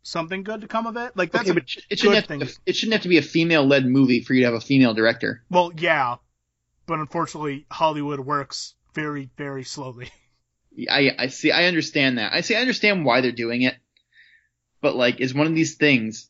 something 0.03 0.43
good 0.43 0.61
to 0.61 0.69
come 0.69 0.87
of 0.87 0.97
it. 0.97 1.17
Like 1.17 1.33
that's 1.33 1.49
okay, 1.49 1.53
a, 1.53 1.55
but 1.55 1.63
it 1.63 1.99
sh- 1.99 2.03
shouldn't, 2.03 2.27
to, 2.29 2.59
it 2.67 2.77
shouldn't 2.77 2.93
have 2.93 3.03
to 3.03 3.09
be 3.09 3.19
a 3.19 3.23
female 3.23 3.67
led 3.67 3.87
movie 3.87 4.21
for 4.21 4.35
you 4.35 4.43
to 4.43 4.47
have 4.47 4.55
a 4.55 4.61
female 4.61 4.95
director. 4.95 5.43
well, 5.51 5.73
yeah, 5.77 6.17
but 6.87 6.99
unfortunately, 6.99 7.67
Hollywood 7.71 8.21
works 8.21 8.75
very, 8.95 9.31
very 9.37 9.65
slowly. 9.65 10.11
I, 10.91 11.15
I 11.19 11.27
see, 11.29 11.51
I 11.51 11.67
understand 11.67 12.19
that. 12.19 12.33
I 12.33 12.41
see, 12.41 12.57
I 12.57 12.61
understand 12.61 13.05
why 13.05 13.21
they're 13.21 13.33
doing 13.33 13.63
it. 13.63 13.77
But 14.81 14.97
like, 14.97 15.21
it's 15.21 15.35
one 15.35 15.47
of 15.47 15.55
these 15.55 15.77
things 15.77 16.29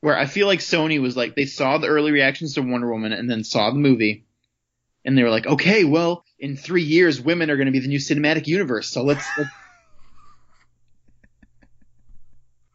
where 0.00 0.16
I 0.16 0.26
feel 0.26 0.46
like 0.46 0.60
Sony 0.60 1.00
was 1.00 1.16
like, 1.16 1.36
they 1.36 1.46
saw 1.46 1.78
the 1.78 1.86
early 1.86 2.10
reactions 2.10 2.54
to 2.54 2.62
Wonder 2.62 2.90
Woman 2.90 3.12
and 3.12 3.30
then 3.30 3.44
saw 3.44 3.70
the 3.70 3.78
movie. 3.78 4.26
And 5.04 5.16
they 5.18 5.22
were 5.22 5.30
like, 5.30 5.46
okay, 5.46 5.84
well, 5.84 6.24
in 6.38 6.56
three 6.56 6.82
years, 6.82 7.20
women 7.20 7.50
are 7.50 7.56
going 7.56 7.66
to 7.66 7.72
be 7.72 7.80
the 7.80 7.88
new 7.88 7.98
cinematic 7.98 8.46
universe. 8.46 8.88
So 8.88 9.02
let's, 9.02 9.26
let's 9.36 9.50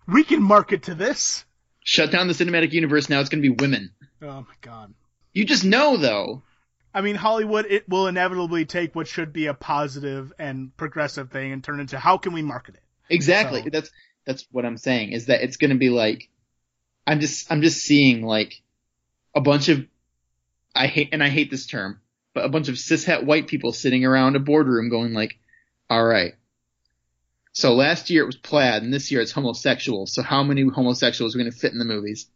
We 0.08 0.24
can 0.24 0.42
market 0.42 0.84
to 0.84 0.96
this. 0.96 1.46
shut 1.84 2.12
down 2.12 2.28
the 2.28 2.34
cinematic 2.34 2.72
universe. 2.72 3.10
Now 3.10 3.20
it's 3.20 3.30
going 3.30 3.44
to 3.44 3.50
be 3.50 3.56
women. 3.56 3.92
Oh 4.22 4.42
my 4.42 4.54
god. 4.62 4.94
You 5.34 5.46
just 5.46 5.64
know 5.64 5.98
though. 5.98 6.44
I 6.94 7.02
mean, 7.02 7.16
Hollywood, 7.16 7.68
it 7.70 7.88
will 7.88 8.08
inevitably 8.08 8.66
take 8.66 8.96
what 8.96 9.08
should 9.08 9.32
be 9.32 9.46
a 9.46 9.54
positive 9.54 10.34
and 10.40 10.76
progressive 10.76 11.30
thing 11.32 11.52
and 11.52 11.64
turn 11.64 11.80
into 11.80 12.00
how 12.00 12.18
can 12.18 12.34
we 12.34 12.42
market 12.42 12.76
it? 12.76 12.82
Exactly. 13.10 13.62
So- 13.64 13.70
That's, 13.70 13.92
that's 14.26 14.48
what 14.52 14.66
I'm 14.66 14.78
saying 14.78 15.12
is 15.12 15.28
that 15.28 15.42
it's 15.44 15.58
going 15.58 15.70
to 15.72 15.78
be 15.78 15.90
like, 15.90 16.30
I'm 17.06 17.20
just, 17.20 17.52
I'm 17.52 17.62
just 17.62 17.82
seeing 17.84 18.24
like 18.24 18.62
a 19.36 19.42
bunch 19.42 19.70
of, 19.70 19.86
I 20.76 20.88
hate, 20.88 21.10
and 21.12 21.24
I 21.24 21.30
hate 21.30 21.50
this 21.52 21.66
term, 21.68 22.02
a 22.40 22.50
bunch 22.50 22.70
of 22.70 22.76
cishet 22.76 23.24
white 23.26 23.48
people 23.48 23.72
sitting 23.74 24.06
around 24.06 24.36
a 24.36 24.40
boardroom 24.40 24.90
going 24.90 25.14
like, 25.14 25.38
all 25.90 26.04
right. 26.04 26.34
So 27.52 27.74
last 27.76 28.10
year 28.10 28.24
it 28.24 28.28
was 28.28 28.38
plaid 28.38 28.84
and 28.84 28.94
this 28.94 29.12
year 29.12 29.22
it's 29.22 29.32
homosexual. 29.32 30.06
So 30.06 30.22
how 30.22 30.44
many 30.44 30.68
homosexuals 30.68 31.36
are 31.36 31.40
going 31.40 31.52
to 31.52 31.58
fit 31.58 31.74
in 31.74 31.80
the 31.80 31.86
movies? 31.86 32.28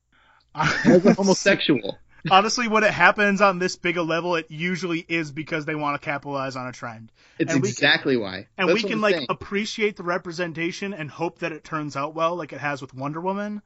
As 0.54 1.04
a 1.06 1.14
homosexual. 1.14 1.98
Honestly, 2.30 2.68
when 2.68 2.84
it 2.84 2.90
happens 2.90 3.40
on 3.40 3.58
this 3.58 3.76
big 3.76 3.96
a 3.96 4.02
level, 4.02 4.36
it 4.36 4.50
usually 4.50 4.98
is 5.08 5.32
because 5.32 5.64
they 5.64 5.74
want 5.74 6.00
to 6.00 6.04
capitalize 6.04 6.54
on 6.54 6.66
a 6.66 6.72
trend. 6.72 7.10
It's 7.38 7.50
And 7.52 7.62
we 7.62 7.68
can- 7.68 7.74
exactly 7.74 8.16
why. 8.18 8.46
And 8.58 8.68
That's 8.68 8.82
we 8.82 8.88
can 8.88 9.00
like 9.00 9.14
saying. 9.14 9.26
appreciate 9.30 9.96
the 9.96 10.02
representation 10.02 10.92
and 10.92 11.10
hope 11.10 11.38
that 11.38 11.52
it 11.52 11.64
turns 11.64 11.96
out 11.96 12.14
well, 12.14 12.36
like 12.36 12.52
it 12.52 12.60
has 12.60 12.82
with 12.82 12.92
Wonder 12.92 13.20
Woman, 13.22 13.62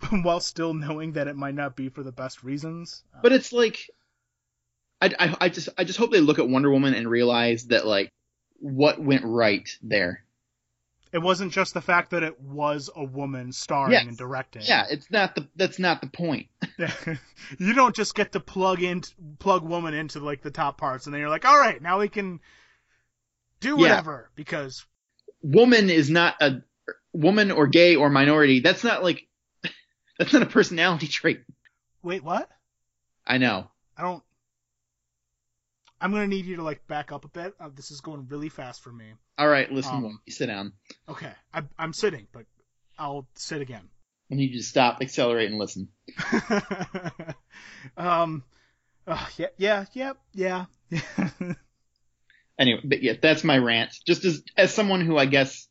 while 0.22 0.40
still 0.40 0.74
knowing 0.74 1.12
that 1.12 1.28
it 1.28 1.36
might 1.36 1.54
not 1.54 1.76
be 1.76 1.88
for 1.88 2.02
the 2.02 2.10
best 2.10 2.42
reasons. 2.42 3.04
But 3.22 3.30
it's 3.32 3.52
like, 3.52 3.88
I, 5.02 5.10
I, 5.18 5.36
I 5.42 5.48
just, 5.48 5.68
I 5.76 5.84
just 5.84 5.98
hope 5.98 6.12
they 6.12 6.20
look 6.20 6.38
at 6.38 6.48
Wonder 6.48 6.70
Woman 6.70 6.94
and 6.94 7.08
realize 7.08 7.66
that 7.66 7.86
like, 7.86 8.10
what 8.58 8.98
went 9.00 9.24
right 9.24 9.68
there. 9.82 10.24
It 11.12 11.18
wasn't 11.20 11.52
just 11.52 11.74
the 11.74 11.82
fact 11.82 12.12
that 12.12 12.22
it 12.22 12.40
was 12.40 12.88
a 12.96 13.04
woman 13.04 13.52
starring 13.52 13.92
Yes. 13.92 14.06
and 14.06 14.16
directing. 14.16 14.62
Yeah, 14.64 14.86
it's 14.88 15.10
not 15.10 15.34
the, 15.34 15.46
that's 15.56 15.78
not 15.78 16.00
the 16.00 16.06
point. 16.06 16.46
you 17.58 17.74
don't 17.74 17.94
just 17.94 18.14
get 18.14 18.32
to 18.32 18.40
plug 18.40 18.82
in, 18.82 19.02
plug 19.38 19.62
woman 19.62 19.92
into 19.92 20.20
like 20.20 20.40
the 20.40 20.50
top 20.50 20.78
parts, 20.78 21.04
and 21.06 21.12
then 21.12 21.20
you're 21.20 21.28
like, 21.28 21.44
all 21.44 21.58
right, 21.58 21.82
now 21.82 21.98
we 21.98 22.08
can 22.08 22.40
do 23.60 23.70
Yeah. 23.70 23.76
whatever 23.90 24.30
because 24.36 24.86
Woman 25.42 25.90
is 25.90 26.08
not 26.08 26.36
a, 26.40 26.62
woman 27.12 27.50
or 27.50 27.66
gay 27.66 27.96
or 27.96 28.08
minority. 28.08 28.60
That's 28.60 28.84
not 28.84 29.02
like, 29.02 29.26
that's 30.18 30.32
not 30.32 30.42
a 30.42 30.46
personality 30.46 31.08
trait. 31.08 31.42
wait, 32.02 32.22
what? 32.24 32.48
I 33.26 33.38
know. 33.38 33.68
I 33.98 34.02
don't. 34.02 34.22
I'm 36.02 36.10
gonna 36.12 36.26
need 36.26 36.44
you 36.46 36.56
to 36.56 36.62
like 36.62 36.86
back 36.88 37.12
up 37.12 37.24
a 37.24 37.28
bit. 37.28 37.54
Uh, 37.60 37.70
this 37.74 37.90
is 37.90 38.00
going 38.00 38.26
really 38.28 38.48
fast 38.48 38.82
for 38.82 38.90
me. 38.92 39.06
Alright, 39.40 39.70
listen, 39.72 39.94
Um, 39.94 40.02
woman, 40.02 40.18
sit 40.28 40.46
down. 40.46 40.72
Okay, 41.08 41.30
I, 41.54 41.62
I'm 41.78 41.92
sitting, 41.92 42.26
but 42.32 42.44
I'll 42.98 43.26
sit 43.34 43.62
again. 43.62 43.88
I 44.30 44.34
need 44.34 44.50
you 44.50 44.58
to 44.58 44.64
stop, 44.64 44.98
accelerate, 45.00 45.50
and 45.50 45.58
listen. 45.58 45.88
um, 47.96 48.44
uh, 49.06 49.26
yeah, 49.36 49.46
yeah, 49.56 49.84
yeah, 49.92 50.12
yeah. 50.34 50.64
Anyway, 52.58 52.80
but 52.84 53.02
yeah, 53.02 53.14
that's 53.20 53.44
my 53.44 53.58
rant. 53.58 53.92
Just 54.06 54.24
as, 54.24 54.42
as 54.56 54.72
someone 54.72 55.00
who 55.00 55.16
I 55.16 55.26
guess 55.26 55.68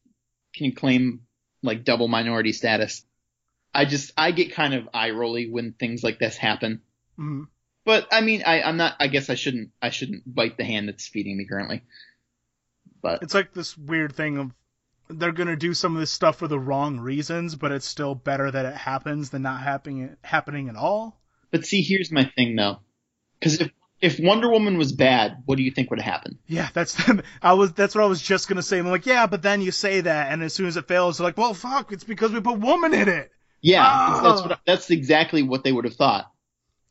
can 0.55 0.73
claim 0.73 1.21
like 1.63 1.83
double 1.83 2.07
minority 2.07 2.53
status, 2.53 3.05
I 3.73 3.85
just, 3.85 4.11
I 4.17 4.31
get 4.31 4.53
kind 4.53 4.73
of 4.73 4.89
eye 4.93 5.11
rolly 5.11 5.49
when 5.49 5.73
things 5.73 6.03
like 6.03 6.19
this 6.19 6.35
happen. 6.37 6.81
Mhm. 7.19 7.47
But 7.85 8.07
I 8.11 8.21
mean, 8.21 8.43
I, 8.45 8.61
I'm 8.61 8.77
not. 8.77 8.95
I 8.99 9.07
guess 9.07 9.29
I 9.29 9.35
shouldn't. 9.35 9.71
I 9.81 9.89
shouldn't 9.89 10.23
bite 10.33 10.57
the 10.57 10.63
hand 10.63 10.87
that's 10.87 11.07
feeding 11.07 11.37
me 11.37 11.45
currently. 11.45 11.81
But 13.01 13.23
It's 13.23 13.33
like 13.33 13.53
this 13.53 13.77
weird 13.77 14.13
thing 14.15 14.37
of 14.37 14.51
they're 15.09 15.31
gonna 15.31 15.55
do 15.55 15.73
some 15.73 15.95
of 15.95 15.99
this 15.99 16.11
stuff 16.11 16.37
for 16.37 16.47
the 16.47 16.59
wrong 16.59 16.99
reasons, 16.99 17.55
but 17.55 17.71
it's 17.71 17.87
still 17.87 18.13
better 18.15 18.49
that 18.51 18.65
it 18.65 18.75
happens 18.75 19.31
than 19.31 19.41
not 19.41 19.61
happening 19.61 20.15
happening 20.23 20.69
at 20.69 20.75
all. 20.75 21.19
but 21.49 21.65
see, 21.65 21.81
here's 21.81 22.11
my 22.11 22.25
thing 22.35 22.55
though, 22.55 22.79
because 23.39 23.59
if 23.59 23.71
if 23.99 24.19
Wonder 24.19 24.49
Woman 24.49 24.77
was 24.77 24.91
bad, 24.93 25.43
what 25.45 25.57
do 25.57 25.63
you 25.63 25.71
think 25.71 25.89
would 25.91 25.99
happen? 26.01 26.37
Yeah, 26.47 26.69
that's 26.73 26.95
I 27.41 27.53
was 27.53 27.73
that's 27.73 27.95
what 27.95 28.03
I 28.03 28.07
was 28.07 28.21
just 28.21 28.47
gonna 28.47 28.61
say. 28.61 28.77
I'm 28.77 28.87
like, 28.87 29.07
yeah, 29.07 29.25
but 29.25 29.41
then 29.41 29.61
you 29.61 29.71
say 29.71 30.01
that, 30.01 30.31
and 30.31 30.43
as 30.43 30.53
soon 30.53 30.67
as 30.67 30.77
it 30.77 30.87
fails, 30.87 31.17
they're 31.17 31.25
like, 31.25 31.37
well, 31.37 31.55
fuck, 31.55 31.91
it's 31.91 32.03
because 32.03 32.31
we 32.31 32.39
put 32.39 32.59
woman 32.59 32.93
in 32.93 33.09
it. 33.09 33.31
Yeah, 33.61 33.83
Ah! 33.83 34.21
that's 34.23 34.41
what. 34.47 34.59
That's 34.65 34.89
exactly 34.91 35.41
what 35.43 35.63
they 35.63 35.71
would 35.71 35.85
have 35.85 35.95
thought. 35.95 36.31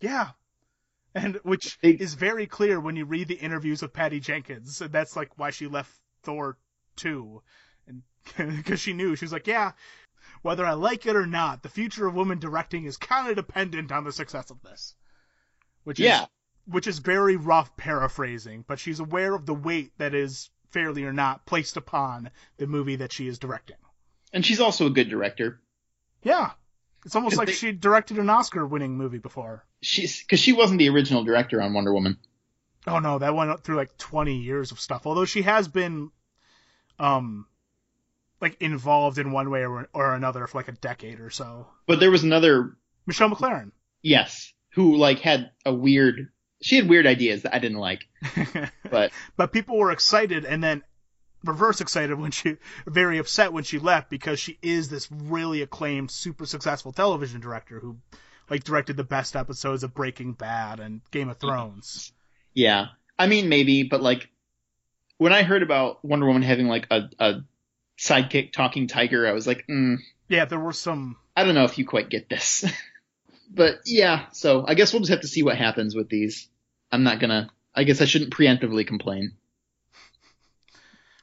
Yeah. 0.01 0.31
And 1.15 1.37
which 1.43 1.79
is 1.83 2.15
very 2.15 2.47
clear 2.47 2.79
when 2.81 2.95
you 2.97 3.05
read 3.05 3.29
the 3.29 3.35
interviews 3.35 3.83
with 3.83 3.93
Patty 3.93 4.21
Jenkins. 4.21 4.81
And 4.81 4.93
that's 4.93 5.17
like 5.17 5.39
why 5.39 5.51
she 5.51 5.67
left 5.67 5.93
Thor 6.23 6.57
2. 6.97 7.43
And 7.89 8.03
because 8.57 8.81
she 8.81 8.93
knew. 8.93 9.17
She 9.17 9.25
was 9.25 9.33
like, 9.33 9.47
yeah, 9.49 9.73
whether 10.43 10.65
I 10.65 10.75
like 10.75 11.07
it 11.07 11.17
or 11.17 11.27
not, 11.27 11.63
the 11.63 11.69
future 11.69 12.07
of 12.07 12.15
women 12.15 12.39
directing 12.39 12.85
is 12.85 12.97
kind 12.97 13.29
of 13.29 13.37
dependent 13.37 13.91
on 13.91 14.05
the 14.05 14.13
success 14.13 14.51
of 14.51 14.63
this. 14.63 14.95
Which 15.85 15.99
Yeah. 15.99 16.23
is 16.23 16.29
which 16.67 16.87
is 16.87 16.99
very 17.01 17.35
rough 17.37 17.77
paraphrasing, 17.77 18.65
but 18.69 18.79
she's 18.79 19.01
aware 19.01 19.35
of 19.35 19.47
the 19.47 19.55
weight 19.55 19.91
that 19.99 20.15
is 20.15 20.51
fairly 20.69 21.03
or 21.05 21.13
not 21.13 21.45
placed 21.45 21.77
upon 21.77 22.31
the 22.59 22.67
movie 22.69 22.97
that 22.97 23.13
she 23.13 23.27
is 23.27 23.41
directing. 23.41 23.79
And 24.33 24.47
she's 24.47 24.61
also 24.61 24.87
a 24.87 24.91
good 24.91 25.09
director. 25.09 25.61
Yeah. 26.23 26.53
It's 27.05 27.17
almost 27.17 27.37
like 27.37 27.49
they- 27.49 27.55
she 27.55 27.73
directed 27.73 28.19
an 28.19 28.31
Oscar 28.31 28.65
winning 28.65 28.97
movie 28.97 29.19
before. 29.19 29.65
She's 29.83 30.21
because 30.21 30.41
she 30.41 30.53
wasn't 30.53 30.79
the 30.79 30.89
original 30.89 31.25
director 31.25 31.61
on 31.61 31.73
Wonder 31.73 31.93
Woman. 31.93 32.19
Oh 32.87 32.99
no, 32.99 33.19
that 33.19 33.35
went 33.35 33.63
through 33.63 33.77
like 33.77 33.97
20 33.99 34.37
years 34.37 34.73
of 34.73 34.81
stuff. 34.81 35.07
Although 35.07 35.25
she 35.25 35.43
has 35.43 35.69
been, 35.69 36.11
um, 36.99 37.47
like 38.41 38.61
involved 38.61 39.19
in 39.19 39.33
one 39.33 39.51
way 39.51 39.65
or, 39.65 39.89
or 39.93 40.15
another 40.15 40.47
for 40.47 40.59
like 40.59 40.69
a 40.69 40.73
decade 40.73 41.21
or 41.21 41.31
so. 41.31 41.67
But 41.87 42.01
there 42.01 42.11
was 42.11 42.25
another 42.25 42.77
Michelle 43.07 43.31
MacLaren. 43.31 43.73
yes 44.03 44.53
who 44.75 44.97
like 44.97 45.21
had 45.21 45.51
a 45.65 45.75
weird. 45.75 46.29
She 46.63 46.77
had 46.77 46.89
weird 46.89 47.07
ideas 47.07 47.43
that 47.43 47.55
I 47.55 47.59
didn't 47.59 47.79
like, 47.79 48.07
but 48.91 49.13
but 49.37 49.53
people 49.53 49.79
were 49.79 49.93
excited 49.93 50.45
and 50.45 50.63
then 50.63 50.83
reverse 51.45 51.81
excited 51.81 52.19
when 52.19 52.31
she, 52.31 52.57
very 52.87 53.19
upset 53.19 53.53
when 53.53 53.65
she 53.65 53.79
left 53.79 54.11
because 54.11 54.39
she 54.39 54.59
is 54.63 54.89
this 54.89 55.11
really 55.11 55.63
acclaimed, 55.63 56.11
super 56.11 56.45
successful 56.45 56.93
television 56.93 57.41
director 57.41 57.81
who, 57.81 57.97
like, 58.51 58.65
directed 58.65 58.97
the 58.97 59.05
best 59.05 59.37
episodes 59.37 59.85
of 59.85 59.95
Breaking 59.95 60.33
Bad 60.33 60.81
and 60.81 61.01
Game 61.11 61.29
of 61.31 61.39
Thrones. 61.39 62.13
yeah. 62.53 62.89
I 63.19 63.27
mean 63.27 63.49
maybe, 63.49 63.83
but 63.83 64.03
like 64.03 64.29
when 65.19 65.33
I 65.33 65.43
heard 65.43 65.63
about 65.63 66.03
Wonder 66.05 66.27
Woman 66.27 66.43
having 66.43 66.67
like 66.67 66.87
a, 66.91 67.11
a 67.19 67.35
sidekick 67.99 68.53
talking 68.53 68.89
tiger, 68.89 69.27
I 69.27 69.33
was 69.33 69.47
like, 69.47 69.67
mm, 69.69 69.99
Yeah, 70.29 70.47
there 70.47 70.59
were 70.59 70.73
some 70.73 71.17
I 71.37 71.45
don't 71.45 71.55
know 71.55 71.65
if 71.65 71.79
you 71.79 71.87
quite 71.87 72.11
get 72.11 72.29
this. 72.29 72.65
but 73.51 73.81
yeah, 73.87 74.27
so 74.33 74.65
I 74.67 74.75
guess 74.75 74.93
we'll 74.93 75.01
just 75.01 75.11
have 75.11 75.23
to 75.23 75.29
see 75.29 75.43
what 75.43 75.57
happens 75.57 75.95
with 75.95 76.09
these. 76.09 76.49
I'm 76.93 77.03
not 77.03 77.21
gonna. 77.21 77.51
I 77.75 77.85
guess 77.85 78.03
I 78.03 78.05
shouldn't 78.05 78.35
preemptively 78.35 78.87
complain. 78.87 79.33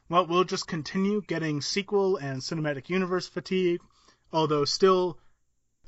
Well, 0.10 0.26
we'll 0.26 0.46
just 0.46 0.68
continue 0.68 1.22
getting 1.28 1.62
sequel 1.62 2.18
and 2.18 2.42
cinematic 2.42 2.90
universe 2.90 3.28
fatigue, 3.28 3.82
although 4.32 4.64
still 4.64 5.20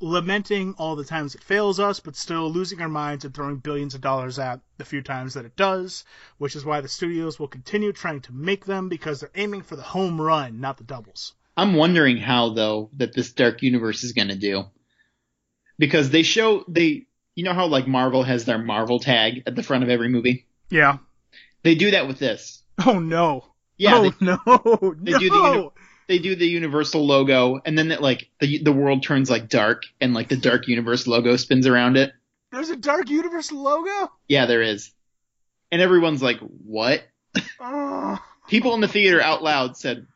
lamenting 0.02 0.74
all 0.78 0.96
the 0.96 1.04
times 1.04 1.36
it 1.36 1.44
fails 1.44 1.80
us, 1.80 2.00
but 2.00 2.16
still 2.16 2.52
losing 2.52 2.82
our 2.82 2.90
minds 2.90 3.26
and 3.26 3.34
throwing 3.34 3.58
billions 3.58 3.96
of 3.96 4.02
dollars 4.02 4.40
at 4.40 4.62
the 4.78 4.86
few 4.86 5.02
times 5.02 5.34
that 5.34 5.46
it 5.46 5.56
does, 5.56 6.06
which 6.38 6.56
is 6.56 6.66
why 6.66 6.82
the 6.82 6.88
studios 6.88 7.40
will 7.40 7.48
continue 7.48 7.92
trying 7.92 8.22
to 8.22 8.34
make 8.34 8.66
them 8.66 8.90
because 8.90 9.20
they're 9.20 9.32
aiming 9.36 9.62
for 9.62 9.76
the 9.76 9.82
home 9.82 10.20
run, 10.20 10.60
not 10.60 10.78
the 10.78 10.84
doubles. 10.84 11.34
I'm 11.58 11.74
wondering 11.74 12.18
how 12.18 12.50
though 12.50 12.90
that 12.98 13.14
this 13.14 13.34
Dark 13.34 13.62
Universe 13.62 14.04
is 14.04 14.14
gonna 14.14 14.36
do. 14.36 14.66
Because 15.78 16.10
they 16.10 16.24
show 16.24 16.64
they 16.68 17.08
you 17.36 17.44
know 17.44 17.54
how 17.54 17.68
like 17.68 17.88
Marvel 17.88 18.24
has 18.24 18.46
their 18.46 18.58
Marvel 18.58 19.00
tag 19.00 19.44
at 19.46 19.56
the 19.56 19.64
front 19.64 19.84
of 19.84 19.90
every 19.90 20.10
movie? 20.10 20.48
Yeah. 20.70 20.98
They 21.64 21.76
do 21.76 21.92
that 21.92 22.08
with 22.08 22.20
this. 22.20 22.64
Oh 22.86 23.00
no. 23.00 23.46
Yeah, 23.78 23.96
oh 23.96 24.04
they, 24.04 24.12
no, 24.26 24.96
they 25.00 25.12
no. 25.12 25.20
do 25.20 25.30
the 25.30 25.72
they 26.10 26.18
do 26.18 26.36
the 26.36 26.48
Universal 26.48 27.06
logo, 27.06 27.62
and 27.64 27.78
then 27.78 27.92
it, 27.92 28.02
like 28.02 28.30
the 28.40 28.58
the 28.64 28.74
world 28.74 29.04
turns 29.04 29.30
like 29.30 29.48
dark, 29.48 29.84
and 30.02 30.14
like 30.14 30.28
the 30.28 30.36
Dark 30.36 30.68
Universe 30.68 31.06
logo 31.06 31.38
spins 31.38 31.68
around 31.68 31.98
it. 31.98 32.12
There's 32.52 32.72
a 32.72 32.76
Dark 32.76 33.10
Universe 33.10 33.52
logo. 33.52 34.12
Yeah, 34.28 34.48
there 34.48 34.64
is, 34.64 34.92
and 35.72 35.82
everyone's 35.82 36.24
like, 36.24 36.40
"What?" 36.40 37.04
Oh, 37.60 38.18
People 38.48 38.74
in 38.74 38.82
the 38.82 38.88
theater 38.88 39.22
out 39.22 39.44
loud 39.44 39.78
said, 39.78 40.08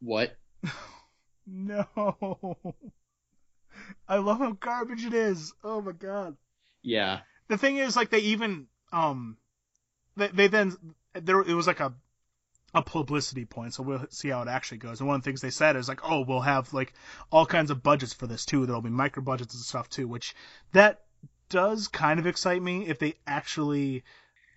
"What?" 0.00 0.36
no. 1.46 2.56
I 4.08 4.18
love 4.18 4.38
how 4.38 4.52
garbage 4.52 5.04
it 5.04 5.12
is. 5.14 5.52
Oh 5.64 5.80
my 5.82 5.92
god. 5.92 6.36
Yeah, 6.82 7.20
The 7.48 7.58
thing 7.58 7.78
is, 7.78 7.96
like, 7.96 8.10
they 8.10 8.20
even 8.20 8.68
um, 8.92 9.38
they, 10.16 10.28
they 10.28 10.46
then 10.46 10.76
there 11.14 11.40
it 11.40 11.54
was 11.54 11.66
like 11.66 11.80
a 11.80 11.92
a 12.74 12.82
publicity 12.82 13.44
point, 13.44 13.74
so 13.74 13.82
we'll 13.82 14.06
see 14.10 14.28
how 14.28 14.42
it 14.42 14.48
actually 14.48 14.78
goes. 14.78 15.00
And 15.00 15.08
one 15.08 15.16
of 15.16 15.22
the 15.22 15.30
things 15.30 15.40
they 15.40 15.50
said 15.50 15.76
is 15.76 15.88
like, 15.88 16.00
oh, 16.04 16.24
we'll 16.26 16.40
have 16.40 16.72
like 16.72 16.92
all 17.30 17.46
kinds 17.46 17.70
of 17.70 17.82
budgets 17.82 18.12
for 18.12 18.26
this 18.26 18.44
too. 18.44 18.66
There'll 18.66 18.82
be 18.82 18.90
micro 18.90 19.22
budgets 19.22 19.54
and 19.54 19.62
stuff 19.62 19.88
too, 19.88 20.06
which 20.08 20.34
that 20.72 21.02
does 21.48 21.88
kind 21.88 22.18
of 22.18 22.26
excite 22.26 22.60
me 22.62 22.86
if 22.86 22.98
they 22.98 23.14
actually 23.26 24.04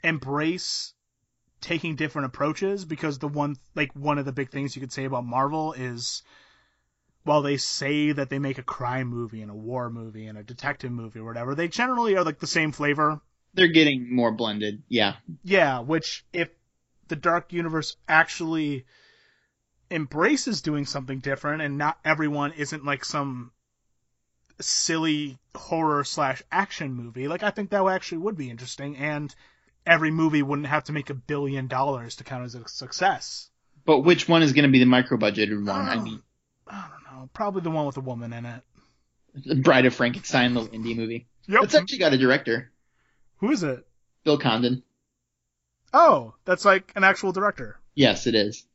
embrace 0.04 0.94
taking 1.62 1.96
different 1.96 2.26
approaches 2.26 2.86
because 2.86 3.20
the 3.20 3.28
one 3.28 3.56
like 3.76 3.92
one 3.94 4.18
of 4.18 4.26
the 4.26 4.32
big 4.32 4.50
things 4.50 4.76
you 4.76 4.80
could 4.80 4.92
say 4.92 5.06
about 5.06 5.26
Marvel 5.26 5.74
is 5.74 6.24
while 7.24 7.42
they 7.42 7.58
say 7.58 8.12
that 8.14 8.30
they 8.30 8.40
make 8.40 8.58
a 8.58 8.64
crime 8.64 9.08
movie 9.08 9.42
and 9.42 9.52
a 9.52 9.56
war 9.56 9.90
movie 9.90 10.26
and 10.26 10.38
a 10.38 10.44
detective 10.44 10.92
movie 10.92 11.20
or 11.20 11.26
whatever, 11.26 11.54
they 11.54 11.68
generally 11.68 12.16
are 12.16 12.24
like 12.24 12.40
the 12.40 12.48
same 12.48 12.72
flavor. 12.72 13.22
they're 13.54 13.68
getting 13.68 14.14
more 14.14 14.32
blended. 14.32 14.84
Yeah, 14.88 15.16
Yeah, 15.44 15.80
which 15.80 16.24
if 16.34 16.50
the 17.10 17.16
Dark 17.16 17.52
Universe 17.54 17.98
actually 18.08 18.86
embraces 19.92 20.62
doing 20.62 20.86
something 20.86 21.20
different 21.20 21.62
and 21.62 21.78
not 21.78 21.98
everyone 22.06 22.52
isn't 22.54 22.86
like 22.86 23.04
some 23.04 23.52
silly 24.62 25.38
horror 25.56 26.04
slash 26.04 26.44
action 26.52 26.94
movie, 26.94 27.28
like 27.28 27.44
I 27.44 27.50
think 27.50 27.70
that 27.72 27.86
actually 27.88 28.20
would 28.20 28.38
be 28.38 28.50
interesting 28.50 28.98
and 28.98 29.34
every 29.86 30.12
movie 30.12 30.44
wouldn't 30.44 30.68
have 30.68 30.84
to 30.86 30.92
make 30.92 31.10
a 31.10 31.14
billion 31.16 31.68
dollars 31.68 32.18
to 32.18 32.24
count 32.24 32.44
as 32.46 32.56
a 32.56 32.68
success. 32.68 33.50
but 33.86 34.00
which 34.02 34.28
one 34.30 34.44
is 34.44 34.54
going 34.54 34.66
to 34.66 34.72
be 34.72 34.80
the 34.80 34.86
micro 34.86 35.18
budgeted 35.18 35.58
one? 35.66 35.70
I 35.70 35.96
Oh. 35.96 36.02
mean, 36.02 36.22
I 36.68 36.88
don't 36.90 37.18
know, 37.22 37.30
probably 37.34 37.62
the 37.62 37.72
one 37.72 37.86
with 37.88 37.98
a 37.98 38.02
woman 38.02 38.32
in 38.34 38.46
it. 38.46 38.62
The 39.34 39.56
Bride 39.56 39.86
of 39.86 39.96
Frankenstein, 39.96 40.54
little 40.54 40.70
indie 40.70 40.96
movie. 40.96 41.28
Yep. 41.48 41.64
It's 41.64 41.76
actually 41.76 41.98
got 42.00 42.14
a 42.14 42.18
director, 42.18 42.72
Who 43.38 43.50
is 43.52 43.64
it? 43.64 43.88
Bill 44.24 44.38
Condon. 44.38 44.84
Oh, 45.94 46.34
that's 46.46 46.66
like 46.66 46.92
an 46.96 47.04
actual 47.04 47.32
director. 47.32 47.80
Yes, 47.96 48.28
it 48.28 48.36
is. 48.36 48.66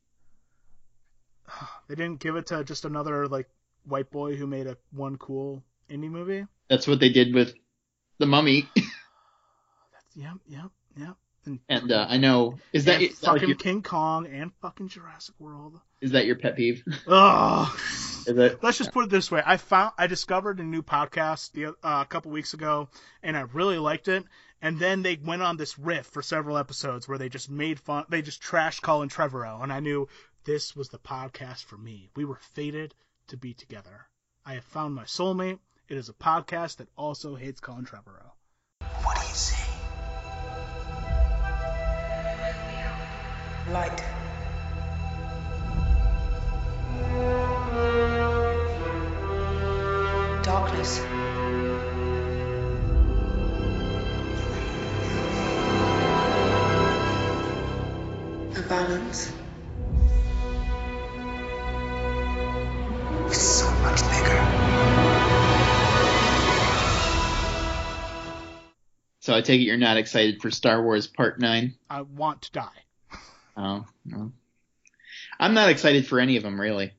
They 1.87 1.95
didn't 1.97 2.21
give 2.21 2.37
it 2.37 2.47
to 2.47 2.65
just 2.65 2.87
another 2.87 3.29
like 3.29 3.47
white 3.85 4.11
boy 4.11 4.37
who 4.37 4.47
made 4.47 4.67
a 4.67 4.79
one 4.91 5.17
cool 5.19 5.63
indie 5.91 6.11
movie. 6.11 6.47
That's 6.69 6.87
what 6.87 6.99
they 6.99 7.11
did 7.11 7.35
with 7.35 7.55
The 8.19 8.25
Mummy. 8.25 8.67
That's 8.75 10.17
yep, 10.17 10.37
yep, 10.49 10.71
yep. 10.97 11.17
And 11.69 11.93
uh, 11.93 12.07
I 12.09 12.17
know 12.17 12.59
is 12.73 12.87
that 12.87 13.03
And 13.03 13.11
is 13.11 13.21
that, 13.21 13.33
like 13.33 13.41
fucking 13.43 13.57
King 13.57 13.83
Kong 13.83 14.27
and 14.27 14.51
fucking 14.63 14.89
Jurassic 14.89 15.35
World. 15.39 15.79
is 16.01 16.13
that 16.13 16.25
your 16.25 16.37
pet 16.37 16.57
peeve? 16.57 16.83
Ugh. 17.07 17.69
Is 18.27 18.39
it? 18.39 18.63
Let's 18.63 18.79
just 18.79 18.91
put 18.91 19.05
it 19.05 19.11
this 19.11 19.31
way: 19.31 19.43
I 19.45 19.59
found, 19.59 19.93
I 19.99 20.07
discovered 20.07 20.59
a 20.59 20.63
new 20.63 20.81
podcast 20.81 21.53
the, 21.53 21.67
uh, 21.67 21.73
a 21.83 22.07
couple 22.09 22.31
weeks 22.31 22.55
ago, 22.55 22.89
and 23.23 23.37
I 23.37 23.43
really 23.53 23.77
liked 23.77 24.09
it. 24.09 24.25
And 24.65 24.79
then 24.79 25.03
they 25.03 25.17
went 25.23 25.43
on 25.43 25.59
this 25.59 25.79
riff 25.79 26.07
for 26.07 26.23
several 26.23 26.57
episodes 26.57 27.07
where 27.07 27.19
they 27.19 27.29
just 27.29 27.51
made 27.51 27.79
fun, 27.79 28.07
they 28.09 28.23
just 28.23 28.43
trashed 28.43 28.81
Colin 28.81 29.11
Trevorrow, 29.11 29.63
and 29.63 29.71
I 29.71 29.81
knew 29.81 30.09
this 30.45 30.75
was 30.75 30.89
the 30.89 30.99
podcast 30.99 31.65
for 31.65 31.77
me. 31.77 32.09
We 32.17 32.25
were 32.25 32.39
fated 32.55 32.95
to 33.27 33.37
be 33.37 33.53
together. 33.53 34.07
I 34.43 34.55
have 34.55 34.65
found 34.65 34.95
my 34.95 35.05
soulmate. 35.05 35.59
It 35.87 35.99
is 35.99 36.09
a 36.09 36.15
podcast 36.15 36.77
that 36.77 36.89
also 36.97 37.35
hates 37.35 37.61
Colin 37.61 37.85
Trevorrow. 37.85 38.31
What 39.03 39.21
do 39.21 39.29
you 39.29 39.35
see? 39.35 39.55
Light. 43.71 44.03
Darkness. 50.43 51.14
A 58.65 58.69
balance. 58.69 59.33
It's 63.27 63.39
so 63.39 63.71
much 63.83 64.01
bigger. 64.03 64.45
So 69.21 69.35
I 69.35 69.41
take 69.43 69.61
it 69.61 69.65
you're 69.65 69.77
not 69.77 69.97
excited 69.97 70.41
for 70.41 70.51
Star 70.51 70.83
Wars 70.83 71.07
Part 71.07 71.41
Nine. 71.41 71.75
I 71.91 72.03
want 72.03 72.43
to 72.43 72.53
die. 72.53 73.19
Oh, 73.57 73.85
no. 74.05 74.33
I'm 75.39 75.55
not 75.55 75.71
excited 75.71 76.07
for 76.07 76.21
any 76.21 76.37
of 76.37 76.43
them 76.43 76.61
really. 76.61 76.93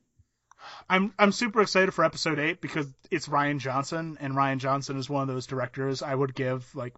I'm 0.88 1.12
I'm 1.18 1.32
super 1.32 1.62
excited 1.62 1.92
for 1.92 2.04
episode 2.04 2.38
eight 2.38 2.60
because 2.60 2.86
it's 3.10 3.28
Rian 3.28 3.58
Johnson, 3.58 4.18
and 4.20 4.34
Rian 4.34 4.58
Johnson 4.58 4.98
is 4.98 5.10
one 5.10 5.22
of 5.22 5.28
those 5.34 5.46
directors 5.46 6.02
I 6.02 6.14
would 6.14 6.34
give 6.34 6.72
like 6.76 6.94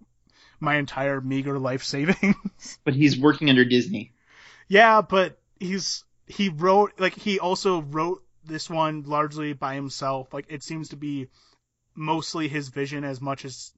my 0.61 0.77
entire 0.77 1.21
meager 1.21 1.59
life 1.59 1.85
savings. 1.85 2.79
But 2.85 2.95
he's 2.95 3.19
working 3.19 3.49
under 3.49 3.65
Disney. 3.65 4.13
Yeah, 4.69 5.01
but 5.03 5.39
he's 5.59 6.05
he 6.27 6.51
wrote 6.51 6.93
like 6.99 7.15
he 7.15 7.41
also 7.41 7.83
wrote 7.83 8.23
this 8.45 8.69
one 8.71 9.03
largely 9.05 9.53
by 9.53 9.75
himself. 9.75 10.33
Like 10.33 10.47
it 10.49 10.63
seems 10.63 10.91
to 10.91 10.97
be 10.97 11.29
mostly 11.95 12.49
his 12.49 12.69
vision 12.69 13.05
as 13.05 13.21
much 13.21 13.45
as 13.45 13.73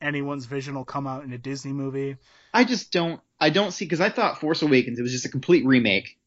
anyone's 0.00 0.46
vision 0.46 0.74
will 0.74 0.84
come 0.84 1.06
out 1.06 1.24
in 1.24 1.32
a 1.32 1.38
Disney 1.38 1.72
movie. 1.72 2.16
I 2.52 2.64
just 2.64 2.92
don't. 2.92 3.20
I 3.40 3.50
don't 3.50 3.72
see 3.72 3.84
because 3.84 4.00
I 4.00 4.10
thought 4.10 4.40
Force 4.40 4.62
Awakens 4.62 4.98
it 4.98 5.02
was 5.02 5.12
just 5.12 5.24
a 5.24 5.30
complete 5.30 5.64
remake. 5.64 6.18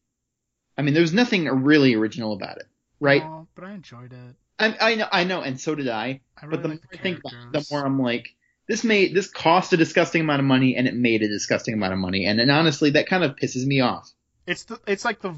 I 0.76 0.82
mean, 0.82 0.94
there 0.94 1.02
was 1.02 1.12
nothing 1.12 1.46
really 1.46 1.94
original 1.94 2.32
about 2.32 2.58
it, 2.58 2.66
right? 3.00 3.22
But 3.54 3.64
I 3.64 3.72
enjoyed 3.72 4.12
it. 4.12 4.36
I, 4.60 4.76
I 4.80 4.94
know, 4.96 5.08
I 5.10 5.24
know, 5.24 5.40
and 5.40 5.60
so 5.60 5.74
did 5.74 5.88
I. 5.88 6.20
I 6.40 6.46
really 6.46 6.56
but 6.56 6.62
the 6.62 6.68
like 6.68 6.80
more 6.82 6.88
the 6.92 6.98
I 6.98 7.02
think 7.02 7.18
about 7.18 7.32
it, 7.32 7.52
the 7.52 7.66
more 7.70 7.84
I'm 7.84 8.00
like, 8.00 8.34
this 8.68 8.84
made 8.84 9.14
this 9.14 9.28
cost 9.28 9.72
a 9.72 9.76
disgusting 9.76 10.20
amount 10.20 10.40
of 10.40 10.46
money, 10.46 10.76
and 10.76 10.86
it 10.86 10.94
made 10.94 11.22
a 11.22 11.28
disgusting 11.28 11.74
amount 11.74 11.94
of 11.94 11.98
money, 11.98 12.26
and, 12.26 12.38
and 12.38 12.50
honestly, 12.50 12.90
that 12.90 13.08
kind 13.08 13.24
of 13.24 13.34
pisses 13.34 13.66
me 13.66 13.80
off. 13.80 14.12
It's 14.46 14.64
the 14.64 14.78
it's 14.86 15.04
like 15.04 15.20
the 15.20 15.34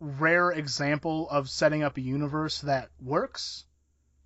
rare 0.00 0.50
example 0.50 1.28
of 1.30 1.48
setting 1.48 1.82
up 1.82 1.96
a 1.96 2.00
universe 2.00 2.60
that 2.62 2.90
works, 3.02 3.64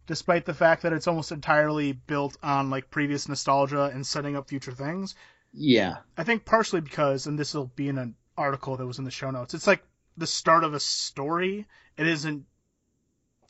despite 0.06 0.44
the 0.44 0.54
fact 0.54 0.82
that 0.82 0.92
it's 0.92 1.06
almost 1.06 1.32
entirely 1.32 1.92
built 1.92 2.36
on 2.42 2.70
like 2.70 2.90
previous 2.90 3.28
nostalgia 3.28 3.84
and 3.84 4.06
setting 4.06 4.36
up 4.36 4.48
future 4.48 4.72
things. 4.72 5.14
Yeah, 5.52 5.96
I 6.16 6.24
think 6.24 6.44
partially 6.44 6.82
because, 6.82 7.26
and 7.26 7.38
this 7.38 7.54
will 7.54 7.72
be 7.74 7.88
in 7.88 7.98
an 7.98 8.14
article 8.36 8.76
that 8.76 8.86
was 8.86 8.98
in 8.98 9.04
the 9.04 9.10
show 9.10 9.30
notes. 9.30 9.54
It's 9.54 9.66
like 9.66 9.82
the 10.18 10.26
start 10.26 10.64
of 10.64 10.74
a 10.74 10.80
story. 10.80 11.66
It 11.96 12.06
isn't. 12.06 12.44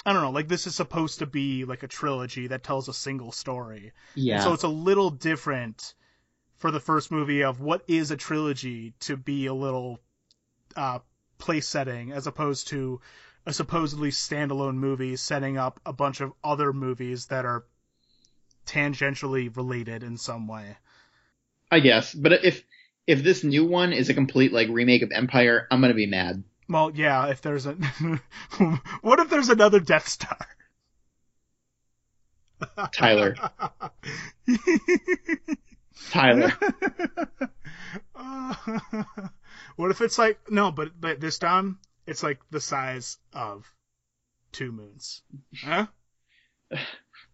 I 0.09 0.15
don't 0.15 0.23
know. 0.23 0.31
Like 0.31 0.49
this 0.49 0.67
is 0.67 0.75
supposed 0.75 1.19
to 1.19 1.27
be 1.27 1.67
like 1.67 1.83
a 1.83 1.87
trilogy 1.87 2.47
that 2.47 2.65
tells 2.65 2.89
a 2.89 2.95
single 2.95 3.31
story. 3.31 3.93
yeah. 4.15 4.41
So 4.41 4.55
it's 4.55 4.63
a 4.63 4.69
little 4.69 5.11
different 5.11 5.93
for 6.57 6.71
the 6.71 6.81
first 6.81 7.11
movie 7.11 7.45
of 7.45 7.61
what 7.61 7.83
is 7.89 8.11
a 8.11 8.17
trilogy 8.17 8.95
to 9.01 9.19
be 9.19 9.45
a 9.45 9.53
little 9.53 10.01
uh, 10.75 11.01
place 11.37 11.69
setting 11.69 12.13
as 12.13 12.27
opposed 12.27 12.69
to 12.69 13.03
a 13.45 13.53
supposedly 13.53 14.11
standalone 14.11 14.77
movie 14.77 15.17
setting 15.17 15.59
up 15.59 15.79
a 15.85 15.93
bunch 15.93 16.23
of 16.23 16.33
other 16.43 16.73
movies 16.73 17.27
that 17.27 17.45
are 17.45 17.67
tangentially 18.65 19.55
related 19.55 20.03
in 20.03 20.17
some 20.17 20.49
way. 20.49 20.79
I 21.71 21.81
guess, 21.81 22.15
but 22.15 22.33
if 22.47 22.65
if 23.07 23.23
this 23.23 23.45
new 23.45 23.67
one 23.67 23.93
is 23.93 24.09
a 24.09 24.15
complete 24.15 24.55
like 24.55 24.69
remake 24.71 25.03
of 25.03 25.13
Empire, 25.13 25.67
I'm 25.71 25.83
gonna 25.83 25.93
be 25.93 26.07
mad. 26.07 26.45
Well, 26.69 26.91
yeah, 26.95 27.29
if 27.29 27.41
there's 27.41 27.67
a 27.67 27.73
what 29.01 29.19
if 29.21 29.31
there's 29.31 29.49
another 29.49 29.81
Death 29.81 30.07
Star? 30.09 30.39
Tyler, 32.93 33.37
Tyler, 36.11 36.53
what 39.77 39.91
if 39.91 40.01
it's 40.01 40.19
like 40.19 40.39
no, 40.51 40.71
but 40.73 41.01
but 41.01 41.21
this 41.21 41.39
time 41.39 41.79
it's 42.07 42.23
like 42.23 42.41
the 42.51 42.61
size 42.61 43.19
of 43.33 43.67
two 44.53 44.73
moons, 44.73 45.23
huh? 45.63 45.87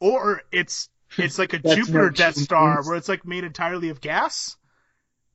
Or 0.00 0.42
it's 0.52 0.88
it's 1.16 1.38
like 1.38 1.52
a 1.54 1.58
Jupiter 1.58 2.10
Death 2.10 2.36
Star 2.36 2.74
moons. 2.76 2.86
where 2.88 2.96
it's 2.96 3.08
like 3.08 3.24
made 3.24 3.44
entirely 3.44 3.88
of 3.90 4.00
gas, 4.00 4.56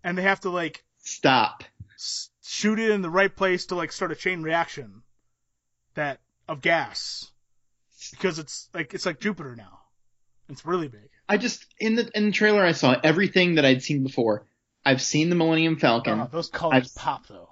and 0.04 0.18
they 0.18 0.22
have 0.24 0.42
to 0.42 0.50
like 0.50 0.84
stop. 1.00 1.64
s- 1.96 2.30
shoot 2.52 2.80
it 2.80 2.90
in 2.90 3.04
the 3.04 3.10
right 3.12 3.36
place 3.36 3.68
to 3.68 3.76
like 3.76 3.92
start 3.92 4.12
a 4.12 4.16
chain 4.16 4.42
reaction 4.42 5.04
that 5.94 6.20
of 6.48 6.62
gas 6.62 7.30
because 8.12 8.40
it's 8.40 8.70
like 8.74 8.94
it's 8.96 9.06
like 9.06 9.20
Jupiter 9.20 9.56
now. 9.56 9.80
It's 10.50 10.66
really 10.66 10.88
big. 10.88 11.10
I 11.28 11.38
just 11.38 11.68
in 11.80 11.94
the 11.96 12.10
in 12.16 12.26
the 12.26 12.32
trailer 12.32 12.66
I 12.66 12.72
saw 12.72 12.96
everything 13.04 13.56
that 13.56 13.66
I'd 13.66 13.84
seen 13.84 14.02
before. 14.04 14.48
I've 14.84 15.02
seen 15.02 15.30
the 15.30 15.36
Millennium 15.36 15.78
Falcon. 15.78 16.20
Oh, 16.22 16.28
those 16.32 16.50
colors 16.50 16.74
I've- 16.76 16.90
pop 16.96 17.28
though. 17.28 17.50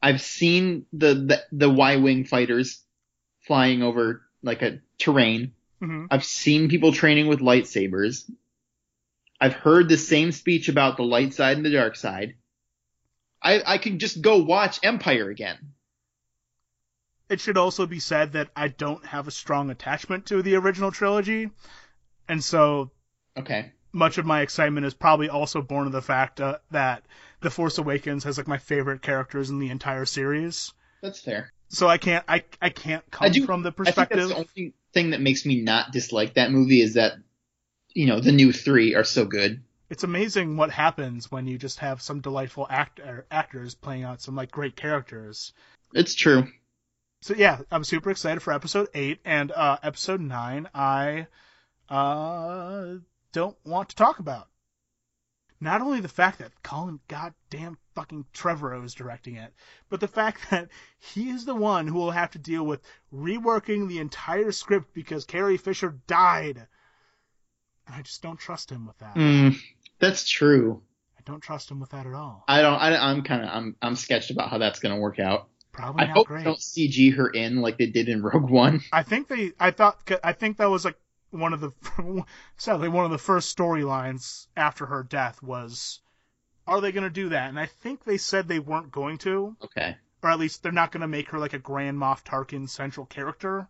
I've 0.00 0.20
seen 0.20 0.86
the 0.92 1.14
the, 1.14 1.42
the 1.50 1.70
Y-wing 1.70 2.24
fighters 2.24 2.82
flying 3.48 3.82
over 3.82 4.22
like 4.42 4.62
a 4.62 4.78
terrain. 4.98 5.54
hmm 5.80 6.04
I've 6.10 6.24
seen 6.24 6.68
people 6.68 6.92
training 6.92 7.26
with 7.26 7.40
lightsabers. 7.40 8.30
I've 9.40 9.54
heard 9.54 9.88
the 9.88 9.96
same 9.98 10.30
speech 10.30 10.68
about 10.68 10.96
the 10.98 11.02
light 11.02 11.34
side 11.34 11.56
and 11.56 11.66
the 11.66 11.70
dark 11.70 11.96
side. 11.96 12.34
I 13.44 13.62
I 13.74 13.78
could 13.78 14.00
just 14.00 14.20
go 14.22 14.38
watch 14.42 14.80
Empire 14.82 15.28
again. 15.30 15.58
It 17.28 17.40
should 17.40 17.56
also 17.56 17.86
be 17.86 18.00
said 18.00 18.32
that 18.32 18.50
I 18.56 18.68
don't 18.68 19.04
have 19.06 19.28
a 19.28 19.30
strong 19.30 19.70
attachment 19.70 20.26
to 20.26 20.42
the 20.42 20.56
original 20.56 20.90
trilogy, 20.90 21.50
and 22.28 22.42
so 22.42 22.90
Okay. 23.36 23.72
much 23.92 24.18
of 24.18 24.26
my 24.26 24.40
excitement 24.42 24.86
is 24.86 24.94
probably 24.94 25.28
also 25.28 25.60
born 25.62 25.86
of 25.86 25.92
the 25.92 26.02
fact 26.02 26.40
uh, 26.40 26.58
that 26.70 27.04
The 27.40 27.50
Force 27.50 27.78
Awakens 27.78 28.24
has 28.24 28.38
like 28.38 28.46
my 28.48 28.58
favorite 28.58 29.02
characters 29.02 29.50
in 29.50 29.58
the 29.58 29.70
entire 29.70 30.04
series. 30.04 30.72
That's 31.02 31.20
fair. 31.20 31.52
So 31.68 31.88
I 31.88 31.98
can't 31.98 32.24
I 32.28 32.44
I 32.62 32.70
can't 32.70 33.08
come 33.10 33.26
I 33.26 33.28
do- 33.30 33.46
from 33.46 33.62
the 33.62 33.72
perspective. 33.72 34.18
I 34.18 34.22
think 34.22 34.28
that's 34.28 34.48
the 34.54 34.60
only 34.62 34.74
thing 34.92 35.10
that 35.10 35.20
makes 35.20 35.44
me 35.44 35.60
not 35.60 35.92
dislike 35.92 36.34
that 36.34 36.50
movie 36.52 36.80
is 36.80 36.94
that, 36.94 37.14
you 37.94 38.06
know, 38.06 38.20
the 38.20 38.32
new 38.32 38.52
three 38.52 38.94
are 38.94 39.04
so 39.04 39.24
good. 39.24 39.62
It's 39.90 40.04
amazing 40.04 40.56
what 40.56 40.70
happens 40.70 41.30
when 41.30 41.46
you 41.46 41.58
just 41.58 41.80
have 41.80 42.00
some 42.00 42.20
delightful 42.20 42.66
actor 42.68 43.26
actors 43.30 43.74
playing 43.74 44.04
out 44.04 44.22
some 44.22 44.34
like 44.34 44.50
great 44.50 44.76
characters. 44.76 45.52
It's 45.92 46.14
true. 46.14 46.48
So 47.20 47.34
yeah, 47.34 47.60
I'm 47.70 47.84
super 47.84 48.10
excited 48.10 48.40
for 48.40 48.52
episode 48.52 48.88
eight 48.94 49.20
and 49.24 49.52
uh, 49.52 49.78
episode 49.82 50.20
nine. 50.20 50.68
I 50.74 51.26
uh, 51.88 52.96
don't 53.32 53.56
want 53.64 53.90
to 53.90 53.96
talk 53.96 54.18
about. 54.18 54.48
Not 55.60 55.80
only 55.80 56.00
the 56.00 56.08
fact 56.08 56.40
that 56.40 56.62
Colin 56.62 57.00
goddamn 57.08 57.78
fucking 57.94 58.26
Trevorrow 58.34 58.84
is 58.84 58.92
directing 58.92 59.36
it, 59.36 59.54
but 59.88 60.00
the 60.00 60.08
fact 60.08 60.40
that 60.50 60.68
he 60.98 61.30
is 61.30 61.44
the 61.44 61.54
one 61.54 61.86
who 61.86 61.94
will 61.94 62.10
have 62.10 62.32
to 62.32 62.38
deal 62.38 62.64
with 62.66 62.82
reworking 63.12 63.88
the 63.88 64.00
entire 64.00 64.52
script 64.52 64.92
because 64.92 65.24
Carrie 65.24 65.56
Fisher 65.56 65.98
died. 66.06 66.66
And 67.86 67.94
I 67.94 68.02
just 68.02 68.22
don't 68.22 68.38
trust 68.38 68.70
him 68.70 68.86
with 68.86 68.98
that. 68.98 69.14
Mm, 69.14 69.58
that's 69.98 70.28
true. 70.28 70.82
I 71.18 71.22
don't 71.24 71.40
trust 71.40 71.70
him 71.70 71.80
with 71.80 71.90
that 71.90 72.06
at 72.06 72.12
all. 72.14 72.44
I 72.48 72.60
don't. 72.62 72.74
I, 72.74 72.96
I'm 72.96 73.22
kind 73.22 73.42
of. 73.42 73.48
I'm. 73.50 73.76
I'm 73.80 73.96
sketched 73.96 74.30
about 74.30 74.50
how 74.50 74.58
that's 74.58 74.80
gonna 74.80 74.98
work 74.98 75.18
out. 75.18 75.48
Probably 75.72 76.02
I 76.04 76.06
not 76.06 76.16
hope 76.16 76.26
great. 76.28 76.38
they 76.40 76.44
don't 76.44 76.58
CG 76.58 77.14
her 77.16 77.28
in 77.28 77.60
like 77.60 77.78
they 77.78 77.86
did 77.86 78.08
in 78.08 78.22
Rogue 78.22 78.50
One. 78.50 78.82
I 78.92 79.02
think 79.02 79.28
they. 79.28 79.52
I 79.58 79.70
thought. 79.70 79.98
I 80.22 80.32
think 80.32 80.58
that 80.58 80.70
was 80.70 80.84
like 80.84 80.96
one 81.30 81.52
of 81.52 81.60
the. 81.60 81.72
Sadly, 82.56 82.88
one 82.88 83.04
of 83.04 83.10
the 83.10 83.18
first 83.18 83.56
storylines 83.56 84.46
after 84.56 84.86
her 84.86 85.02
death 85.02 85.42
was, 85.42 86.00
are 86.66 86.80
they 86.80 86.92
going 86.92 87.04
to 87.04 87.10
do 87.10 87.30
that? 87.30 87.48
And 87.48 87.58
I 87.58 87.66
think 87.66 88.04
they 88.04 88.18
said 88.18 88.46
they 88.46 88.58
weren't 88.60 88.92
going 88.92 89.18
to, 89.18 89.56
Okay. 89.64 89.96
or 90.22 90.30
at 90.30 90.38
least 90.38 90.62
they're 90.62 90.70
not 90.72 90.92
going 90.92 91.00
to 91.00 91.08
make 91.08 91.30
her 91.30 91.38
like 91.38 91.54
a 91.54 91.58
Grand 91.58 91.98
Moff 91.98 92.22
Tarkin 92.24 92.68
central 92.68 93.06
character. 93.06 93.66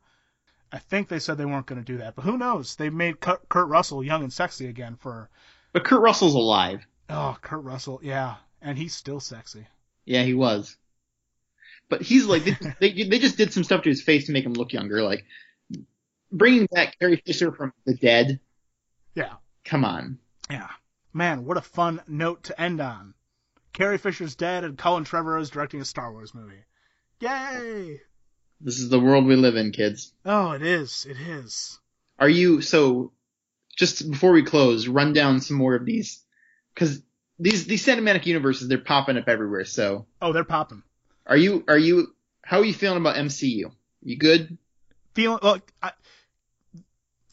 I 0.73 0.79
think 0.79 1.09
they 1.09 1.21
said 1.21 1.39
they 1.39 1.45
weren't 1.47 1.67
going 1.67 1.81
to 1.83 1.93
do 1.93 1.99
that, 1.99 2.17
but 2.17 2.25
who 2.25 2.37
knows? 2.37 2.75
They 2.77 2.91
made 2.91 3.21
Kurt 3.21 3.41
Russell 3.69 4.03
young 4.05 4.23
and 4.25 4.33
sexy 4.33 4.67
again 4.67 4.97
for. 4.97 5.31
But 5.75 5.85
Kurt 5.85 6.01
Russell's 6.01 6.35
alive. 6.35 6.87
Oh, 7.11 7.37
Kurt 7.43 7.63
Russell, 7.63 8.01
yeah, 8.03 8.37
and 8.63 8.79
he's 8.79 8.95
still 8.95 9.21
sexy. 9.21 9.67
Yeah, 10.07 10.23
he 10.23 10.33
was. 10.33 10.77
But 11.91 12.01
he's 12.01 12.25
like 12.25 12.45
they, 12.45 12.57
they 12.81 13.03
they 13.05 13.19
just 13.19 13.37
did 13.37 13.53
some 13.53 13.65
stuff 13.65 13.83
to 13.83 13.91
his 13.91 14.01
face 14.01 14.27
to 14.27 14.33
make 14.33 14.47
him 14.47 14.55
look 14.55 14.73
younger, 14.73 15.03
like 15.03 15.27
bringing 16.33 16.67
back 16.73 16.99
Carrie 16.99 17.23
Fisher 17.27 17.53
from 17.53 17.73
the 17.85 17.95
dead. 17.95 18.41
Yeah, 19.15 19.35
Come 19.67 19.85
on. 19.85 20.19
yeah. 20.51 20.71
Man, 21.13 21.45
what 21.45 21.57
a 21.57 21.63
fun 21.63 22.01
note 22.09 22.45
to 22.45 22.61
end 22.61 22.81
on. 22.81 23.15
Carrie 23.73 23.99
Fisher's 23.99 24.35
dead, 24.35 24.65
and 24.65 24.79
Colin 24.79 25.05
Trevorrow 25.05 25.41
is 25.41 25.51
directing 25.51 25.81
a 25.81 25.85
Star 25.85 26.11
Wars 26.13 26.35
movie. 26.35 26.65
Yay! 27.21 28.01
This 28.61 28.79
is 28.79 28.89
the 28.89 28.99
world 29.01 29.27
we 29.27 29.37
live 29.37 29.57
in, 29.57 29.71
kids. 29.73 30.13
Oh, 30.25 30.53
it 30.53 30.63
is. 30.63 31.07
It 31.09 31.17
is. 31.19 31.79
Are 32.19 32.29
you 32.29 32.61
so? 32.61 33.13
Just 33.77 34.09
before 34.11 34.33
we 34.33 34.43
close, 34.45 34.87
run 34.87 35.13
down 35.13 35.41
some 35.41 35.57
more 35.57 35.75
of 35.75 35.85
these, 35.85 36.23
because 36.75 37.03
these 37.39 37.67
these 37.67 37.85
cinematic 37.85 38.27
universes 38.27 38.69
they're 38.69 38.79
popping 38.79 39.17
up 39.19 39.29
everywhere. 39.29 39.65
So, 39.65 40.07
Oh, 40.23 40.33
they're 40.33 40.45
popping. 40.45 40.83
are 41.27 41.37
you 41.37 41.65
are 41.69 41.79
you 41.79 42.15
how 42.43 42.61
are 42.61 42.65
you 42.65 42.75
feeling 42.75 42.99
about 42.99 43.17
MCU? 43.17 43.73
You 44.03 44.17
good? 44.17 44.59
Feeling 45.15 45.41
look. 45.43 45.63
I, 45.83 45.93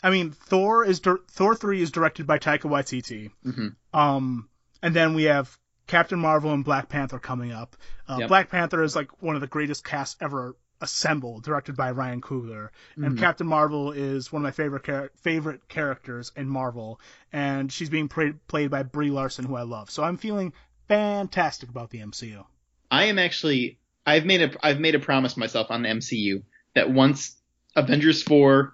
I 0.03 0.09
mean, 0.09 0.31
Thor 0.31 0.83
is 0.83 0.99
Thor 0.99 1.55
three 1.55 1.81
is 1.81 1.91
directed 1.91 2.25
by 2.25 2.39
Taika 2.39 2.61
Waititi. 2.63 3.31
hmm 3.43 3.67
Um, 3.93 4.49
and 4.81 4.95
then 4.95 5.13
we 5.13 5.23
have 5.25 5.55
Captain 5.85 6.17
Marvel 6.19 6.53
and 6.53 6.65
Black 6.65 6.89
Panther 6.89 7.19
coming 7.19 7.51
up. 7.51 7.75
Uh, 8.07 8.17
Yep. 8.19 8.27
Black 8.27 8.49
Panther 8.49 8.81
is 8.81 8.95
like 8.95 9.21
one 9.21 9.35
of 9.35 9.41
the 9.41 9.47
greatest 9.47 9.83
casts 9.83 10.15
ever 10.19 10.55
assembled, 10.81 11.43
directed 11.43 11.77
by 11.77 11.91
Ryan 11.91 12.21
Coogler. 12.21 12.69
And 12.95 13.15
Mhm. 13.15 13.19
Captain 13.19 13.47
Marvel 13.47 13.91
is 13.91 14.31
one 14.31 14.41
of 14.41 14.43
my 14.43 14.51
favorite 14.51 14.83
char- 14.83 15.11
favorite 15.15 15.67
characters 15.69 16.31
in 16.35 16.47
Marvel, 16.49 16.99
and 17.31 17.71
she's 17.71 17.89
being 17.89 18.07
pra- 18.09 18.33
played 18.47 18.71
by 18.71 18.83
Brie 18.83 19.11
Larson, 19.11 19.45
who 19.45 19.55
I 19.55 19.61
love. 19.63 19.89
So 19.91 20.03
I'm 20.03 20.17
feeling 20.17 20.53
fantastic 20.87 21.69
about 21.69 21.89
the 21.91 21.99
MCU. 22.01 22.45
I 22.89 23.05
am 23.05 23.17
actually 23.19 23.77
I've 24.05 24.25
made 24.25 24.41
a 24.41 24.65
I've 24.65 24.79
made 24.79 24.95
a 24.95 24.99
promise 24.99 25.37
myself 25.37 25.67
on 25.69 25.83
the 25.83 25.89
MCU 25.89 26.43
that 26.73 26.89
once 26.91 27.35
Avengers 27.75 28.23
four 28.23 28.73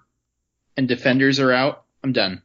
and 0.78 0.88
Defenders 0.88 1.40
are 1.40 1.52
out, 1.52 1.84
I'm 2.04 2.14
done. 2.14 2.42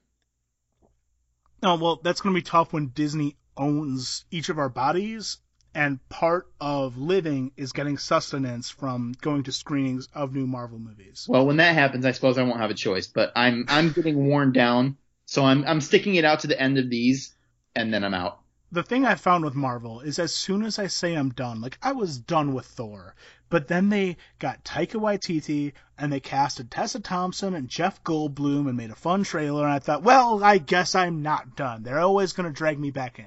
Oh 1.62 1.76
well, 1.76 2.00
that's 2.02 2.20
going 2.20 2.34
to 2.34 2.38
be 2.38 2.44
tough 2.44 2.72
when 2.72 2.88
Disney 2.88 3.36
owns 3.56 4.24
each 4.30 4.48
of 4.48 4.58
our 4.58 4.68
bodies, 4.68 5.38
and 5.74 6.06
part 6.08 6.46
of 6.60 6.96
living 6.98 7.52
is 7.56 7.72
getting 7.72 7.98
sustenance 7.98 8.70
from 8.70 9.14
going 9.20 9.42
to 9.44 9.52
screenings 9.52 10.08
of 10.14 10.34
new 10.34 10.46
Marvel 10.46 10.78
movies. 10.78 11.26
Well, 11.28 11.46
when 11.46 11.56
that 11.58 11.74
happens, 11.74 12.04
I 12.04 12.12
suppose 12.12 12.38
I 12.38 12.42
won't 12.42 12.60
have 12.60 12.70
a 12.70 12.74
choice. 12.74 13.06
But 13.06 13.32
I'm 13.36 13.64
I'm 13.68 13.92
getting 13.92 14.26
worn 14.26 14.52
down, 14.52 14.96
so 15.26 15.44
I'm 15.44 15.64
I'm 15.66 15.80
sticking 15.80 16.14
it 16.16 16.24
out 16.24 16.40
to 16.40 16.46
the 16.46 16.60
end 16.60 16.78
of 16.78 16.90
these, 16.90 17.34
and 17.74 17.92
then 17.92 18.04
I'm 18.04 18.14
out. 18.14 18.40
the 18.70 18.82
thing 18.82 19.04
I 19.04 19.14
found 19.16 19.44
with 19.44 19.54
Marvel 19.54 20.00
is 20.00 20.18
as 20.18 20.34
soon 20.34 20.62
as 20.62 20.78
I 20.78 20.86
say 20.86 21.14
I'm 21.14 21.30
done, 21.30 21.60
like 21.60 21.78
I 21.82 21.92
was 21.92 22.18
done 22.18 22.54
with 22.54 22.64
Thor, 22.66 23.14
but 23.50 23.68
then 23.68 23.90
they 23.90 24.16
got 24.38 24.64
Taika 24.64 24.98
Waititi 24.98 25.72
and 25.98 26.10
they 26.10 26.20
casted 26.20 26.70
Tessa 26.70 27.00
Thompson 27.00 27.54
and 27.54 27.68
Jeff 27.68 28.02
Goldblum 28.02 28.66
and 28.68 28.76
made 28.76 28.90
a 28.90 28.94
fun 28.94 29.24
trailer, 29.24 29.64
and 29.64 29.72
I 29.74 29.78
thought, 29.78 30.02
well, 30.02 30.42
I 30.42 30.56
guess 30.58 30.94
I'm 30.94 31.20
not 31.22 31.54
done. 31.54 31.82
They're 31.82 32.00
always 32.00 32.32
going 32.32 32.48
to 32.48 32.52
drag 32.52 32.78
me 32.78 32.90
back 32.90 33.18
in. 33.18 33.26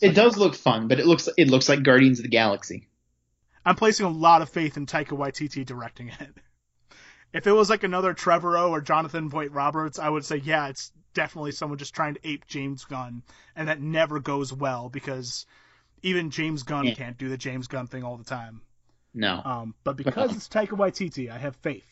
It 0.00 0.14
does 0.14 0.36
look 0.36 0.54
fun, 0.54 0.88
but 0.88 1.00
it 1.00 1.06
looks 1.06 1.28
it 1.36 1.48
looks 1.48 1.68
like 1.68 1.82
Guardians 1.82 2.18
of 2.18 2.22
the 2.24 2.28
Galaxy. 2.28 2.88
I'm 3.64 3.74
placing 3.76 4.06
a 4.06 4.10
lot 4.10 4.42
of 4.42 4.48
faith 4.48 4.76
in 4.76 4.86
Taika 4.86 5.16
Waititi 5.16 5.64
directing 5.66 6.08
it. 6.08 6.30
If 7.30 7.46
it 7.46 7.52
was 7.52 7.68
like 7.68 7.82
another 7.82 8.14
Trevorrow 8.14 8.70
or 8.70 8.80
Jonathan 8.80 9.28
Vogt-Roberts, 9.28 9.98
I 9.98 10.08
would 10.08 10.24
say, 10.24 10.36
yeah, 10.36 10.68
it's 10.68 10.90
definitely 11.12 11.52
someone 11.52 11.78
just 11.78 11.94
trying 11.94 12.14
to 12.14 12.20
ape 12.26 12.46
James 12.46 12.86
Gunn, 12.86 13.22
and 13.54 13.68
that 13.68 13.82
never 13.82 14.18
goes 14.18 14.50
well 14.50 14.88
because 14.88 15.44
even 16.02 16.30
James 16.30 16.62
Gunn 16.62 16.86
Yeah. 16.86 16.94
can't 16.94 17.18
do 17.18 17.28
the 17.28 17.36
James 17.36 17.66
Gunn 17.66 17.86
thing 17.86 18.02
all 18.02 18.16
the 18.16 18.24
time. 18.24 18.62
No, 19.12 19.42
Um, 19.44 19.74
but 19.84 19.98
because 19.98 20.34
it's 20.34 20.48
Taika 20.48 20.68
Waititi, 20.68 21.30
I 21.30 21.36
have 21.36 21.54
faith. 21.56 21.84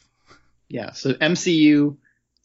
yeah. 0.70 0.92
So 0.92 1.12
MCU 1.12 1.98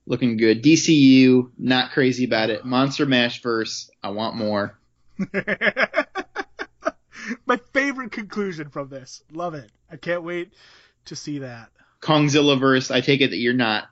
looking 0.06 0.36
good. 0.36 0.62
DCU 0.62 1.50
not 1.58 1.92
crazy 1.92 2.26
about 2.26 2.50
it. 2.50 2.66
Monster 2.66 3.06
Mash 3.06 3.42
verse. 3.42 3.90
I 4.04 4.10
want 4.10 4.36
more. 4.36 4.78
My 7.46 7.58
favorite 7.74 8.12
conclusion 8.12 8.70
from 8.70 8.90
this. 8.90 9.22
Love 9.32 9.54
it. 9.54 9.72
I 9.92 9.98
can't 9.98 10.24
wait 10.24 10.54
to 11.06 11.16
see 11.16 11.40
that. 11.40 11.70
Kongzilla 12.02 12.60
verse. 12.60 12.92
I 12.92 13.02
take 13.02 13.22
it 13.22 13.30
that 13.30 13.38
you're 13.38 13.54
not. 13.54 13.88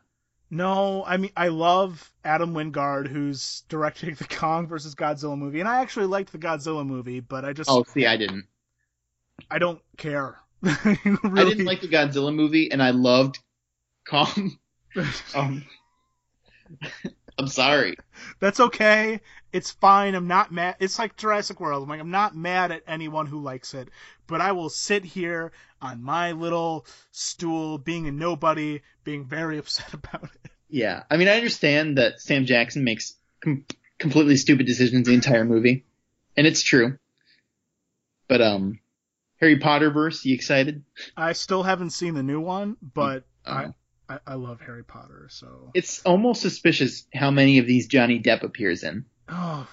No, 0.52 1.04
I 1.06 1.18
mean 1.18 1.32
I 1.38 1.50
love 1.50 2.12
Adam 2.24 2.54
Wingard, 2.54 3.08
who's 3.08 3.64
directing 3.70 4.16
the 4.16 4.24
Kong 4.30 4.68
versus 4.68 4.96
Godzilla 4.96 5.38
movie, 5.38 5.60
and 5.60 5.70
I 5.70 5.82
actually 5.82 6.08
liked 6.08 6.32
the 6.32 6.40
Godzilla 6.40 6.86
movie, 6.86 7.20
but 7.20 7.46
I 7.46 7.54
just 7.54 7.70
Oh, 7.70 7.84
see, 7.84 8.08
I 8.08 8.18
didn't. 8.18 8.46
I 9.50 9.60
don't 9.60 9.82
care. 9.98 10.38
I 10.64 10.98
didn't 11.04 11.66
like 11.66 11.82
the 11.82 11.88
Godzilla 11.88 12.34
movie, 12.34 12.72
and 12.72 12.82
I 12.82 12.92
loved 12.92 13.40
Kong. 14.08 14.58
Um, 15.36 15.66
I'm 17.40 17.48
sorry. 17.48 17.96
That's 18.40 18.60
okay. 18.60 19.22
It's 19.54 19.72
fine. 19.72 20.14
I'm 20.14 20.28
not 20.28 20.52
mad. 20.52 20.76
It's 20.80 21.00
like 21.00 21.16
Jurassic 21.16 21.60
World. 21.62 21.84
I'm 21.84 21.90
like 21.90 22.02
I'm 22.02 22.12
not 22.12 22.36
mad 22.36 22.72
at 22.72 22.84
anyone 22.86 23.26
who 23.28 23.42
likes 23.42 23.74
it, 23.74 23.88
but 24.28 24.42
I 24.42 24.52
will 24.52 24.70
sit 24.70 25.06
here 25.06 25.54
on 25.82 26.04
my 26.04 26.34
little 26.34 26.86
stool, 27.12 27.78
being 27.78 28.08
a 28.08 28.12
nobody, 28.12 28.82
being 29.06 29.26
very 29.26 29.58
upset 29.58 29.94
about 29.94 30.26
it. 30.26 30.52
Yeah, 30.70 31.04
I 31.10 31.16
mean, 31.18 31.30
I 31.30 31.38
understand 31.38 31.98
that 31.98 32.20
Sam 32.22 32.46
Jackson 32.46 32.84
makes 32.84 33.16
com- 33.42 33.66
completely 33.98 34.36
stupid 34.36 34.66
decisions 34.66 35.08
the 35.08 35.14
entire 35.14 35.46
movie, 35.46 35.86
and 36.36 36.46
it's 36.46 36.62
true. 36.62 37.00
But 38.28 38.42
um, 38.42 38.80
Harry 39.40 39.58
Potter 39.58 39.90
verse, 39.92 40.26
you 40.26 40.36
excited? 40.36 40.84
I 41.18 41.32
still 41.34 41.64
haven't 41.64 41.92
seen 41.92 42.14
the 42.16 42.22
new 42.24 42.42
one, 42.42 42.76
but 42.82 43.24
Oh. 43.46 43.54
I 43.54 43.68
I 44.26 44.34
love 44.36 44.60
Harry 44.62 44.84
Potter, 44.84 45.28
so 45.30 45.72
It's 45.74 46.01
almost 46.03 46.41
suspicious 46.41 47.05
how 47.14 47.30
many 47.32 47.60
of 47.60 47.68
these 47.68 47.88
Johnny 47.88 48.20
Depp 48.20 48.43
appears 48.43 48.84
in. 48.84 49.05
oh 49.28 49.68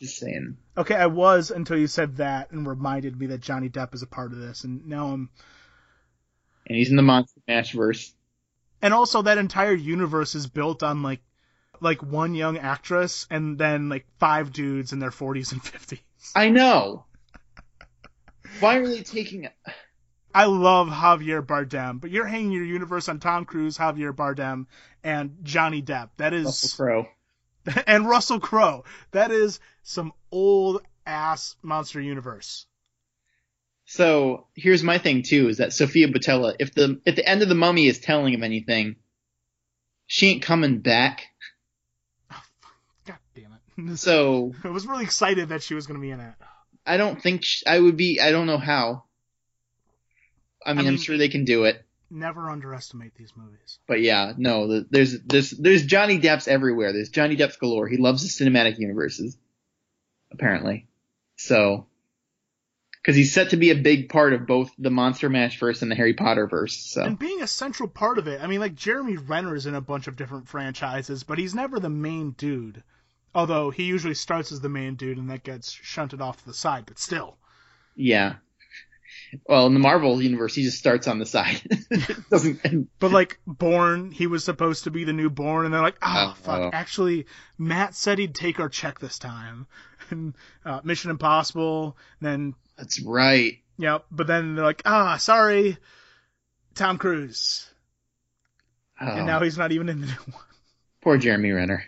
Just 0.00 0.18
saying. 0.18 0.56
Okay, 0.76 0.94
I 0.94 1.06
was 1.06 1.50
until 1.50 1.76
you 1.76 1.86
said 1.86 2.16
that 2.16 2.50
and 2.50 2.66
reminded 2.66 3.18
me 3.18 3.26
that 3.26 3.40
Johnny 3.40 3.68
Depp 3.68 3.94
is 3.94 4.02
a 4.02 4.06
part 4.06 4.32
of 4.32 4.38
this, 4.38 4.64
and 4.64 4.86
now 4.86 5.08
I'm. 5.08 5.30
And 6.66 6.76
he's 6.76 6.90
in 6.90 6.96
the 6.96 7.02
Monster 7.02 7.40
Mash 7.46 7.72
verse. 7.72 8.14
And 8.80 8.94
also, 8.94 9.22
that 9.22 9.36
entire 9.36 9.74
universe 9.74 10.34
is 10.34 10.46
built 10.46 10.82
on 10.82 11.02
like, 11.02 11.20
like 11.80 12.02
one 12.02 12.34
young 12.34 12.56
actress 12.56 13.26
and 13.30 13.58
then 13.58 13.88
like 13.90 14.06
five 14.18 14.52
dudes 14.52 14.92
in 14.92 14.98
their 14.98 15.10
40s 15.10 15.52
and 15.52 15.62
50s. 15.62 16.00
I 16.34 16.48
know. 16.48 17.04
Why 18.60 18.76
are 18.76 18.86
they 18.86 19.02
taking? 19.02 19.48
I 20.34 20.44
love 20.44 20.88
Javier 20.88 21.44
Bardem, 21.44 22.00
but 22.00 22.10
you're 22.10 22.26
hanging 22.26 22.52
your 22.52 22.64
universe 22.64 23.08
on 23.08 23.18
Tom 23.18 23.44
Cruise, 23.44 23.76
Javier 23.76 24.12
Bardem, 24.12 24.66
and 25.02 25.36
Johnny 25.42 25.82
Depp. 25.82 26.10
That 26.18 26.32
is 26.32 26.44
Russell 26.44 26.76
Crowe. 26.76 27.08
and 27.86 28.08
Russell 28.08 28.40
Crowe. 28.40 28.84
That 29.10 29.30
is 29.30 29.60
some 29.82 30.12
old 30.30 30.82
ass 31.06 31.56
monster 31.62 32.00
universe. 32.00 32.66
So 33.86 34.46
here's 34.54 34.84
my 34.84 34.98
thing 34.98 35.24
too: 35.24 35.48
is 35.48 35.58
that 35.58 35.72
Sofia 35.72 36.08
Boutella, 36.08 36.54
if 36.60 36.74
the 36.74 37.00
if 37.04 37.16
the 37.16 37.28
end 37.28 37.42
of 37.42 37.48
the 37.48 37.56
Mummy 37.56 37.88
is 37.88 37.98
telling 37.98 38.32
him 38.32 38.44
anything, 38.44 38.96
she 40.06 40.28
ain't 40.28 40.42
coming 40.42 40.78
back. 40.78 41.26
God 43.04 43.18
damn 43.34 43.52
it! 43.52 43.96
So 43.98 44.54
I 44.62 44.68
was 44.68 44.86
really 44.86 45.04
excited 45.04 45.48
that 45.48 45.62
she 45.62 45.74
was 45.74 45.86
going 45.88 45.98
to 45.98 46.02
be 46.02 46.10
in 46.12 46.20
it. 46.20 46.34
I 46.86 46.98
don't 46.98 47.20
think 47.20 47.42
sh 47.42 47.64
I 47.66 47.80
would 47.80 47.96
be. 47.96 48.20
I 48.20 48.30
don't 48.30 48.46
know 48.46 48.58
how. 48.58 49.04
I 50.64 50.72
mean, 50.72 50.84
I 50.84 50.88
am 50.88 50.94
mean- 50.94 51.02
sure 51.02 51.16
they 51.18 51.28
can 51.28 51.44
do 51.44 51.64
it, 51.64 51.84
Never 52.12 52.50
underestimate 52.50 53.14
these 53.14 53.32
movies. 53.36 53.78
but 53.86 54.00
yeah, 54.00 54.32
no. 54.36 54.66
the- 54.66 54.86
There's 54.90 55.20
there's 55.20 55.50
there's 55.50 55.86
Johnny 55.86 56.18
Depp's 56.18 56.48
everywhere. 56.48 56.92
There's 56.92 57.08
Johnny 57.10 57.36
Depp's 57.36 57.56
galore. 57.56 57.86
He 57.88 57.96
loves 57.98 58.22
the 58.22 58.44
cinematic 58.44 58.78
universes, 58.78 59.36
apparently. 60.32 60.88
So, 61.36 61.86
because 63.00 63.16
he's 63.16 63.32
set 63.32 63.50
to 63.50 63.56
be 63.56 63.70
a 63.70 63.74
big 63.76 64.08
part 64.08 64.32
of 64.32 64.46
both 64.46 64.70
the 64.78 64.90
Monster 64.90 65.28
Mash 65.30 65.58
verse 65.58 65.82
and 65.82 65.90
the 65.90 65.94
Harry 65.94 66.12
Potter 66.14 66.46
verse. 66.46 66.76
So 66.76 67.02
And 67.04 67.18
being 67.18 67.40
a 67.42 67.46
central 67.46 67.88
part 67.88 68.18
of 68.18 68.26
it, 68.28 68.42
I 68.42 68.46
mean, 68.46 68.60
like 68.60 68.74
Jeremy 68.74 69.16
Renner 69.16 69.54
is 69.54 69.66
in 69.66 69.74
a 69.74 69.80
bunch 69.80 70.06
of 70.08 70.16
different 70.16 70.48
franchises, 70.48 71.22
but 71.22 71.38
he's 71.38 71.54
never 71.54 71.78
the 71.80 71.88
main 71.88 72.32
dude. 72.32 72.82
Although 73.34 73.70
he 73.70 73.84
usually 73.84 74.14
starts 74.14 74.50
as 74.50 74.60
the 74.60 74.68
main 74.68 74.96
dude 74.96 75.16
and 75.16 75.30
that 75.30 75.44
gets 75.44 75.70
shunted 75.70 76.20
off 76.20 76.40
to 76.40 76.46
the 76.46 76.54
side, 76.54 76.84
but 76.86 76.98
still. 76.98 77.36
yeah. 77.94 78.34
Well, 79.46 79.66
in 79.66 79.74
the 79.74 79.80
Marvel 79.80 80.20
universe, 80.20 80.54
he 80.54 80.62
just 80.64 80.78
starts 80.78 81.06
on 81.08 81.18
the 81.18 81.26
side. 81.26 81.60
Doesn't. 82.30 82.88
But 82.98 83.12
like 83.12 83.38
Bourne, 83.46 84.10
he 84.10 84.26
was 84.26 84.44
supposed 84.44 84.84
to 84.84 84.90
be 84.90 85.04
the 85.04 85.12
new 85.12 85.30
Bourne, 85.30 85.64
and 85.66 85.72
they're 85.74 85.80
like, 85.82 85.98
oh, 86.02 86.30
Oh, 86.30 86.34
fuck. 86.42 86.60
oh. 86.60 86.70
Actually, 86.72 87.26
Matt 87.58 87.94
said 87.94 88.18
he'd 88.18 88.34
take 88.34 88.58
our 88.60 88.68
check 88.68 88.98
this 88.98 89.18
time. 89.18 89.66
And 90.10 90.34
uh, 90.64 90.80
Mission 90.82 91.12
Impossible, 91.12 91.96
then 92.20 92.54
That's 92.76 93.00
right. 93.00 93.58
Yep. 93.78 94.06
But 94.10 94.26
then 94.26 94.56
they're 94.56 94.64
like, 94.64 94.82
ah, 94.84 95.18
sorry, 95.18 95.76
Tom 96.74 96.98
Cruise. 96.98 97.68
Oh, 99.00 99.06
And 99.06 99.26
now 99.26 99.40
he's 99.40 99.56
not 99.56 99.70
even 99.70 99.88
in 99.88 100.00
the 100.00 100.06
new 100.08 100.12
one. 100.32 100.44
poor 101.00 101.16
Jeremy 101.16 101.52
Renner. 101.52 101.84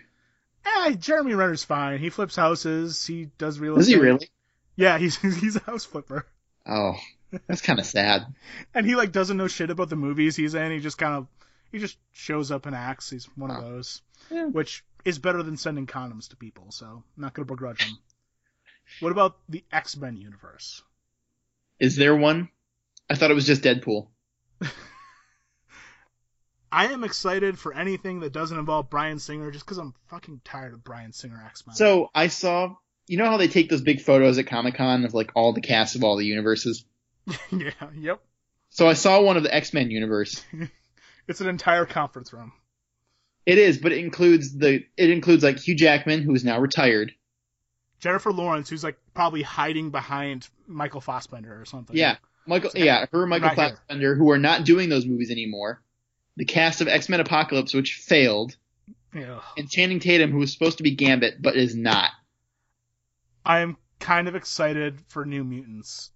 Eh, 0.65 0.91
Jeremy 0.93 1.33
Renner's 1.33 1.65
fine. 1.65 1.99
He 1.99 2.09
flips 2.09 2.37
houses. 2.37 3.05
He 3.05 3.25
does 3.37 3.59
real 3.59 3.73
Was 3.73 3.87
estate. 3.87 3.97
he 3.99 4.01
really? 4.05 4.29
Yeah, 4.77 4.97
he's 4.97 5.17
he's 5.17 5.57
a 5.57 5.59
house 5.59 5.83
flipper. 5.83 6.25
Oh, 6.65 6.93
that's 7.47 7.61
kind 7.61 7.79
of 7.79 7.85
sad. 7.85 8.25
And 8.73 8.85
he 8.85 8.95
like 8.95 9.11
doesn't 9.11 9.37
know 9.37 9.47
shit 9.47 9.69
about 9.69 9.89
the 9.89 9.95
movies 9.95 10.35
he's 10.35 10.53
in. 10.55 10.71
He 10.71 10.79
just 10.79 10.97
kind 10.97 11.15
of 11.15 11.27
he 11.71 11.79
just 11.79 11.97
shows 12.11 12.51
up 12.51 12.65
and 12.65 12.75
acts. 12.75 13.09
He's 13.09 13.25
one 13.35 13.49
of 13.51 13.57
Oh. 13.57 13.61
those, 13.71 14.01
Yeah. 14.29 14.45
which 14.45 14.83
is 15.05 15.19
better 15.19 15.41
than 15.43 15.57
sending 15.57 15.87
condoms 15.87 16.29
to 16.29 16.35
people. 16.35 16.67
So 16.71 16.85
I'm 16.85 17.03
not 17.21 17.33
gonna 17.33 17.45
begrudge 17.45 17.83
him. 17.83 17.97
what 18.99 19.11
about 19.11 19.37
the 19.49 19.63
X 19.71 19.97
Men 19.97 20.17
universe? 20.17 20.81
Is 21.79 21.95
there 21.95 22.15
one? 22.15 22.49
I 23.09 23.15
thought 23.15 23.31
it 23.31 23.35
was 23.35 23.45
just 23.47 23.63
Deadpool. 23.63 24.07
I 26.71 26.87
am 26.87 27.03
excited 27.03 27.59
for 27.59 27.73
anything 27.73 28.21
that 28.21 28.33
doesn't 28.33 28.57
involve 28.57 28.89
Bryan 28.89 29.19
Singer, 29.19 29.51
just 29.51 29.63
because 29.65 29.77
I'm 29.77 29.93
fucking 30.07 30.41
tired 30.43 30.73
of 30.73 30.83
Bryan 30.83 31.13
Singer 31.13 31.39
X 31.45 31.67
Men. 31.67 31.75
So 31.75 32.09
I 32.15 32.27
saw, 32.27 32.75
you 33.05 33.17
know 33.17 33.25
how 33.27 33.37
they 33.37 33.47
take 33.47 33.69
those 33.69 33.81
big 33.81 34.01
photos 34.01 34.39
at 34.39 34.47
Comic 34.47 34.75
Con 34.75 35.05
of 35.05 35.13
like 35.13 35.31
all 35.35 35.53
the 35.53 35.61
cast 35.61 35.95
of 35.95 36.03
all 36.03 36.15
the 36.17 36.25
universes. 36.25 36.83
yeah, 37.51 37.71
yep. 37.95 38.21
So 38.69 38.87
I 38.87 38.93
saw 38.93 39.21
one 39.21 39.37
of 39.37 39.43
the 39.43 39.53
X 39.53 39.73
Men 39.73 39.91
universe. 39.91 40.43
It's 41.25 41.39
an 41.39 41.47
entire 41.47 41.85
conference 41.85 42.33
room. 42.33 42.51
It 43.45 43.57
is, 43.57 43.77
but 43.77 43.93
it 43.93 43.99
includes 43.99 44.57
the 44.57 44.83
it 44.97 45.09
includes 45.09 45.41
like 45.41 45.57
Hugh 45.57 45.73
Jackman, 45.75 46.21
who 46.21 46.35
is 46.35 46.43
now 46.43 46.59
retired. 46.59 47.13
Jennifer 48.01 48.33
Lawrence, 48.33 48.69
who's 48.69 48.83
like 48.83 48.97
probably 49.13 49.41
hiding 49.41 49.89
behind 49.89 50.49
Michael 50.67 50.99
Fassbender 50.99 51.61
or 51.61 51.63
something. 51.63 51.95
Yeah, 51.95 52.17
Michael. 52.45 52.71
Yeah, 52.75 53.05
her, 53.13 53.21
and 53.21 53.29
Michael 53.29 53.47
Right 53.47 53.57
here. 53.57 53.69
Fassbender, 53.69 54.15
who 54.15 54.31
are 54.31 54.37
not 54.37 54.65
doing 54.65 54.89
those 54.89 55.05
movies 55.05 55.31
anymore. 55.31 55.81
The 56.35 56.43
cast 56.43 56.81
of 56.81 56.89
X 56.89 57.07
Men 57.07 57.21
Apocalypse, 57.21 57.73
which 57.73 57.93
failed, 57.95 58.57
Yeah. 59.15 59.39
and 59.57 59.69
Channing 59.69 60.01
Tatum, 60.01 60.29
who 60.29 60.39
was 60.39 60.51
supposed 60.51 60.77
to 60.79 60.83
be 60.83 60.91
Gambit 60.91 61.41
but 61.41 61.55
is 61.55 61.73
not. 61.73 62.09
I 63.45 63.59
am 63.59 63.77
kind 63.99 64.27
of 64.27 64.35
excited 64.35 64.99
for 65.07 65.25
New 65.25 65.45
Mutants. 65.45 66.11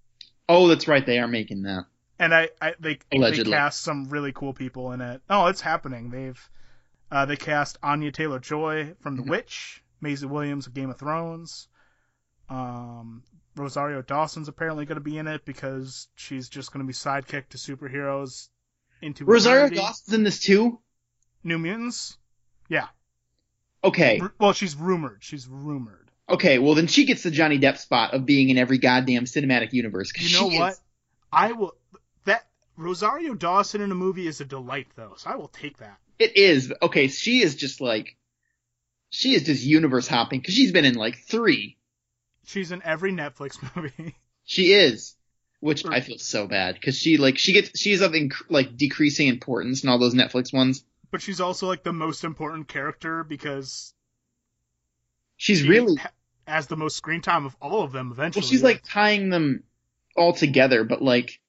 Oh, 0.50 0.68
that's 0.68 0.88
right, 0.88 1.06
they 1.06 1.20
are 1.20 1.28
making 1.28 1.64
that. 1.64 1.86
And 2.20 2.34
I, 2.34 2.50
I 2.62 2.74
they, 2.80 3.00
they 3.12 3.44
cast 3.44 3.82
some 3.82 4.10
really 4.10 4.32
cool 4.32 4.54
people 4.54 4.92
in 4.92 5.02
it. 5.02 5.22
Oh, 5.30 5.48
it's 5.48 5.62
happening. 5.62 6.10
They've 6.10 6.50
uh, 7.12 7.26
they 7.26 7.36
cast 7.36 7.78
Anya 7.84 8.12
Taylor 8.12 8.40
Joy 8.40 8.94
from 9.02 9.18
The 9.18 9.24
Mhm. 9.24 9.30
Witch, 9.30 9.84
Maisie 10.02 10.26
Williams 10.26 10.68
of 10.68 10.74
Game 10.74 10.90
of 10.90 10.98
Thrones. 10.98 11.68
Um, 12.50 13.24
Rosario 13.56 14.02
Dawson's 14.02 14.48
apparently 14.48 14.86
going 14.86 14.96
to 14.98 15.02
be 15.04 15.18
in 15.18 15.28
it 15.28 15.46
because 15.46 16.08
she's 16.16 16.50
just 16.50 16.72
going 16.72 16.84
to 16.86 16.88
be 16.88 16.94
sidekick 16.94 17.50
to 17.50 17.58
superheroes 17.58 18.50
into 19.02 19.26
Rosario 19.26 19.66
eternity. 19.66 19.76
Dawson's 19.78 20.14
in 20.14 20.24
this 20.24 20.40
too. 20.40 20.80
New 21.44 21.58
Mutants. 21.60 22.18
Yeah. 22.70 22.88
Okay, 23.84 24.20
R- 24.22 24.34
Well, 24.40 24.54
she's 24.54 24.76
rumored. 24.76 25.20
She's 25.22 25.48
rumored. 25.48 26.07
Okay. 26.30 26.60
Well, 26.60 26.76
then 26.76 26.88
she 26.88 27.06
gets 27.06 27.24
the 27.24 27.32
Johnny 27.32 27.60
Depp 27.60 27.78
spot 27.78 28.14
of 28.14 28.26
being 28.26 28.50
in 28.50 28.58
every 28.58 28.78
goddamn 28.78 29.26
cinematic 29.26 29.74
universe. 29.74 30.12
You 30.18 30.38
know 30.38 30.48
what? 30.48 30.74
is- 30.74 30.82
I 31.32 31.52
will. 31.52 31.76
That 32.26 32.48
Rosario 32.78 33.34
Dawson 33.34 33.82
in 33.82 33.92
a 33.92 33.96
movie 33.96 34.28
is 34.28 34.40
a 34.42 34.46
delight, 34.46 34.88
though. 34.96 35.14
So 35.18 35.30
I 35.30 35.36
will 35.36 35.50
take 35.50 35.78
that. 35.80 35.98
It 36.20 36.36
is 36.38 36.74
okay. 36.82 37.08
She 37.10 37.42
is 37.42 37.56
just 37.56 37.82
like, 37.82 38.16
she 39.10 39.36
is 39.36 39.44
just 39.44 39.64
universe 39.64 40.08
hopping 40.08 40.40
because 40.40 40.54
she's 40.56 40.72
been 40.72 40.86
in 40.86 40.96
like 40.96 41.18
three. 41.28 41.78
She's 42.46 42.72
in 42.72 42.82
every 42.84 43.12
Netflix 43.12 43.58
movie. 43.76 44.16
She 44.46 44.72
is, 44.72 45.16
which 45.60 45.86
I 45.86 46.00
feel 46.00 46.18
so 46.18 46.48
bad 46.48 46.76
because 46.76 46.98
she 46.98 47.18
like 47.18 47.38
she 47.38 47.52
gets 47.52 47.78
she's 47.78 48.00
of 48.02 48.14
inc- 48.14 48.50
like 48.50 48.78
decreasing 48.78 49.28
importance 49.28 49.84
in 49.84 49.90
all 49.90 50.00
those 50.00 50.16
Netflix 50.16 50.54
ones. 50.54 50.84
but 51.12 51.22
she's 51.22 51.42
also 51.42 51.68
like 51.68 51.84
the 51.84 51.92
most 51.94 52.24
important 52.24 52.68
character 52.70 53.24
because 53.26 53.94
She's 55.36 55.60
she 55.60 55.68
really 55.70 55.98
ha- 55.98 56.10
has 56.48 56.68
the 56.68 56.76
most 56.78 56.96
screen 56.96 57.22
time 57.22 57.46
of 57.46 57.56
all 57.62 57.84
of 57.84 57.92
them. 57.92 58.12
Eventually, 58.12 58.42
well. 58.42 58.50
She's 58.50 58.64
like 58.64 58.84
tying 58.88 59.30
them 59.30 59.64
all 60.16 60.34
together, 60.34 60.84
but 60.84 61.02
like. 61.02 61.40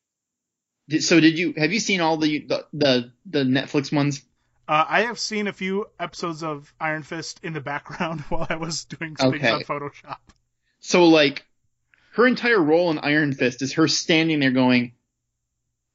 So 1.01 1.21
did 1.21 1.39
you 1.39 1.53
have 1.57 1.73
you 1.73 1.81
seen 1.81 2.01
all 2.01 2.17
the 2.17 2.41
the 2.47 2.67
the, 2.73 3.13
the 3.27 3.45
Netflix 3.45 3.93
ones? 3.93 4.23
Uh, 4.67 4.85
I 4.89 5.03
have 5.03 5.19
seen 5.19 5.47
a 5.47 5.53
few 5.53 5.87
episodes 5.99 6.43
of 6.43 6.73
Iron 6.81 7.03
Fist 7.03 7.41
in 7.43 7.53
the 7.55 7.61
background 7.61 8.21
while 8.29 8.47
I 8.51 8.57
was 8.57 8.85
doing 8.85 9.15
things 9.17 9.35
Okay. 9.35 9.51
on 9.51 9.63
Photoshop. 9.65 10.17
So 10.81 11.05
like, 11.07 11.45
her 12.15 12.27
entire 12.27 12.61
role 12.63 12.91
in 12.91 12.99
Iron 12.99 13.33
Fist 13.35 13.63
is 13.63 13.75
her 13.75 13.87
standing 13.89 14.41
there 14.41 14.51
going, 14.51 14.93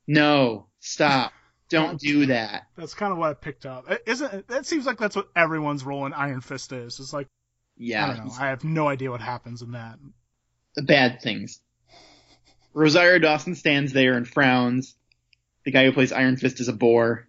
"No, 0.07 0.67
stop, 0.79 1.33
don't 1.69 1.99
do 1.99 2.27
that." 2.27 2.67
That's 2.75 2.93
kind 2.93 3.11
of 3.11 3.17
what 3.17 3.29
I 3.29 3.33
picked 3.33 3.65
up. 3.65 3.89
It- 3.89 4.03
Isn't 4.05 4.33
it- 4.33 4.47
that 4.47 4.65
seems 4.65 4.85
like 4.85 4.97
that's 4.97 5.15
what 5.15 5.29
everyone's 5.35 5.83
role 5.83 6.05
in 6.05 6.13
Iron 6.13 6.41
Fist 6.41 6.71
is? 6.71 6.99
It's 6.99 7.13
like 7.13 7.27
I 7.79 7.81
Yeah, 7.83 8.15
don't 8.15 8.27
know. 8.27 8.33
I 8.39 8.47
have 8.47 8.63
no 8.63 8.87
idea 8.87 9.11
what 9.11 9.21
happens 9.21 9.61
in 9.61 9.71
that. 9.71 9.99
bad 10.75 11.21
things. 11.21 11.59
Rosario 12.73 13.19
Dawson 13.19 13.55
stands 13.55 13.93
there 13.93 14.13
and 14.13 14.27
frowns. 14.27 14.95
The 15.65 15.71
guy 15.71 15.85
who 15.85 15.91
plays 15.93 16.11
Iron 16.11 16.37
Fist 16.37 16.59
is 16.59 16.67
a 16.67 16.73
bore. 16.73 17.27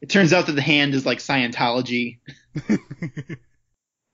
It 0.00 0.10
turns 0.10 0.32
out 0.32 0.46
that 0.46 0.52
the 0.52 0.62
hand 0.62 0.94
is 0.94 1.06
like 1.06 1.18
Scientology. 1.18 2.18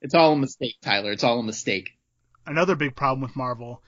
It's 0.00 0.14
all 0.14 0.32
a 0.32 0.36
mistake, 0.36 0.76
Tyler. 0.80 1.12
It's 1.12 1.24
all 1.24 1.40
a 1.40 1.42
mistake. 1.42 1.90
Another 2.46 2.76
big 2.76 2.94
problem 2.94 3.20
with 3.20 3.34
Marvel, 3.36 3.82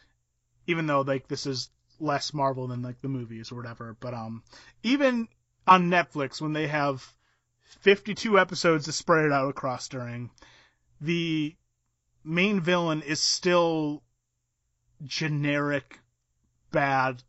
even 0.67 0.87
though 0.87 1.03
like 1.03 1.29
this 1.29 1.47
is 1.47 1.71
less 2.01 2.35
Marvel 2.35 2.67
than 2.67 2.83
like 2.83 3.01
the 3.01 3.09
movies 3.09 3.53
or 3.53 3.55
whatever, 3.57 3.97
but 4.01 4.13
um, 4.15 4.43
even 4.83 5.29
on 5.67 5.89
Netflix 5.91 6.41
when 6.41 6.53
they 6.53 6.67
have 6.67 7.15
52 7.81 8.39
episodes 8.39 8.87
to 8.87 8.93
spread 8.93 9.25
it 9.27 9.33
out 9.33 9.49
across 9.49 9.89
during, 9.89 10.31
the 11.01 11.55
main 12.25 12.61
villain 12.61 13.03
is 13.03 13.21
still 13.21 14.03
generic 15.05 15.99
bad 16.71 17.23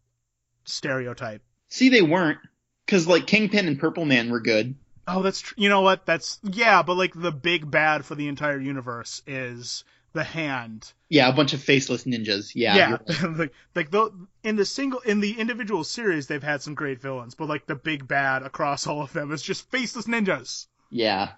stereotype. 0.65 1.41
See, 1.69 1.89
they 1.89 2.01
weren't. 2.01 2.39
Cause 2.87 3.07
like 3.07 3.27
Kingpin 3.27 3.67
and 3.67 3.79
Purple 3.79 4.05
Man 4.05 4.29
were 4.29 4.41
good. 4.41 4.75
Oh, 5.07 5.21
that's 5.21 5.39
tr- 5.41 5.53
you 5.57 5.69
know 5.69 5.81
what? 5.81 6.05
That's 6.05 6.39
yeah, 6.43 6.83
but 6.83 6.97
like 6.97 7.13
the 7.15 7.31
big 7.31 7.69
bad 7.69 8.05
for 8.05 8.15
the 8.15 8.27
entire 8.27 8.59
universe 8.59 9.21
is 9.25 9.83
the 10.13 10.23
hand. 10.23 10.91
Yeah, 11.09 11.29
a 11.29 11.33
bunch 11.33 11.53
of 11.53 11.61
faceless 11.61 12.03
ninjas. 12.03 12.51
Yeah. 12.53 12.75
Yeah, 12.75 12.97
right. 13.23 13.37
like 13.37 13.53
like 13.75 13.91
the 13.91 14.11
in 14.43 14.57
the 14.57 14.65
single 14.65 14.99
in 14.99 15.21
the 15.21 15.39
individual 15.39 15.83
series 15.83 16.27
they've 16.27 16.43
had 16.43 16.61
some 16.61 16.73
great 16.73 17.01
villains, 17.01 17.35
but 17.35 17.47
like 17.47 17.65
the 17.65 17.75
big 17.75 18.07
bad 18.07 18.43
across 18.43 18.87
all 18.87 19.01
of 19.01 19.13
them 19.13 19.31
is 19.31 19.41
just 19.41 19.69
faceless 19.71 20.05
ninjas. 20.05 20.67
Yeah. 20.89 21.31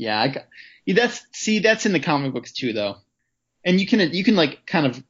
Yeah, 0.00 0.18
I 0.18 0.28
got, 0.28 0.44
that's 0.86 1.26
see 1.32 1.58
that's 1.58 1.84
in 1.84 1.92
the 1.92 2.00
comic 2.00 2.32
books 2.32 2.52
too 2.52 2.72
though. 2.72 2.96
And 3.64 3.78
you 3.78 3.86
can 3.86 4.00
you 4.14 4.24
can 4.24 4.34
like 4.34 4.64
kind 4.66 4.86
of 4.86 5.02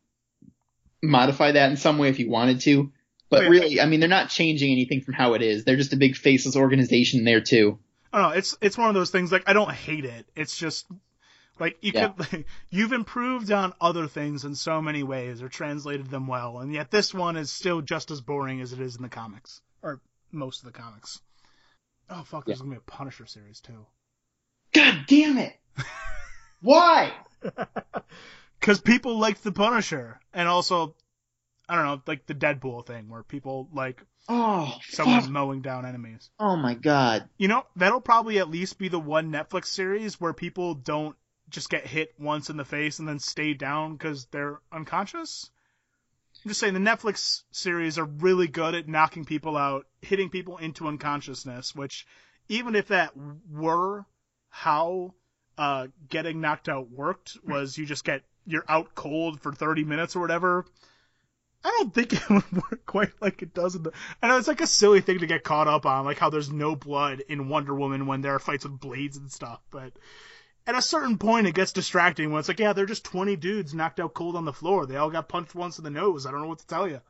modify 1.02 1.52
that 1.52 1.70
in 1.70 1.76
some 1.76 1.98
way 1.98 2.08
if 2.08 2.18
you 2.18 2.28
wanted 2.28 2.60
to. 2.62 2.92
But 3.28 3.40
Oh, 3.40 3.42
yeah. 3.44 3.48
really, 3.50 3.80
I 3.80 3.86
mean, 3.86 4.00
they're 4.00 4.08
not 4.08 4.30
changing 4.30 4.72
anything 4.72 5.02
from 5.02 5.14
how 5.14 5.34
it 5.34 5.42
is. 5.42 5.62
They're 5.64 5.76
just 5.76 5.92
a 5.92 5.96
big 5.96 6.16
faceless 6.16 6.56
organization 6.56 7.22
there 7.24 7.40
too. 7.40 7.78
I 8.12 8.20
don't 8.20 8.30
know. 8.30 8.36
It's 8.36 8.56
it's 8.60 8.76
one 8.76 8.88
of 8.88 8.94
those 8.94 9.10
things. 9.10 9.30
Like 9.30 9.44
I 9.48 9.52
don't 9.52 9.70
hate 9.70 10.04
it. 10.04 10.26
It's 10.34 10.56
just 10.58 10.86
like 11.60 11.76
you 11.82 11.92
Yeah. 11.94 12.08
could 12.08 12.44
you've 12.70 12.92
improved 12.92 13.52
on 13.52 13.72
other 13.80 14.08
things 14.08 14.44
in 14.44 14.56
so 14.56 14.82
many 14.82 15.04
ways 15.04 15.40
or 15.40 15.48
translated 15.48 16.10
them 16.10 16.26
well, 16.26 16.58
and 16.58 16.74
yet 16.74 16.90
this 16.90 17.14
one 17.14 17.36
is 17.36 17.52
still 17.52 17.80
just 17.80 18.10
as 18.10 18.20
boring 18.20 18.60
as 18.60 18.72
it 18.72 18.80
is 18.80 18.96
in 18.96 19.02
the 19.02 19.08
comics 19.08 19.60
or 19.82 20.00
most 20.32 20.64
of 20.64 20.72
the 20.72 20.76
comics. 20.76 21.20
Oh 22.10 22.24
fuck! 22.24 22.44
There's 22.46 22.58
gonna 22.60 22.72
be 22.72 22.76
a 22.78 22.80
Punisher 22.80 23.26
series 23.26 23.60
too. 23.60 23.86
God 24.72 25.04
damn 25.06 25.38
it! 25.38 25.56
Why? 26.60 27.12
Because 28.60 28.78
people 28.80 29.18
like 29.18 29.40
the 29.40 29.52
Punisher, 29.52 30.20
and 30.34 30.46
also, 30.46 30.94
I 31.66 31.76
don't 31.76 31.86
know, 31.86 32.02
like 32.06 32.26
the 32.26 32.34
Deadpool 32.34 32.84
thing, 32.86 33.08
where 33.08 33.22
people 33.22 33.70
like 33.72 34.04
Oh, 34.28 34.76
someone 34.90 35.22
fuck. 35.22 35.30
mowing 35.30 35.62
down 35.62 35.86
enemies. 35.86 36.28
Oh 36.38 36.56
my 36.56 36.74
god. 36.74 37.26
You 37.38 37.48
know, 37.48 37.64
that'll 37.76 38.02
probably 38.02 38.38
at 38.38 38.50
least 38.50 38.76
be 38.78 38.88
the 38.88 38.98
one 39.00 39.32
Netflix 39.32 39.66
series 39.68 40.20
where 40.20 40.34
people 40.34 40.74
don't 40.74 41.16
just 41.48 41.70
get 41.70 41.86
hit 41.86 42.12
once 42.18 42.50
in 42.50 42.58
the 42.58 42.64
face 42.66 42.98
and 42.98 43.08
then 43.08 43.18
stay 43.18 43.54
down 43.54 43.94
because 43.96 44.26
they're 44.26 44.60
unconscious. 44.70 45.50
I'm 46.44 46.50
just 46.50 46.60
saying 46.60 46.74
the 46.74 46.80
Netflix 46.80 47.42
series 47.50 47.96
are 47.98 48.04
really 48.04 48.46
good 48.46 48.74
at 48.74 48.88
knocking 48.88 49.24
people 49.24 49.56
out, 49.56 49.86
hitting 50.02 50.28
people 50.28 50.58
into 50.58 50.86
unconsciousness, 50.86 51.74
which 51.74 52.06
even 52.48 52.74
if 52.76 52.88
that 52.88 53.12
were 53.50 54.04
how 54.50 55.14
uh, 55.56 55.86
getting 56.08 56.40
knocked 56.40 56.68
out 56.68 56.90
worked, 56.90 57.38
was 57.46 57.78
you 57.78 57.86
just 57.86 58.04
get 58.04 58.22
you're 58.46 58.64
out 58.68 58.94
cold 58.94 59.40
for 59.40 59.52
30 59.52 59.84
minutes 59.84 60.16
or 60.16 60.20
whatever. 60.20 60.66
I 61.62 61.68
don't 61.78 61.94
think 61.94 62.12
it 62.14 62.30
would 62.30 62.52
work 62.52 62.86
quite 62.86 63.12
like 63.20 63.42
it 63.42 63.54
does 63.54 63.74
in 63.74 63.82
the. 63.82 63.92
I 64.22 64.28
know 64.28 64.38
it's 64.38 64.48
like 64.48 64.60
a 64.60 64.66
silly 64.66 65.00
thing 65.00 65.20
to 65.20 65.26
get 65.26 65.44
caught 65.44 65.68
up 65.68 65.86
on, 65.86 66.04
like 66.04 66.18
how 66.18 66.30
there's 66.30 66.50
no 66.50 66.74
blood 66.74 67.22
in 67.28 67.48
Wonder 67.48 67.74
Woman 67.74 68.06
when 68.06 68.22
there 68.22 68.34
are 68.34 68.38
fights 68.38 68.64
with 68.64 68.80
blades 68.80 69.16
and 69.16 69.30
stuff. 69.30 69.60
But 69.70 69.92
at 70.66 70.74
a 70.74 70.82
certain 70.82 71.18
point, 71.18 71.46
it 71.46 71.54
gets 71.54 71.72
distracting 71.72 72.30
when 72.30 72.40
it's 72.40 72.48
like, 72.48 72.60
yeah, 72.60 72.72
they're 72.72 72.86
just 72.86 73.04
20 73.04 73.36
dudes 73.36 73.74
knocked 73.74 74.00
out 74.00 74.14
cold 74.14 74.36
on 74.36 74.44
the 74.44 74.52
floor. 74.52 74.86
They 74.86 74.96
all 74.96 75.10
got 75.10 75.28
punched 75.28 75.54
once 75.54 75.78
in 75.78 75.84
the 75.84 75.90
nose. 75.90 76.26
I 76.26 76.30
don't 76.30 76.42
know 76.42 76.48
what 76.48 76.60
to 76.60 76.66
tell 76.66 76.88
you. 76.88 77.00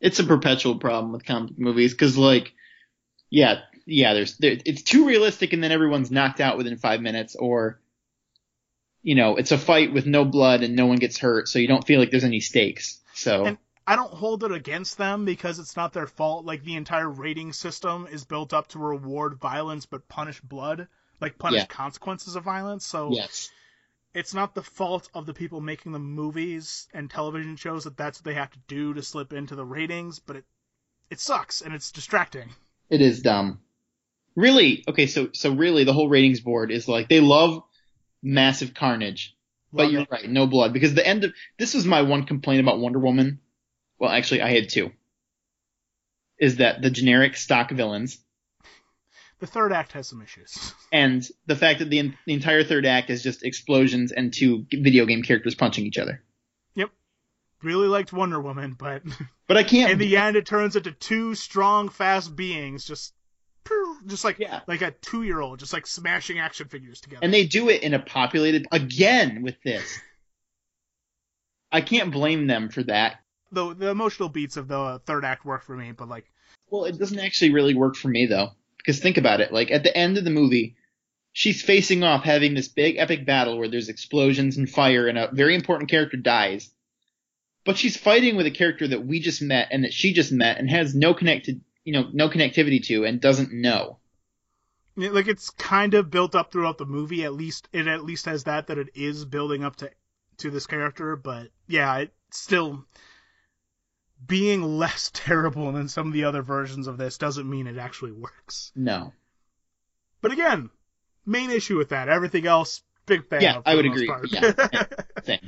It's 0.00 0.18
a 0.18 0.24
perpetual 0.24 0.78
problem 0.78 1.12
with 1.12 1.26
comic 1.26 1.58
movies 1.58 1.92
because, 1.92 2.16
like, 2.16 2.54
yeah, 3.28 3.60
yeah, 3.90 4.14
there's 4.14 4.36
there, 4.38 4.56
it's 4.64 4.82
too 4.82 5.06
realistic, 5.06 5.52
and 5.52 5.62
then 5.62 5.72
everyone's 5.72 6.10
knocked 6.10 6.40
out 6.40 6.56
within 6.56 6.76
five 6.78 7.00
minutes, 7.00 7.36
or 7.36 7.80
you 9.02 9.14
know, 9.14 9.36
it's 9.36 9.52
a 9.52 9.58
fight 9.58 9.92
with 9.92 10.06
no 10.06 10.24
blood 10.24 10.62
and 10.62 10.76
no 10.76 10.86
one 10.86 10.98
gets 10.98 11.18
hurt, 11.18 11.48
so 11.48 11.58
you 11.58 11.66
don't 11.68 11.86
feel 11.86 11.98
like 12.00 12.10
there's 12.10 12.24
any 12.24 12.40
stakes. 12.40 13.00
So 13.14 13.46
And 13.46 13.58
I 13.86 13.96
don't 13.96 14.12
hold 14.12 14.44
it 14.44 14.52
against 14.52 14.98
them 14.98 15.24
because 15.24 15.58
it's 15.58 15.74
not 15.76 15.92
their 15.94 16.06
fault. 16.06 16.44
Like 16.44 16.62
the 16.64 16.76
entire 16.76 17.08
rating 17.08 17.52
system 17.52 18.06
is 18.12 18.24
built 18.24 18.52
up 18.52 18.68
to 18.68 18.78
reward 18.78 19.36
violence 19.40 19.86
but 19.86 20.06
punish 20.08 20.40
blood, 20.42 20.86
like 21.20 21.38
punish 21.38 21.60
Yeah. 21.60 21.66
consequences 21.66 22.36
of 22.36 22.44
violence. 22.44 22.86
So 22.86 23.10
yes, 23.12 23.50
it's 24.12 24.34
not 24.34 24.54
the 24.54 24.62
fault 24.62 25.08
of 25.14 25.24
the 25.24 25.34
people 25.34 25.60
making 25.62 25.92
the 25.92 25.98
movies 25.98 26.86
and 26.92 27.08
television 27.10 27.56
shows 27.56 27.84
that 27.84 27.96
that's 27.96 28.18
what 28.18 28.24
they 28.26 28.34
have 28.34 28.50
to 28.50 28.58
do 28.68 28.92
to 28.94 29.02
slip 29.02 29.32
into 29.32 29.54
the 29.56 29.64
ratings, 29.64 30.18
but 30.18 30.36
it 30.36 30.44
it 31.08 31.20
sucks 31.20 31.62
and 31.62 31.74
it's 31.74 31.90
distracting. 31.90 32.50
it 32.90 33.00
is 33.00 33.22
dumb. 33.22 33.60
Really, 34.36 34.84
okay, 34.88 35.06
so 35.06 35.30
so 35.32 35.52
really, 35.52 35.84
the 35.84 35.92
whole 35.92 36.08
ratings 36.08 36.40
board 36.40 36.70
is 36.70 36.86
like 36.88 37.08
they 37.08 37.20
love 37.20 37.62
massive 38.22 38.74
carnage, 38.74 39.36
but 39.72 39.84
Love 39.84 39.92
you're 39.92 40.02
it. 40.02 40.08
right, 40.10 40.28
no 40.30 40.46
blood 40.46 40.72
because 40.72 40.94
the 40.94 41.06
end 41.06 41.24
of 41.24 41.32
this 41.58 41.74
was 41.74 41.84
my 41.84 42.02
one 42.02 42.24
complaint 42.24 42.60
about 42.60 42.78
Wonder 42.78 42.98
Woman. 42.98 43.40
Well, 43.98 44.10
actually, 44.10 44.42
I 44.42 44.50
had 44.52 44.68
two. 44.68 44.92
Is 46.38 46.56
that 46.56 46.80
the 46.80 46.90
generic 46.90 47.36
stock 47.36 47.70
villains 47.70 48.18
The 49.40 49.46
third 49.46 49.72
act 49.72 49.92
has 49.92 50.08
some 50.08 50.22
issues. 50.22 50.74
and 50.92 51.26
the 51.46 51.56
fact 51.56 51.80
that 51.80 51.90
the, 51.90 52.12
the 52.26 52.32
entire 52.32 52.62
third 52.64 52.86
act 52.86 53.10
is 53.10 53.22
just 53.22 53.42
explosions 53.42 54.12
and 54.12 54.32
two 54.32 54.64
video 54.72 55.06
game 55.06 55.22
characters 55.22 55.54
punching 55.54 55.84
each 55.86 55.98
other. 55.98 56.22
Yep. 56.76 56.90
Really 57.62 57.88
liked 57.88 58.12
Wonder 58.12 58.40
Woman, 58.40 58.74
but 58.78 59.02
But 59.46 59.56
I 59.58 59.64
can't. 59.64 59.92
in 59.92 59.98
the 59.98 60.16
end 60.16 60.36
it 60.36 60.46
turns 60.46 60.76
into 60.76 60.92
two 60.92 61.34
strong, 61.34 61.88
fast 61.90 62.34
beings 62.34 62.84
just 62.84 63.12
just 64.06 64.24
like 64.24 64.38
Yeah. 64.38 64.60
like 64.66 64.82
a 64.82 64.90
two 64.90 65.22
year 65.22 65.40
old, 65.40 65.58
just 65.58 65.72
like 65.72 65.86
smashing 65.86 66.38
action 66.38 66.68
figures 66.68 67.00
together. 67.00 67.20
and 67.22 67.32
they 67.32 67.46
do 67.46 67.68
it 67.68 67.82
in 67.82 67.94
a 67.94 67.98
populated 67.98 68.66
again 68.72 69.42
with 69.42 69.56
this. 69.62 69.98
I 71.72 71.80
can't 71.80 72.12
blame 72.12 72.46
them 72.46 72.68
for 72.68 72.82
that. 72.84 73.20
the 73.52 73.74
the 73.74 73.88
emotional 73.90 74.28
beats 74.28 74.56
of 74.56 74.68
the 74.68 75.00
third 75.06 75.24
act 75.24 75.44
work 75.44 75.62
for 75.64 75.76
me, 75.76 75.92
but 75.92 76.08
like 76.08 76.26
Well, 76.70 76.84
it 76.84 76.98
doesn't 76.98 77.18
actually 77.18 77.52
really 77.52 77.74
work 77.74 77.96
for 77.96 78.08
me 78.08 78.26
though, 78.26 78.50
because 78.78 78.98
think 79.00 79.16
about 79.18 79.40
it. 79.40 79.52
Like 79.52 79.70
at 79.70 79.82
the 79.82 79.96
end 79.96 80.18
of 80.18 80.24
the 80.24 80.30
movie, 80.30 80.76
she's 81.32 81.62
facing 81.62 82.02
off, 82.02 82.24
having 82.24 82.54
this 82.54 82.68
big 82.68 82.96
epic 82.96 83.24
battle 83.26 83.58
where 83.58 83.68
there's 83.68 83.88
explosions 83.88 84.56
and 84.56 84.68
fire, 84.68 85.06
and 85.06 85.18
a 85.18 85.30
very 85.32 85.54
important 85.54 85.90
character 85.90 86.16
dies. 86.16 86.70
But 87.64 87.76
she's 87.76 87.96
fighting 87.96 88.36
with 88.36 88.46
a 88.46 88.50
character 88.50 88.88
that 88.88 89.04
we 89.04 89.20
just 89.20 89.42
met 89.42 89.68
and 89.70 89.84
that 89.84 89.92
she 89.92 90.12
just 90.14 90.32
met 90.32 90.58
and 90.58 90.70
has 90.70 90.94
no 90.94 91.12
connected, 91.12 91.60
you 91.90 91.96
know, 92.00 92.08
no 92.12 92.28
connectivity 92.28 92.80
to 92.86 93.04
and 93.04 93.20
doesn't 93.20 93.52
know. 93.52 93.98
Like 94.94 95.26
it's 95.26 95.50
kind 95.50 95.94
of 95.94 96.08
built 96.08 96.36
up 96.36 96.52
throughout 96.52 96.78
the 96.78 96.86
movie. 96.86 97.24
At 97.24 97.34
least 97.34 97.68
it 97.72 97.88
at 97.88 98.04
least 98.04 98.26
has 98.26 98.44
that 98.44 98.68
that 98.68 98.78
it 98.78 98.90
is 98.94 99.24
building 99.24 99.64
up 99.64 99.74
to 99.76 99.90
to 100.36 100.50
this 100.50 100.68
character. 100.68 101.16
But 101.16 101.48
yeah, 101.66 101.96
it 101.98 102.14
still 102.30 102.84
being 104.24 104.62
less 104.62 105.10
terrible 105.14 105.72
than 105.72 105.88
some 105.88 106.06
of 106.06 106.12
the 106.12 106.24
other 106.24 106.42
versions 106.42 106.86
of 106.86 106.96
this 106.96 107.18
doesn't 107.18 107.50
mean 107.50 107.66
it 107.66 107.76
actually 107.76 108.12
works. 108.12 108.70
No. 108.76 109.12
But 110.20 110.30
again, 110.30 110.70
main 111.26 111.50
issue 111.50 111.76
with 111.76 111.88
that. 111.88 112.08
Everything 112.08 112.46
else, 112.46 112.84
big 113.06 113.26
fan. 113.28 113.40
Yeah, 113.40 113.62
I 113.66 113.74
would 113.74 113.86
agree. 113.86 114.08
Yeah, 114.30 114.84
Same. 115.24 115.40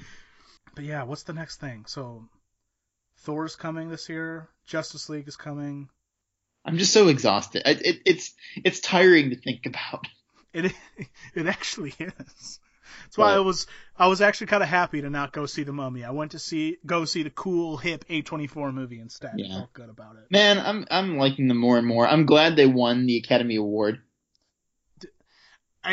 but 0.75 0.83
yeah, 0.83 1.05
what's 1.05 1.23
the 1.23 1.35
next 1.35 1.61
thing? 1.61 1.85
So 1.87 2.29
Thor's 3.19 3.55
coming 3.55 3.91
this 3.91 4.09
year. 4.09 4.49
Justice 4.67 5.09
League 5.09 5.29
is 5.29 5.37
coming. 5.37 5.89
I'm 6.65 6.79
just 6.79 6.93
so 6.93 7.09
exhausted. 7.09 7.63
It, 7.69 7.85
it, 7.87 8.03
it's 8.07 8.33
it's 8.65 8.81
tiring 8.81 9.31
to 9.31 9.37
think 9.37 9.67
about. 9.67 10.07
It 10.53 10.73
it 11.35 11.47
actually 11.47 11.95
is. 11.99 12.61
That's 13.05 13.17
why 13.19 13.33
I 13.33 13.39
was 13.41 13.67
I 13.97 14.07
was 14.07 14.21
actually 14.21 14.49
kind 14.49 14.63
of 14.63 14.69
happy 14.69 15.01
to 15.01 15.11
not 15.11 15.33
go 15.33 15.47
see 15.47 15.63
the 15.65 15.73
Mummy. 15.73 16.05
I 16.05 16.11
went 16.11 16.33
to 16.33 16.39
see 16.39 16.77
go 16.87 17.05
see 17.05 17.23
the 17.23 17.31
cool 17.31 17.77
hip 17.79 18.05
A24 18.09 18.73
movie 18.73 19.01
instead. 19.01 19.31
I 19.35 19.39
Yeah. 19.39 19.55
felt 19.59 19.73
good 19.73 19.89
about 19.89 20.17
it. 20.17 20.25
Man, 20.31 20.59
I'm 20.59 20.87
I'm 20.91 21.17
liking 21.17 21.49
them 21.49 21.57
more 21.59 21.79
and 21.79 21.87
more. 21.87 22.07
I'm 22.07 22.27
glad 22.27 22.55
they 22.57 22.67
won 22.67 23.07
the 23.07 23.17
Academy 23.19 23.57
Award. 23.57 24.01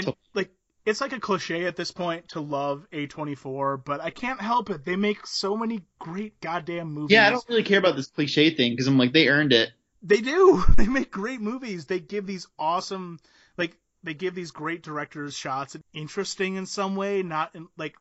So- 0.02 0.18
like 0.34 0.52
it's 0.86 1.02
like 1.02 1.14
a 1.14 1.20
cliche 1.20 1.66
at 1.66 1.76
this 1.76 1.92
point 1.92 2.30
to 2.30 2.40
love 2.40 2.86
A24, 2.94 3.84
but 3.84 4.02
I 4.02 4.10
can't 4.10 4.40
help 4.42 4.70
it. 4.70 4.86
They 4.86 4.96
make 4.96 5.26
so 5.28 5.56
many 5.58 5.82
great 6.00 6.40
goddamn 6.42 6.92
movies. 6.92 7.14
Yeah, 7.14 7.28
I 7.28 7.30
don't 7.32 7.48
really 7.50 7.64
care 7.64 7.80
about 7.80 7.96
this 7.96 8.08
cliche 8.08 8.56
thing 8.56 8.74
because 8.74 8.88
I'm 8.88 8.98
like 8.98 9.14
they 9.14 9.28
earned 9.28 9.54
it. 9.54 9.70
They 10.02 10.22
do. 10.22 10.64
They 10.78 10.88
make 10.88 11.12
great 11.12 11.42
movies. 11.42 11.86
They 11.86 12.00
give 12.00 12.26
these 12.26 12.48
awesome, 12.58 13.20
like, 13.58 13.78
they 14.04 14.14
give 14.14 14.36
these 14.36 14.52
great 14.52 14.84
directors 14.84 15.36
shots 15.36 15.76
interesting 15.94 16.56
in 16.56 16.66
some 16.66 16.96
way. 16.96 17.24
Not 17.24 17.56
in 17.56 17.68
like, 17.78 17.96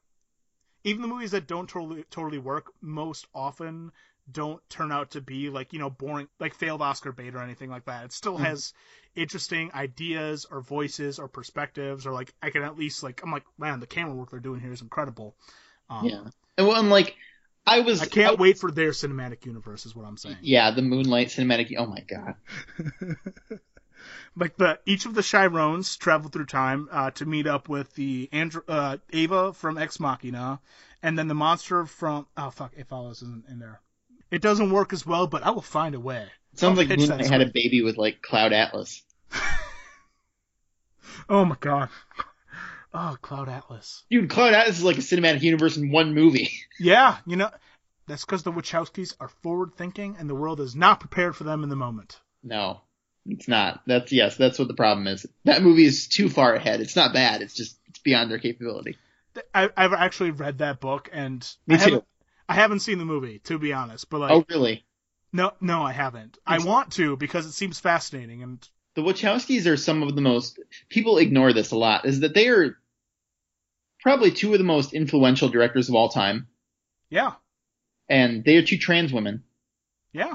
even 0.84 1.02
the 1.02 1.08
movies 1.08 1.32
that 1.32 1.46
don't 1.48 1.68
totally 1.68 2.04
totally 2.10 2.38
work 2.38 2.72
most 2.80 3.26
often 3.34 3.92
don't 4.32 4.62
turn 4.70 4.92
out 4.92 5.12
to 5.12 5.20
be 5.20 5.50
like 5.50 5.72
you 5.72 5.78
know 5.78 5.90
boring, 5.90 6.28
like 6.40 6.54
failed 6.54 6.82
Oscar 6.82 7.12
bait 7.12 7.34
or 7.34 7.40
anything 7.42 7.70
like 7.70 7.84
that. 7.86 8.06
It 8.06 8.12
still 8.12 8.36
Mhm. 8.36 8.38
has 8.38 8.72
interesting 9.16 9.72
ideas 9.74 10.46
or 10.50 10.60
voices 10.62 11.18
or 11.18 11.28
perspectives 11.28 12.06
or 12.06 12.12
like 12.12 12.34
I 12.42 12.50
can 12.50 12.62
at 12.64 12.78
least 12.78 13.02
like 13.02 13.22
I'm 13.24 13.32
like 13.32 13.44
man 13.58 13.80
the 13.80 13.86
camera 13.88 14.14
work 14.14 14.30
they're 14.30 14.40
doing 14.40 14.60
here 14.60 14.72
is 14.72 14.82
incredible. 14.82 15.36
Um, 15.90 16.14
Yeah, 16.14 16.24
and 16.56 16.66
well, 16.66 16.76
I'm 16.76 16.90
like, 16.90 17.16
I 17.68 17.80
was. 17.80 18.00
I 18.00 18.06
can't 18.06 18.38
I- 18.38 18.42
wait 18.42 18.58
for 18.58 18.70
their 18.70 18.90
cinematic 18.90 19.44
universe 19.46 19.86
is 19.86 19.94
what 19.94 20.06
I'm 20.06 20.16
saying. 20.16 20.38
Yeah, 20.42 20.70
the 20.70 20.82
Moonlight 20.82 21.28
cinematic. 21.28 21.74
Oh 21.76 21.86
my 21.86 22.00
god. 22.00 22.34
like 24.36 24.56
the 24.56 24.78
each 24.86 25.06
of 25.06 25.14
the 25.14 25.22
Chirons 25.22 25.98
travel 25.98 26.30
through 26.30 26.46
time 26.46 26.88
uh, 26.90 27.10
to 27.12 27.26
meet 27.26 27.46
up 27.46 27.68
with 27.68 27.94
the 27.94 28.28
Andro- 28.32 28.64
uh, 28.68 28.98
Ava 29.12 29.52
from 29.52 29.78
Ex 29.78 30.00
Machina, 30.00 30.60
and 31.02 31.18
then 31.18 31.28
the 31.28 31.34
monster 31.34 31.86
from 31.86 32.26
oh 32.36 32.50
fuck, 32.50 32.72
it 32.76 32.88
follows 32.88 33.22
isn't 33.22 33.48
in 33.48 33.58
there. 33.58 33.80
It 34.30 34.42
doesn't 34.42 34.70
work 34.70 34.92
as 34.92 35.06
well, 35.06 35.26
but 35.26 35.42
I 35.42 35.50
will 35.50 35.62
find 35.62 35.94
a 35.94 36.00
way. 36.00 36.26
It 36.52 36.58
Sounds 36.58 36.78
I'll 36.78 36.86
like 36.86 36.98
Moonlight 36.98 37.26
had 37.26 37.40
a 37.40 37.46
baby 37.46 37.82
with 37.82 37.96
like 37.96 38.22
Cloud 38.22 38.52
Atlas. 38.52 39.02
Oh 41.28 41.44
my 41.44 41.56
god. 41.60 41.90
Oh, 42.94 43.16
Cloud 43.20 43.48
Atlas. 43.48 44.04
Dude, 44.10 44.30
Cloud 44.30 44.54
Atlas 44.54 44.78
is 44.78 44.84
like 44.84 44.98
a 44.98 45.00
cinematic 45.00 45.42
universe 45.42 45.76
in 45.76 45.90
one 45.90 46.14
movie. 46.14 46.50
Yeah, 46.80 47.18
you 47.26 47.34
know, 47.36 47.50
that's 48.06 48.24
because 48.24 48.44
the 48.44 48.52
Wachowskis 48.52 49.14
are 49.18 49.28
forward 49.28 49.72
thinking 49.76 50.16
and 50.18 50.30
the 50.30 50.34
world 50.34 50.60
is 50.60 50.76
not 50.76 51.00
prepared 51.00 51.34
for 51.34 51.42
them 51.42 51.64
in 51.64 51.68
the 51.68 51.76
moment. 51.76 52.20
No, 52.44 52.82
it's 53.26 53.48
not. 53.48 53.82
That's 53.86 54.12
yes, 54.12 54.36
that's 54.36 54.60
what 54.60 54.68
the 54.68 54.74
problem 54.74 55.08
is. 55.08 55.26
That 55.44 55.62
movie 55.62 55.84
is 55.84 56.06
too 56.06 56.28
far 56.28 56.54
ahead. 56.54 56.80
It's 56.80 56.94
not 56.94 57.12
bad. 57.12 57.42
It's 57.42 57.54
just 57.54 57.76
it's 57.88 57.98
beyond 57.98 58.30
their 58.30 58.38
capability. 58.38 58.96
I, 59.54 59.70
I've 59.76 59.92
actually 59.92 60.30
read 60.30 60.58
that 60.58 60.80
book 60.80 61.08
and 61.12 61.46
Me 61.66 61.74
I 61.74 61.78
too. 61.78 61.84
haven't, 61.84 62.04
I 62.48 62.54
haven't 62.54 62.80
seen 62.80 62.98
the 62.98 63.04
movie 63.04 63.40
to 63.40 63.58
be 63.58 63.72
honest, 63.72 64.08
but 64.08 64.20
like, 64.20 64.32
Oh, 64.32 64.44
really? 64.48 64.84
no, 65.32 65.52
no, 65.60 65.82
I 65.82 65.92
haven't. 65.92 66.38
I 66.46 66.60
want 66.60 66.92
to 66.92 67.16
because 67.16 67.44
it 67.46 67.52
seems 67.52 67.80
fascinating 67.80 68.42
and 68.42 68.68
The 68.98 69.04
Wachowskis 69.04 69.66
are 69.70 69.76
some 69.76 70.02
of 70.02 70.16
the 70.16 70.20
most 70.20 70.58
people 70.88 71.18
ignore 71.18 71.52
this 71.52 71.70
a 71.70 71.76
lot. 71.76 72.04
Is 72.04 72.18
that 72.18 72.34
they 72.34 72.48
are 72.48 72.76
probably 74.02 74.32
two 74.32 74.50
of 74.52 74.58
the 74.58 74.64
most 74.64 74.92
influential 74.92 75.48
directors 75.48 75.88
of 75.88 75.94
all 75.94 76.08
time, 76.08 76.48
yeah, 77.08 77.34
and 78.08 78.42
they 78.44 78.56
are 78.56 78.62
two 78.64 78.76
trans 78.76 79.12
women. 79.12 79.44
yeah. 80.12 80.34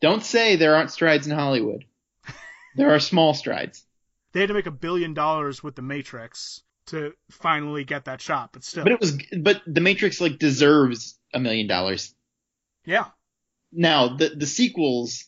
Don't 0.00 0.24
say 0.24 0.56
there 0.56 0.74
aren't 0.74 0.90
strides 0.90 1.28
in 1.28 1.32
Hollywood. 1.32 1.84
there 2.76 2.92
are 2.92 2.98
small 2.98 3.34
strides. 3.34 3.84
They 4.32 4.40
had 4.40 4.48
to 4.48 4.54
make 4.54 4.66
a 4.66 4.72
billion 4.72 5.14
dollars 5.14 5.62
with 5.62 5.76
the 5.76 5.82
Matrix 5.82 6.64
to 6.86 7.12
finally 7.30 7.84
get 7.84 8.06
that 8.06 8.20
shot, 8.20 8.50
but 8.52 8.64
still, 8.64 8.82
But 8.82 8.94
it 8.94 9.00
was, 9.00 9.16
but 9.38 9.62
The 9.64 9.80
Matrix 9.80 10.20
like 10.20 10.40
deserves 10.40 11.16
a 11.32 11.38
million 11.38 11.68
dollars. 11.68 12.12
yeah. 12.84 13.04
Now 13.70 14.16
the 14.16 14.30
the 14.30 14.46
sequels 14.46 15.26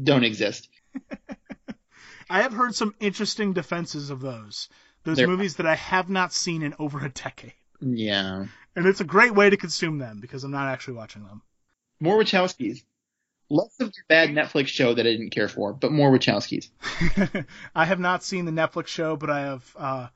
don't 0.00 0.24
exist. 0.24 0.68
I 2.30 2.42
have 2.42 2.52
heard 2.52 2.74
some 2.74 2.94
interesting 3.00 3.52
defenses 3.52 4.10
of 4.10 4.20
those. 4.20 4.68
Those 5.04 5.16
They're- 5.16 5.26
movies 5.26 5.56
that 5.56 5.66
I 5.66 5.74
have 5.74 6.08
not 6.08 6.32
seen 6.32 6.62
in 6.62 6.74
over 6.78 7.04
a 7.04 7.08
decade. 7.08 7.54
Yeah. 7.80 8.46
And 8.76 8.86
it's 8.86 9.00
a 9.00 9.04
great 9.04 9.34
way 9.34 9.50
to 9.50 9.56
consume 9.56 9.98
them 9.98 10.20
because 10.20 10.44
I'm 10.44 10.50
not 10.50 10.68
actually 10.68 10.94
watching 10.94 11.24
them. 11.24 11.42
More 12.00 12.18
Wachowskis. 12.18 12.82
Less 13.50 13.80
of 13.80 13.88
the 13.92 13.98
bad 14.08 14.30
Netflix 14.30 14.68
show 14.68 14.94
that 14.94 15.06
I 15.06 15.10
didn't 15.10 15.30
care 15.30 15.48
for, 15.48 15.74
but 15.74 15.92
more 15.92 16.10
Wachowskis. 16.10 16.70
I 17.74 17.84
have 17.84 18.00
not 18.00 18.24
seen 18.24 18.46
the 18.46 18.52
Netflix 18.52 18.86
show, 18.86 19.16
but 19.16 19.28
I 19.28 19.40
have. 19.40 19.76
Uh, 19.78 20.06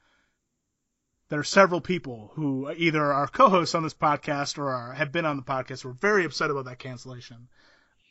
there 1.29 1.41
are 1.41 1.45
several 1.45 1.81
people 1.81 2.31
who 2.35 2.73
either 2.77 3.13
are 3.13 3.27
co-hosts 3.27 3.75
on 3.75 3.83
this 3.83 3.93
podcast 3.93 4.59
or 4.59 4.71
are, 4.71 4.95
have 4.95 5.13
been 5.13 5.27
on 5.27 5.37
the 5.37 5.43
podcast 5.43 5.83
who 5.83 5.91
are 5.91 5.95
very 6.01 6.25
upset 6.25 6.51
about 6.51 6.65
that 6.67 6.79
cancellation. 6.79 7.49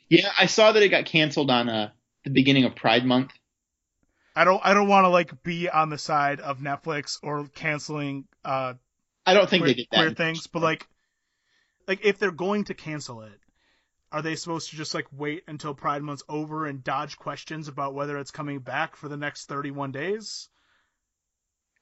Yeah, 0.10 0.32
I 0.38 0.46
saw 0.46 0.72
that 0.72 0.84
it 0.84 0.90
got 0.90 1.06
canceled 1.06 1.50
on 1.50 1.70
uh, 1.70 1.92
the 2.24 2.30
beginning 2.30 2.66
of 2.66 2.76
Pride 2.76 3.06
Month. 3.06 3.32
I 4.36 4.44
don't. 4.44 4.62
I 4.64 4.74
don't 4.74 4.88
want 4.88 5.06
to 5.06 5.10
like 5.10 5.44
be 5.44 5.70
on 5.70 5.90
the 5.90 5.98
side 5.98 6.42
of 6.42 6.60
Netflix 6.60 7.18
or 7.24 7.48
canceling 7.56 8.26
uh, 8.44 8.74
I 9.26 9.34
don't 9.34 9.50
think 9.50 9.64
queer, 9.64 9.74
they 9.74 9.82
did 9.82 9.88
that. 9.92 9.98
queer 9.98 10.12
things, 10.12 10.48
but 10.48 10.62
like, 10.62 10.88
like 11.88 12.06
if 12.06 12.20
they're 12.20 12.32
going 12.32 12.66
to 12.66 12.74
cancel 12.74 13.22
it, 13.22 13.40
are 14.12 14.22
they 14.22 14.36
supposed 14.36 14.70
to 14.70 14.76
just 14.76 14.94
like 14.94 15.08
wait 15.12 15.44
until 15.48 15.74
Pride 15.74 16.04
Month's 16.04 16.24
over 16.30 16.68
and 16.68 16.84
dodge 16.84 17.18
questions 17.18 17.68
about 17.68 17.96
whether 17.96 18.18
it's 18.18 18.32
coming 18.32 18.60
back 18.60 18.96
for 18.96 19.10
the 19.10 19.18
next 19.18 19.48
31 19.48 19.92
days? 19.92 20.50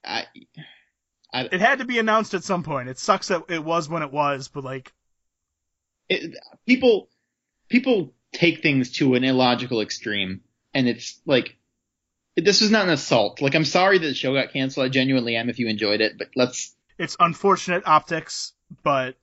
I, 0.06 0.26
It 1.52 1.62
had 1.62 1.80
to 1.80 1.86
be 1.86 2.00
announced 2.00 2.34
at 2.34 2.44
some 2.44 2.64
point. 2.64 2.90
It 2.90 3.00
sucks 3.00 3.28
that 3.28 3.44
it 3.50 3.64
was 3.64 3.90
when 3.90 4.04
it 4.04 4.12
was, 4.12 4.48
but 4.48 4.64
like, 4.64 4.94
it, 6.08 6.36
people 6.66 7.10
people 7.74 8.14
take 8.32 8.62
things 8.62 8.92
to 8.92 9.16
an 9.16 9.24
illogical 9.24 9.82
extreme, 9.82 10.42
and 10.76 10.88
it's 10.88 11.20
like 11.26 11.58
this 12.38 12.62
was 12.62 12.70
not 12.70 12.86
an 12.86 12.92
assault. 12.92 13.42
Like 13.42 13.56
I'm 13.56 13.66
sorry 13.66 13.98
that 13.98 14.06
the 14.06 14.14
show 14.14 14.36
got 14.36 14.54
canceled. 14.54 14.86
I 14.86 14.90
genuinely 14.90 15.36
am 15.36 15.50
if 15.50 15.58
you 15.58 15.68
enjoyed 15.68 16.00
it, 16.00 16.20
but 16.20 16.30
let's 16.36 16.76
it's 17.00 17.18
unfortunate 17.20 17.88
optics, 17.88 18.54
but 18.84 19.16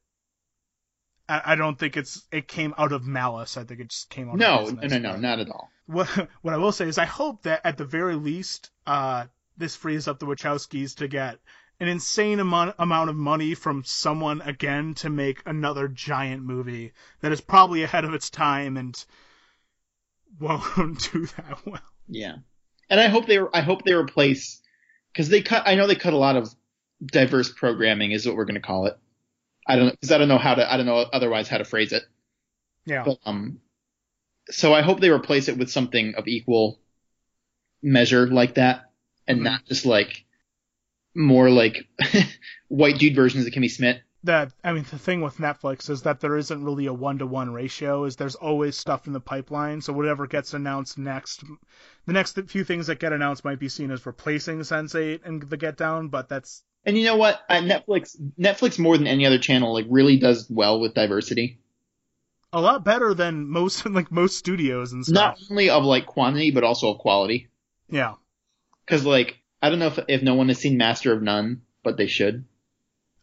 I, 1.29 1.43
I 1.47 1.55
don't 1.55 1.79
think 1.79 1.97
it's 1.97 2.27
it 2.33 2.49
came 2.49 2.75
out 2.77 2.91
of 2.91 3.07
malice. 3.07 3.57
I 3.57 3.63
think 3.63 3.81
it 3.81 3.91
just 3.91 4.11
came 4.11 4.29
out. 4.29 4.37
no 4.37 4.67
of 4.67 4.83
no 4.83 4.89
no 4.89 4.99
no 4.99 5.17
not 5.17 5.39
at 5.39 5.49
all. 5.49 5.71
What 5.87 6.09
what 6.43 6.53
I 6.53 6.57
will 6.57 6.73
say 6.73 6.89
is 6.89 6.99
I 6.99 7.05
hope 7.05 7.45
that 7.45 7.61
at 7.65 7.79
the 7.79 7.85
very 7.85 8.17
least, 8.17 8.73
uh, 8.85 9.27
this 9.57 9.77
frees 9.77 10.09
up 10.09 10.19
the 10.19 10.27
Wachowskis 10.27 10.97
to 10.97 11.07
get 11.07 11.39
an 11.81 11.89
insane 11.89 12.39
amount 12.41 12.75
amount 12.79 13.11
of 13.11 13.17
money 13.17 13.55
from 13.55 13.83
someone 13.85 14.43
again 14.43 14.95
to 14.95 15.11
make 15.11 15.43
another 15.47 15.89
giant 15.89 16.43
movie 16.43 16.93
that 17.21 17.33
is 17.33 17.41
probably 17.41 17.83
ahead 17.83 18.05
of 18.05 18.15
its 18.15 18.31
time 18.31 18.77
and 18.77 19.05
won't 20.39 20.69
do 21.13 21.27
that 21.27 21.59
well. 21.67 21.81
Yeah, 22.09 22.37
and 22.89 23.01
I 23.01 23.09
hope 23.09 23.27
they 23.27 23.39
I 23.53 23.61
hope 23.61 23.85
they 23.85 23.95
replace 23.95 24.61
because 25.13 25.29
they 25.29 25.43
cut. 25.43 25.63
I 25.67 25.75
know 25.75 25.87
they 25.87 25.95
cut 25.95 26.13
a 26.13 26.19
lot 26.19 26.37
of 26.37 26.55
diverse 27.05 27.51
programming 27.51 28.13
is 28.13 28.27
what 28.27 28.37
we're 28.37 28.45
gonna 28.45 28.61
call 28.61 28.87
it. 28.87 28.99
I 29.67 29.77
don't 29.77 29.91
because 29.91 30.13
I 30.13 30.19
don't 30.19 30.29
know 30.29 30.39
how 30.39 30.55
to 30.55 30.73
I 30.73 30.77
don't 30.77 30.87
know 30.87 30.99
otherwise 31.13 31.49
how 31.49 31.59
to 31.59 31.65
phrase 31.65 31.93
it. 31.93 32.03
Yeah. 32.85 33.05
But 33.05 33.19
um, 33.25 33.61
so 34.51 34.75
I 34.75 34.83
hope 34.83 35.01
they 35.01 35.11
replace 35.11 35.49
it 35.49 35.57
with 35.57 35.71
something 35.71 36.15
of 36.17 36.27
equal 36.27 36.81
measure 37.83 38.27
like 38.27 38.55
that, 38.55 38.91
and 39.27 39.41
Mhm. 39.41 39.45
not 39.45 39.67
just 39.67 39.87
like 39.87 40.25
more 41.15 41.51
like 41.51 41.87
white 42.69 42.99
dude 42.99 43.15
versions 43.17 43.47
of 43.47 43.53
Kimmy 43.53 43.71
Schmidt. 43.71 44.03
that 44.25 44.53
I 44.63 44.73
mean 44.73 44.85
the 44.91 44.99
thing 44.99 45.23
with 45.23 45.39
Netflix 45.39 45.89
is 45.91 46.03
that 46.03 46.21
there 46.21 46.37
isn't 46.37 46.65
really 46.65 46.87
a 46.87 46.93
one 46.93 47.19
to 47.19 47.27
one 47.27 47.53
ratio. 47.53 48.05
Is 48.05 48.17
there's 48.17 48.35
always 48.37 48.77
stuff 48.77 49.07
in 49.07 49.13
the 49.13 49.21
pipeline. 49.21 49.81
So 49.81 49.93
whatever 49.93 50.27
gets 50.27 50.55
announced 50.55 50.99
next, 50.99 51.43
the 52.07 52.13
next 52.13 52.39
few 52.49 52.65
things 52.65 52.87
that 52.89 52.99
get 52.99 53.13
announced 53.13 53.45
might 53.45 53.59
be 53.59 53.69
seen 53.69 53.91
as 53.91 54.05
replacing 54.07 54.61
Sense8 54.61 55.21
and 55.25 55.43
the 55.43 55.57
Get 55.57 55.77
Down, 55.77 56.09
but 56.09 56.29
that's 56.29 56.63
And 56.85 56.97
you 56.99 57.05
know 57.05 57.17
what? 57.17 57.41
Uh, 57.49 57.55
Netflix, 57.61 58.17
Netflix 58.39 58.79
more 58.79 58.97
than 58.99 59.07
any 59.07 59.27
other 59.27 59.39
channel, 59.39 59.73
like 59.73 59.87
really 59.89 60.19
does 60.19 60.47
well 60.51 60.81
with 60.81 60.95
diversity. 60.95 61.59
a 62.53 62.61
lot 62.61 62.85
better 62.85 63.15
than 63.15 63.49
most 63.49 63.87
like 63.99 64.11
most 64.13 64.37
studios 64.37 64.93
and 64.93 65.05
stuff. 65.05 65.39
Not 65.39 65.51
only 65.51 65.71
of 65.71 65.85
like 65.85 66.07
quantity, 66.07 66.51
but 66.51 66.65
also 66.65 66.93
of 66.93 66.99
quality. 66.99 67.49
Yeah. 67.89 68.15
Because 68.85 69.05
like 69.05 69.39
I 69.63 69.71
don't 69.71 69.79
know 69.79 69.89
if 69.89 69.99
if 70.09 70.23
no 70.23 70.35
one 70.35 70.49
has 70.49 70.59
seen 70.59 70.77
Master 70.77 71.13
of 71.13 71.23
None, 71.23 71.63
but 71.83 71.97
they 71.97 72.07
should. 72.07 72.45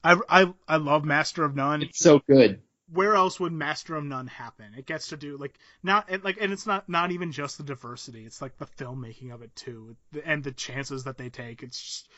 I, 0.04 0.16
I, 0.30 0.54
I 0.68 0.78
love 0.78 1.04
Master 1.04 1.44
of 1.44 1.56
None. 1.56 1.82
It's 1.82 2.00
so 2.00 2.20
good. 2.20 2.62
Where 2.94 3.16
else 3.16 3.40
would 3.40 3.52
Master 3.52 3.96
of 3.96 4.06
None 4.06 4.28
happen? 4.28 4.68
It 4.78 4.86
gets 4.86 5.10
to 5.10 5.18
do 5.18 5.38
like 5.38 5.56
not 5.84 6.10
and, 6.10 6.24
like 6.24 6.38
and 6.40 6.54
it's 6.54 6.66
not 6.66 6.88
not 6.88 7.12
even 7.12 7.32
just 7.32 7.58
the 7.58 7.64
diversity. 7.64 8.26
It's 8.26 8.42
like 8.42 8.58
the 8.58 8.66
filmmaking 8.66 9.34
of 9.34 9.42
it 9.42 9.54
too, 9.56 9.98
and 10.24 10.44
the 10.44 10.52
chances 10.52 11.04
that 11.04 11.18
they 11.18 11.30
take. 11.30 11.64
It's 11.64 11.82
just 11.82 12.10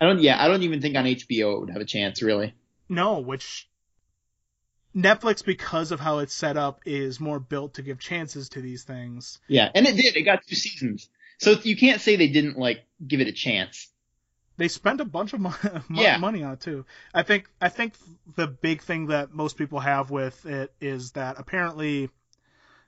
I 0.00 0.06
don't. 0.06 0.20
Yeah, 0.20 0.42
I 0.42 0.46
don't 0.46 0.62
even 0.62 0.80
think 0.80 0.96
on 0.96 1.04
HBO 1.04 1.56
it 1.56 1.60
would 1.60 1.70
have 1.70 1.82
a 1.82 1.86
chance 1.86 2.22
really. 2.22 2.54
No, 2.88 3.18
which 3.20 3.68
Netflix, 4.94 5.44
because 5.44 5.90
of 5.90 5.98
how 5.98 6.18
it's 6.18 6.34
set 6.34 6.56
up, 6.56 6.80
is 6.86 7.18
more 7.18 7.40
built 7.40 7.74
to 7.74 7.82
give 7.82 7.98
chances 7.98 8.50
to 8.50 8.60
these 8.60 8.84
things. 8.84 9.40
Yeah, 9.48 9.70
and 9.74 9.86
it 9.86 9.96
did. 9.96 10.16
It 10.16 10.22
got 10.22 10.46
two 10.46 10.54
seasons, 10.54 11.08
so 11.38 11.56
you 11.62 11.76
can't 11.76 12.00
say 12.00 12.14
they 12.14 12.28
didn't 12.28 12.58
like 12.58 12.84
give 13.06 13.20
it 13.20 13.28
a 13.28 13.32
chance. 13.32 13.88
They 14.56 14.68
spent 14.68 15.00
a 15.00 15.04
bunch 15.04 15.32
of 15.32 15.40
mo- 15.40 15.54
Yeah. 15.90 16.16
money 16.18 16.42
on 16.42 16.52
it 16.54 16.60
too. 16.60 16.86
I 17.12 17.22
think 17.22 17.48
I 17.60 17.68
think 17.68 17.94
the 18.36 18.46
big 18.46 18.82
thing 18.82 19.06
that 19.06 19.32
most 19.32 19.56
people 19.56 19.80
have 19.80 20.10
with 20.10 20.46
it 20.46 20.72
is 20.80 21.12
that 21.12 21.38
apparently 21.38 22.10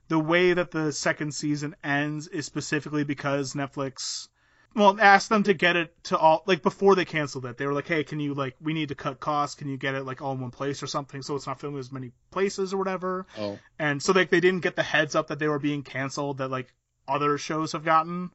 the 0.07 0.19
way 0.19 0.53
that 0.53 0.71
the 0.71 0.91
second 0.93 1.33
season 1.33 1.75
ends 1.83 2.27
is 2.27 2.45
specifically 2.45 3.03
because 3.03 3.53
Netflix 3.53 4.29
well 4.75 4.97
asked 5.01 5.27
them 5.29 5.43
to 5.43 5.53
get 5.53 5.75
it 5.75 5.91
to 6.03 6.17
all 6.17 6.43
like 6.45 6.61
before 6.61 6.95
they 6.95 7.03
canceled 7.05 7.45
it. 7.45 7.57
They 7.57 7.65
were 7.65 7.73
like, 7.73 7.87
"Hey, 7.87 8.03
can 8.03 8.19
you 8.19 8.33
like 8.33 8.55
we 8.61 8.73
need 8.73 8.89
to 8.89 8.95
cut 8.95 9.19
costs? 9.19 9.55
Can 9.55 9.67
you 9.67 9.75
get 9.77 9.95
it 9.95 10.03
like 10.05 10.21
all 10.21 10.33
in 10.33 10.39
one 10.39 10.51
place 10.51 10.81
or 10.83 10.87
something 10.87 11.21
so 11.21 11.35
it's 11.35 11.47
not 11.47 11.59
filmed 11.59 11.77
as 11.79 11.91
many 11.91 12.11
places 12.31 12.73
or 12.73 12.77
whatever?" 12.77 13.25
Oh, 13.37 13.59
and 13.79 14.01
so 14.01 14.13
like 14.13 14.29
they 14.29 14.39
didn't 14.39 14.61
get 14.63 14.75
the 14.75 14.83
heads 14.83 15.15
up 15.15 15.27
that 15.27 15.39
they 15.39 15.47
were 15.47 15.59
being 15.59 15.83
canceled 15.83 16.37
that 16.37 16.49
like 16.49 16.73
other 17.07 17.37
shows 17.37 17.73
have 17.73 17.83
gotten. 17.83 18.31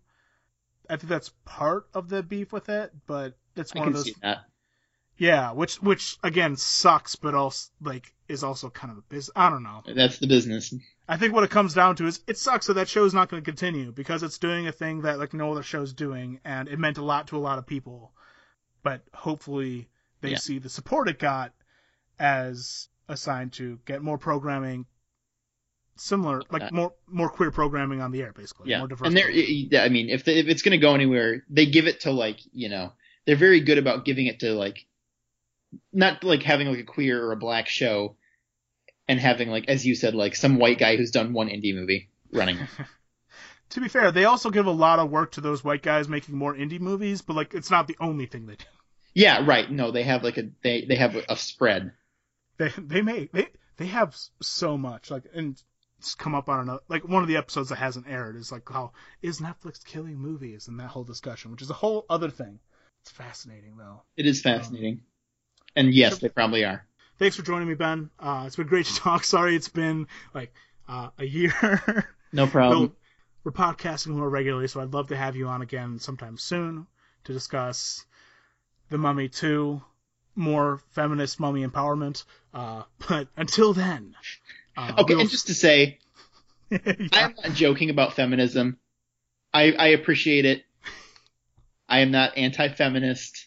I 0.88 0.96
think 0.96 1.08
that's 1.08 1.30
part 1.44 1.86
of 1.94 2.08
the 2.08 2.22
beef 2.22 2.52
with 2.52 2.68
it, 2.68 2.92
but 3.06 3.36
it's 3.56 3.74
one 3.74 3.88
of 3.88 3.94
those 3.94 4.04
see 4.04 4.14
that. 4.22 4.44
yeah, 5.16 5.52
which 5.52 5.76
which 5.82 6.16
again 6.22 6.56
sucks, 6.56 7.16
but 7.16 7.34
also 7.34 7.70
like 7.80 8.12
is 8.28 8.42
also 8.44 8.70
kind 8.70 8.90
of 8.92 8.98
a 8.98 9.02
biz. 9.02 9.30
I 9.36 9.50
don't 9.50 9.62
know. 9.62 9.82
That's 9.86 10.18
the 10.18 10.26
business. 10.26 10.74
I 11.08 11.16
think 11.16 11.34
what 11.34 11.44
it 11.44 11.50
comes 11.50 11.74
down 11.74 11.96
to 11.96 12.06
is 12.06 12.20
it 12.26 12.38
sucks 12.38 12.66
that 12.68 12.74
that 12.74 12.88
show's 12.88 13.12
not 13.14 13.28
going 13.28 13.42
to 13.42 13.50
continue 13.50 13.92
because 13.92 14.22
it's 14.22 14.38
doing 14.38 14.66
a 14.66 14.72
thing 14.72 15.02
that 15.02 15.18
like 15.18 15.34
no 15.34 15.52
other 15.52 15.62
show's 15.62 15.92
doing, 15.92 16.40
and 16.44 16.68
it 16.68 16.78
meant 16.78 16.98
a 16.98 17.04
lot 17.04 17.28
to 17.28 17.36
a 17.36 17.38
lot 17.38 17.58
of 17.58 17.66
people. 17.66 18.12
But 18.82 19.02
hopefully 19.12 19.88
they 20.20 20.30
Yeah. 20.32 20.38
see 20.38 20.58
the 20.58 20.68
support 20.68 21.08
it 21.08 21.18
got 21.18 21.52
as 22.18 22.88
a 23.08 23.16
sign 23.16 23.50
to 23.50 23.78
get 23.84 24.02
more 24.02 24.18
programming 24.18 24.86
similar, 25.97 26.43
like 26.51 26.62
Uh, 26.62 26.68
more 26.72 26.95
more 27.07 27.28
queer 27.28 27.51
programming 27.51 28.01
on 28.01 28.11
the 28.12 28.22
air, 28.22 28.32
basically. 28.32 28.70
Yeah, 28.70 28.78
more 28.78 28.88
diverse. 28.88 29.07
and 29.09 29.16
they're. 29.16 29.30
yeah, 29.30 29.82
I 29.82 29.88
mean, 29.88 30.09
if 30.09 30.24
the, 30.24 30.38
if 30.38 30.47
it's 30.49 30.62
gonna 30.62 30.78
go 30.78 30.95
anywhere, 30.95 31.45
they 31.49 31.66
give 31.66 31.86
it 31.86 32.01
to 32.01 32.11
like 32.11 32.38
you 32.53 32.68
know 32.68 32.93
they're 33.26 33.36
very 33.36 33.61
good 33.61 33.78
about 33.78 34.05
giving 34.05 34.26
it 34.26 34.40
to 34.40 34.53
like 34.55 34.86
not 35.93 36.22
like 36.24 36.43
having 36.43 36.68
like 36.68 36.80
a 36.80 36.84
queer 36.84 37.24
or 37.24 37.32
a 37.32 37.36
black 37.36 37.68
show 37.68 38.16
and 39.09 39.18
having 39.20 39.49
like 39.49 39.68
as 39.68 39.86
you 39.86 39.95
said 39.95 40.14
like 40.14 40.36
some 40.36 40.59
white 40.59 40.78
guy 40.78 40.97
who's 40.97 41.11
done 41.11 41.32
one 41.32 41.49
indie 41.49 41.74
movie 41.74 42.11
running. 42.32 42.59
To 43.70 43.80
be 43.80 43.88
fair, 43.88 44.12
they 44.12 44.26
also 44.26 44.51
give 44.51 44.66
a 44.66 44.70
lot 44.70 44.99
of 44.99 45.11
work 45.11 45.32
to 45.32 45.40
those 45.40 45.64
white 45.64 45.80
guys 45.82 46.07
making 46.07 46.36
more 46.36 46.55
indie 46.55 46.78
movies, 46.78 47.22
but 47.22 47.36
like 47.36 47.55
it's 47.55 47.70
not 47.70 47.86
the 47.86 47.97
only 48.01 48.26
thing 48.26 48.45
they 48.45 48.57
do. 48.57 48.66
Yeah, 49.14 49.47
right. 49.47 49.70
No, 49.70 49.90
they 49.90 50.03
have 50.03 50.22
like 50.22 50.36
a 50.36 50.51
they 50.62 50.84
they 50.84 50.97
have 50.97 51.16
a, 51.16 51.22
a 51.30 51.36
spread. 51.36 51.93
They 52.59 52.68
they 52.76 53.01
make 53.01 53.32
they 53.32 53.49
they 53.78 53.86
have 53.86 54.14
so 54.43 54.76
much 54.76 55.11
like 55.11 55.24
and 55.34 55.59
it's 56.03 56.16
come 56.16 56.34
up 56.34 56.48
on 56.48 56.61
another 56.61 56.82
like 56.88 57.07
one 57.07 57.22
of 57.22 57.28
the 57.28 57.36
episodes 57.36 57.68
that 57.68 57.76
hasn't 57.76 58.09
aired 58.09 58.34
is 58.34 58.50
like 58.50 58.68
how 58.68 58.90
is 59.22 59.40
Netflix 59.40 59.84
killing 59.84 60.16
movies 60.16 60.66
and 60.66 60.80
that 60.80 60.88
whole 60.88 61.05
discussion, 61.05 61.53
which 61.53 61.62
is 61.62 61.70
a 61.70 61.74
whole 61.74 62.05
other 62.11 62.28
thing. 62.28 62.59
It's 63.03 63.12
fascinating 63.12 63.76
though. 63.76 64.03
It 64.16 64.26
is 64.26 64.42
fascinating. 64.42 65.03
And 65.76 65.94
yes, 65.94 66.18
they 66.18 66.28
probably 66.28 66.64
are. 66.64 66.84
Thanks 67.20 67.36
for 67.36 67.42
joining 67.42 67.68
me, 67.68 67.74
Ben. 67.74 68.11
Uh, 68.18 68.44
it's 68.46 68.57
been 68.57 68.66
great 68.66 68.86
to 68.86 68.96
talk. 68.96 69.22
Sorry, 69.34 69.55
it's 69.55 69.68
been 69.68 70.09
like 70.34 70.53
uh, 70.88 71.11
a 71.18 71.24
year. 71.24 72.09
No 72.34 72.46
problem. 72.46 72.96
We're 73.44 73.53
podcasting 73.53 74.16
more 74.16 74.30
regularly, 74.30 74.66
so 74.66 74.80
I'd 74.80 74.94
love 74.94 75.09
to 75.09 75.16
have 75.16 75.36
you 75.36 75.48
on 75.48 75.61
again 75.61 75.98
sometime 75.98 76.38
soon 76.38 76.86
to 77.24 77.34
discuss 77.34 78.07
the 78.88 78.96
Mummy 78.96 79.28
2, 79.28 79.82
more 80.34 80.80
feminist 80.92 81.38
mummy 81.38 81.66
empowerment. 81.66 82.24
Uh, 82.55 82.84
but 83.09 83.28
until 83.36 83.74
then, 83.74 84.14
uh, 84.76 84.92
Okay, 84.98 85.14
we'll- 85.14 85.22
and 85.22 85.30
just 85.30 85.46
to 85.48 85.54
say, 85.54 85.98
Yeah. 86.70 86.78
I'm 87.12 87.34
not 87.42 87.54
joking 87.54 87.90
about 87.90 88.14
feminism. 88.14 88.78
I 89.52 89.72
I 89.72 89.86
appreciate 89.88 90.44
it. 90.46 90.64
I 91.88 92.00
am 92.00 92.10
not 92.10 92.38
anti-feminist. 92.38 93.46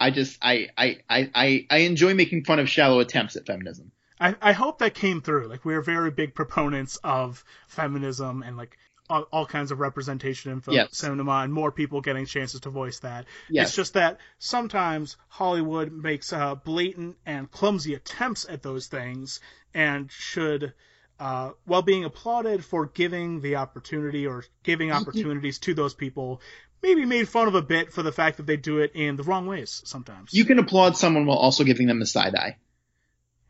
I 0.00 0.10
just 0.10 0.38
I 0.40 0.68
I 0.78 0.98
I 1.10 1.66
I, 1.70 1.76
enjoy 1.78 2.14
making 2.14 2.44
fun 2.44 2.58
of 2.58 2.68
shallow 2.68 3.00
attempts 3.00 3.36
at 3.36 3.46
feminism. 3.46 3.92
I, 4.18 4.34
I 4.40 4.52
hope 4.52 4.78
that 4.78 4.94
came 4.94 5.20
through. 5.20 5.48
Like 5.48 5.64
we're 5.64 5.82
very 5.82 6.10
big 6.10 6.34
proponents 6.34 6.96
of 7.04 7.44
feminism 7.68 8.42
and 8.42 8.56
like 8.56 8.78
all, 9.12 9.22
all 9.32 9.46
kinds 9.46 9.70
of 9.70 9.80
representation 9.80 10.52
in 10.52 10.60
film, 10.60 10.74
Yes. 10.76 10.96
cinema 10.96 11.40
and 11.44 11.52
more 11.52 11.70
people 11.70 12.00
getting 12.00 12.26
chances 12.26 12.60
to 12.60 12.70
voice 12.70 13.00
that. 13.00 13.26
Yes. 13.50 13.68
It's 13.68 13.76
just 13.76 13.94
that 13.94 14.18
sometimes 14.38 15.16
Hollywood 15.28 15.92
makes 15.92 16.32
uh, 16.32 16.54
blatant 16.54 17.16
and 17.26 17.50
clumsy 17.50 17.94
attempts 17.94 18.46
at 18.48 18.62
those 18.62 18.86
things 18.86 19.40
and 19.74 20.10
should, 20.10 20.72
uh, 21.20 21.50
while 21.64 21.82
being 21.82 22.04
applauded 22.04 22.64
for 22.64 22.86
giving 22.86 23.40
the 23.40 23.56
opportunity 23.56 24.26
or 24.26 24.44
giving 24.62 24.90
opportunities 24.92 25.58
to 25.60 25.74
those 25.74 25.94
people, 25.94 26.40
maybe 26.82 27.04
made 27.04 27.28
fun 27.28 27.48
of 27.48 27.54
a 27.54 27.62
bit 27.62 27.92
for 27.92 28.02
the 28.02 28.12
fact 28.12 28.38
that 28.38 28.46
they 28.46 28.56
do 28.56 28.78
it 28.78 28.92
in 28.94 29.16
the 29.16 29.22
wrong 29.22 29.46
ways 29.46 29.82
sometimes. 29.84 30.32
You 30.32 30.44
can 30.44 30.58
applaud 30.58 30.96
someone 30.96 31.26
while 31.26 31.38
also 31.38 31.64
giving 31.64 31.86
them 31.86 32.00
the 32.00 32.06
side 32.06 32.34
eye. 32.34 32.56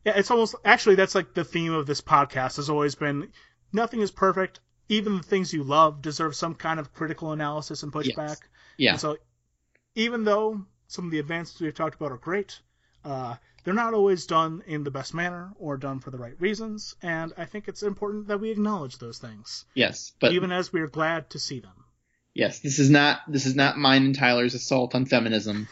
Yeah, 0.04 0.14
it's 0.16 0.30
almost 0.30 0.56
actually 0.64 0.96
that's 0.96 1.14
like 1.14 1.32
the 1.32 1.44
theme 1.44 1.72
of 1.72 1.86
this 1.86 2.00
podcast 2.00 2.56
has 2.56 2.68
always 2.68 2.96
been 2.96 3.28
nothing 3.72 4.00
is 4.00 4.10
perfect. 4.10 4.60
Even 4.92 5.16
the 5.16 5.22
things 5.22 5.52
you 5.52 5.62
love 5.64 6.02
deserve 6.02 6.34
some 6.34 6.54
kind 6.54 6.78
of 6.78 6.92
critical 6.92 7.32
analysis 7.32 7.82
and 7.82 7.92
pushback. 7.92 8.16
Yes. 8.16 8.40
Yeah. 8.76 8.90
And 8.92 9.00
so 9.00 9.16
even 9.94 10.24
though 10.24 10.64
some 10.86 11.06
of 11.06 11.10
the 11.10 11.18
advances 11.18 11.60
we've 11.60 11.74
talked 11.74 11.94
about 11.94 12.12
are 12.12 12.18
great, 12.18 12.60
uh, 13.04 13.36
they're 13.64 13.74
not 13.74 13.94
always 13.94 14.26
done 14.26 14.62
in 14.66 14.84
the 14.84 14.90
best 14.90 15.14
manner 15.14 15.52
or 15.58 15.76
done 15.76 16.00
for 16.00 16.10
the 16.10 16.18
right 16.18 16.38
reasons, 16.40 16.96
and 17.02 17.32
I 17.36 17.44
think 17.44 17.68
it's 17.68 17.82
important 17.82 18.26
that 18.28 18.40
we 18.40 18.50
acknowledge 18.50 18.98
those 18.98 19.18
things, 19.18 19.64
Yes, 19.74 20.12
but 20.20 20.32
even 20.32 20.50
as 20.52 20.72
we 20.72 20.80
are 20.80 20.88
glad 20.88 21.30
to 21.30 21.38
see 21.38 21.60
them. 21.60 21.84
yes, 22.34 22.58
this 22.60 22.78
is 22.78 22.90
not 22.90 23.20
this 23.28 23.46
is 23.46 23.54
not 23.54 23.78
mine 23.78 24.04
and 24.04 24.14
Tyler's 24.18 24.54
assault 24.54 24.94
on 24.94 25.06
feminism. 25.06 25.68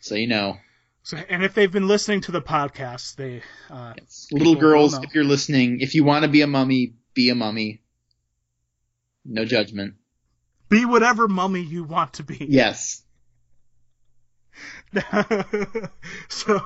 So 0.00 0.14
you 0.14 0.28
know, 0.28 0.56
So, 1.02 1.16
and 1.16 1.42
if 1.42 1.54
they've 1.54 1.72
been 1.72 1.88
listening 1.88 2.20
to 2.22 2.32
the 2.32 2.42
podcast, 2.42 3.16
they 3.16 3.42
uh, 3.70 3.94
yes. 3.98 4.28
little 4.30 4.54
girls, 4.54 4.94
if 5.02 5.14
you're 5.14 5.24
listening, 5.24 5.80
if 5.80 5.94
you 5.94 6.04
want 6.04 6.24
to 6.24 6.30
be 6.30 6.42
a 6.42 6.46
mummy, 6.46 6.94
be 7.14 7.30
a 7.30 7.34
mummy. 7.34 7.80
No 9.24 9.44
judgment. 9.44 9.94
be 10.68 10.84
whatever 10.84 11.26
mummy 11.28 11.62
you 11.62 11.84
want 11.84 12.14
to 12.14 12.22
be. 12.24 12.46
Yes. 12.48 13.02
so. 16.28 16.60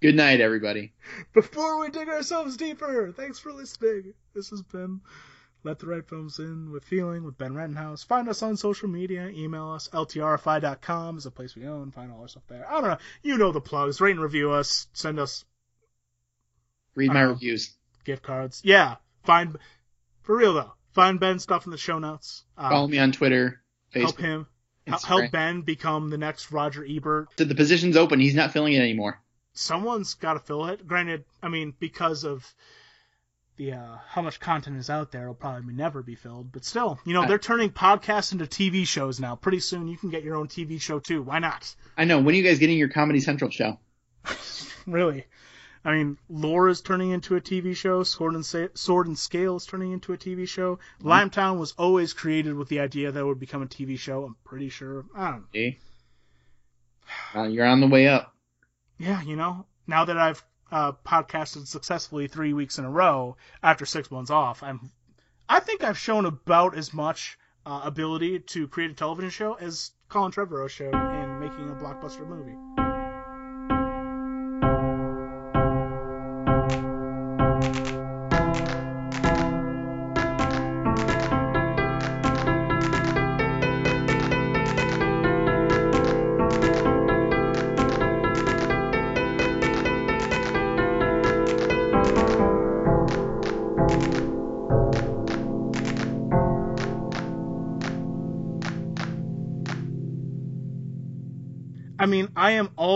Good 0.00 0.14
night, 0.14 0.40
everybody. 0.40 0.92
Before 1.34 1.80
we 1.80 1.90
dig 1.90 2.08
ourselves 2.08 2.56
deeper, 2.56 3.12
thanks 3.12 3.38
for 3.38 3.52
listening. 3.52 4.14
This 4.34 4.50
has 4.50 4.62
been 4.62 5.00
Let 5.64 5.78
the 5.78 5.86
Right 5.86 6.06
Films 6.08 6.38
In 6.38 6.70
with 6.70 6.84
Feeling 6.84 7.24
with 7.24 7.36
Ben 7.36 7.54
Rettenhouse. 7.54 8.04
Find 8.04 8.28
us 8.28 8.42
on 8.42 8.56
social 8.56 8.88
media. 8.88 9.28
Email 9.28 9.72
us. 9.72 9.88
LTRFI.com 9.92 11.18
is 11.18 11.26
a 11.26 11.30
place 11.30 11.54
we 11.54 11.66
own. 11.66 11.90
Find 11.90 12.10
all 12.12 12.22
our 12.22 12.28
stuff 12.28 12.44
there. 12.48 12.66
I 12.70 12.80
don't 12.80 12.90
know. 12.90 12.98
You 13.22 13.36
know 13.36 13.52
the 13.52 13.60
plugs. 13.60 14.00
Rate 14.00 14.12
and 14.12 14.20
review 14.20 14.52
us. 14.52 14.86
Send 14.92 15.18
us 15.18 15.44
Read 16.94 17.12
my 17.12 17.22
reviews. 17.22 17.74
gift 18.04 18.22
cards. 18.22 18.62
Yeah. 18.64 18.96
Find, 19.24 19.56
for 20.22 20.36
real 20.36 20.54
though, 20.54 20.72
find 20.92 21.20
Ben 21.20 21.38
stuff 21.38 21.64
in 21.66 21.70
the 21.72 21.78
show 21.78 21.98
notes. 21.98 22.44
Uh, 22.56 22.70
Follow 22.70 22.88
me 22.88 22.98
on 22.98 23.12
Twitter, 23.12 23.60
help 23.92 24.18
him. 24.18 24.46
Instagram. 24.86 25.04
Help 25.06 25.30
Ben 25.30 25.60
become 25.62 26.08
the 26.10 26.18
next 26.18 26.50
Roger 26.50 26.84
Ebert. 26.88 27.28
The 27.36 27.54
position's 27.54 27.96
open. 27.96 28.18
He's 28.18 28.34
not 28.34 28.52
filling 28.52 28.72
it 28.72 28.80
anymore. 28.80 29.20
someone's 29.52 30.14
got 30.14 30.34
to 30.34 30.40
fill 30.40 30.66
it. 30.66 30.86
Granted, 30.86 31.24
I 31.42 31.48
mean 31.48 31.74
because 31.78 32.24
of 32.24 32.52
the 33.56 33.72
uh, 33.74 33.96
how 34.08 34.22
much 34.22 34.40
content 34.40 34.78
is 34.78 34.88
out 34.88 35.12
there, 35.12 35.22
it'll 35.24 35.34
probably 35.34 35.74
never 35.74 36.02
be 36.02 36.14
filled. 36.14 36.50
But 36.50 36.64
still, 36.64 36.98
you 37.04 37.12
know, 37.12 37.26
they're 37.26 37.38
turning 37.38 37.68
podcasts 37.70 38.32
into 38.32 38.46
TV 38.46 38.86
shows 38.86 39.20
now. 39.20 39.36
Pretty 39.36 39.60
soon, 39.60 39.86
you 39.86 39.98
can 39.98 40.08
get 40.08 40.24
your 40.24 40.36
own 40.36 40.48
TV 40.48 40.80
show 40.80 40.98
too. 40.98 41.22
Why 41.22 41.40
not? 41.40 41.72
I 41.96 42.04
know. 42.04 42.18
When 42.20 42.34
are 42.34 42.38
you 42.38 42.42
guys 42.42 42.58
getting 42.58 42.78
your 42.78 42.88
Comedy 42.88 43.20
Central 43.20 43.50
show? 43.50 43.78
Really. 44.86 45.26
I 45.84 45.92
mean, 45.92 46.18
Lore 46.28 46.68
is 46.68 46.82
turning 46.82 47.10
into 47.10 47.36
a 47.36 47.40
TV 47.40 47.74
show. 47.74 48.02
Sword 48.02 48.34
and, 48.34 48.44
Sa- 48.44 48.68
Sword 48.74 49.06
and 49.06 49.18
Scale 49.18 49.56
is 49.56 49.64
turning 49.64 49.92
into 49.92 50.12
a 50.12 50.18
TV 50.18 50.46
show. 50.46 50.78
Limetown 51.02 51.58
was 51.58 51.72
always 51.72 52.12
created 52.12 52.54
with 52.54 52.68
the 52.68 52.80
idea 52.80 53.10
that 53.10 53.20
it 53.20 53.24
would 53.24 53.40
become 53.40 53.62
a 53.62 53.66
TV 53.66 53.98
show. 53.98 54.24
I'm 54.24 54.36
pretty 54.44 54.68
sure. 54.68 55.06
I 55.14 55.30
don't 55.30 55.40
know. 55.40 55.46
Uh, 57.34 57.44
you're 57.44 57.66
on 57.66 57.80
the 57.80 57.86
way 57.86 58.08
up. 58.08 58.34
Yeah, 58.98 59.22
you 59.22 59.36
know, 59.36 59.64
now 59.86 60.04
that 60.04 60.18
I've 60.18 60.44
uh, 60.70 60.92
podcasted 61.06 61.66
successfully 61.66 62.28
three 62.28 62.52
weeks 62.52 62.78
in 62.78 62.84
a 62.84 62.90
row 62.90 63.36
after 63.62 63.86
six 63.86 64.10
months 64.10 64.30
off, 64.30 64.62
I'm, 64.62 64.92
I 65.48 65.60
think 65.60 65.82
I've 65.82 65.98
shown 65.98 66.26
about 66.26 66.76
as 66.76 66.92
much 66.92 67.38
uh, 67.64 67.80
ability 67.84 68.40
to 68.40 68.68
create 68.68 68.90
a 68.90 68.94
television 68.94 69.30
show 69.30 69.54
as 69.54 69.92
Colin 70.10 70.32
Trevorrow 70.32 70.68
showed 70.68 70.94
in 70.94 71.40
making 71.40 71.70
a 71.70 71.74
blockbuster 71.74 72.26
movie. 72.26 72.69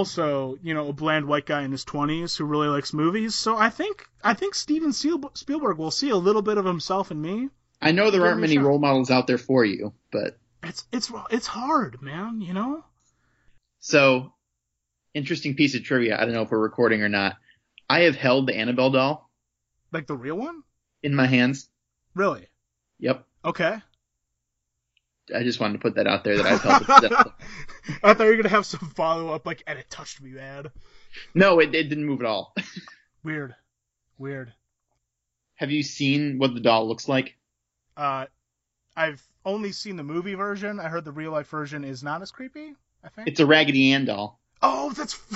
Also, 0.04 0.58
you 0.62 0.74
know, 0.74 0.88
a 0.88 0.92
bland 0.92 1.26
white 1.26 1.46
guy 1.46 1.62
in 1.62 1.72
his 1.72 1.84
20s 1.84 2.36
who 2.36 2.44
really 2.44 2.68
likes 2.68 2.92
movies, 2.92 3.34
so 3.34 3.56
I 3.56 3.70
think 3.70 4.06
I 4.22 4.34
think 4.34 4.54
Steven 4.54 4.92
Spielberg 4.92 5.78
will 5.78 5.90
see 5.90 6.10
a 6.10 6.16
little 6.16 6.42
bit 6.42 6.58
of 6.58 6.64
himself 6.64 7.10
in 7.10 7.20
me. 7.20 7.48
I 7.80 7.92
know 7.92 8.10
there 8.10 8.26
aren't 8.26 8.40
many 8.40 8.56
shot. 8.56 8.64
role 8.64 8.78
models 8.78 9.10
out 9.10 9.26
there 9.26 9.38
for 9.38 9.64
you, 9.64 9.92
but 10.10 10.38
It's 10.62 10.86
it's 10.92 11.10
it's 11.30 11.46
hard, 11.46 12.02
man, 12.02 12.40
you 12.40 12.52
know? 12.52 12.84
so 13.80 14.32
interesting 15.14 15.54
piece 15.54 15.74
of 15.74 15.84
trivia. 15.84 16.16
I 16.20 16.24
don't 16.24 16.34
know 16.34 16.42
if 16.42 16.50
we're 16.50 16.58
recording 16.58 17.02
or 17.02 17.08
not. 17.08 17.36
I 17.88 18.00
have 18.00 18.16
held 18.16 18.46
the 18.48 18.56
Annabelle 18.56 18.90
doll 18.90 19.30
Like 19.92 20.06
the 20.06 20.16
real 20.16 20.36
one? 20.36 20.62
in 21.02 21.14
my 21.14 21.26
hands. 21.26 21.68
Really? 22.14 22.46
Yep. 22.98 23.24
Okay. 23.44 23.76
I 25.34 25.42
just 25.42 25.60
wanted 25.60 25.74
to 25.74 25.78
put 25.78 25.94
that 25.94 26.06
out 26.06 26.24
there 26.24 26.36
that 26.36 26.46
I 26.46 26.58
felt. 26.58 27.04
it. 27.04 27.12
I 28.02 28.14
thought 28.14 28.24
you 28.24 28.30
were 28.30 28.36
gonna 28.36 28.48
have 28.48 28.66
some 28.66 28.90
follow 28.90 29.28
up, 29.32 29.46
like, 29.46 29.62
and 29.66 29.78
it 29.78 29.88
touched 29.90 30.20
me 30.20 30.30
man. 30.30 30.70
no, 31.34 31.60
it, 31.60 31.74
it 31.74 31.88
didn't 31.88 32.06
move 32.06 32.20
at 32.20 32.26
all. 32.26 32.54
Weird, 33.22 33.54
weird. 34.18 34.52
have 35.54 35.70
you 35.70 35.82
seen 35.82 36.36
what 36.38 36.52
the 36.52 36.60
doll 36.60 36.86
looks 36.86 37.08
like? 37.08 37.36
Uh, 37.96 38.26
I've 38.94 39.26
only 39.46 39.72
seen 39.72 39.96
the 39.96 40.02
movie 40.02 40.34
version. 40.34 40.78
I 40.78 40.88
heard 40.88 41.06
the 41.06 41.12
real 41.12 41.30
life 41.30 41.48
version 41.48 41.84
is 41.84 42.02
not 42.02 42.20
as 42.20 42.30
creepy. 42.30 42.74
I 43.02 43.08
think. 43.08 43.28
It's 43.28 43.40
a 43.40 43.46
Raggedy 43.46 43.92
Ann 43.92 44.04
doll. 44.04 44.40
Oh, 44.60 44.92
that's. 44.92 45.18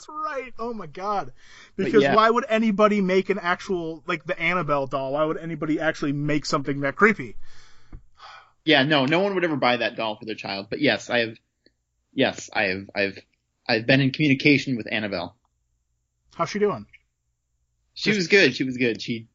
that's 0.00 0.08
right. 0.08 0.52
Oh 0.58 0.72
my 0.72 0.86
god. 0.86 1.32
Because 1.76 2.02
yeah. 2.02 2.14
why 2.14 2.30
would 2.30 2.44
anybody 2.48 3.00
make 3.00 3.30
an 3.30 3.38
actual 3.38 4.02
like 4.06 4.24
the 4.24 4.38
Annabelle 4.38 4.86
doll? 4.86 5.12
Why 5.12 5.24
would 5.24 5.36
anybody 5.36 5.80
actually 5.80 6.12
make 6.12 6.46
something 6.46 6.80
that 6.80 6.96
creepy? 6.96 7.36
Yeah, 8.64 8.82
no, 8.82 9.06
no 9.06 9.20
one 9.20 9.34
would 9.34 9.44
ever 9.44 9.56
buy 9.56 9.78
that 9.78 9.96
doll 9.96 10.16
for 10.16 10.24
their 10.24 10.34
child. 10.34 10.66
But 10.70 10.80
yes, 10.80 11.10
I 11.10 11.18
have. 11.18 11.36
Yes, 12.12 12.50
I 12.52 12.64
have. 12.64 12.90
I've. 12.94 13.18
I've 13.68 13.86
been 13.86 14.00
in 14.00 14.10
communication 14.10 14.76
with 14.76 14.88
Annabelle. 14.90 15.36
How's 16.34 16.50
she 16.50 16.58
doing? 16.58 16.86
She 17.94 18.10
was 18.10 18.26
good. 18.26 18.56
She 18.56 18.64
was 18.64 18.76
good. 18.76 19.00
She 19.00 19.28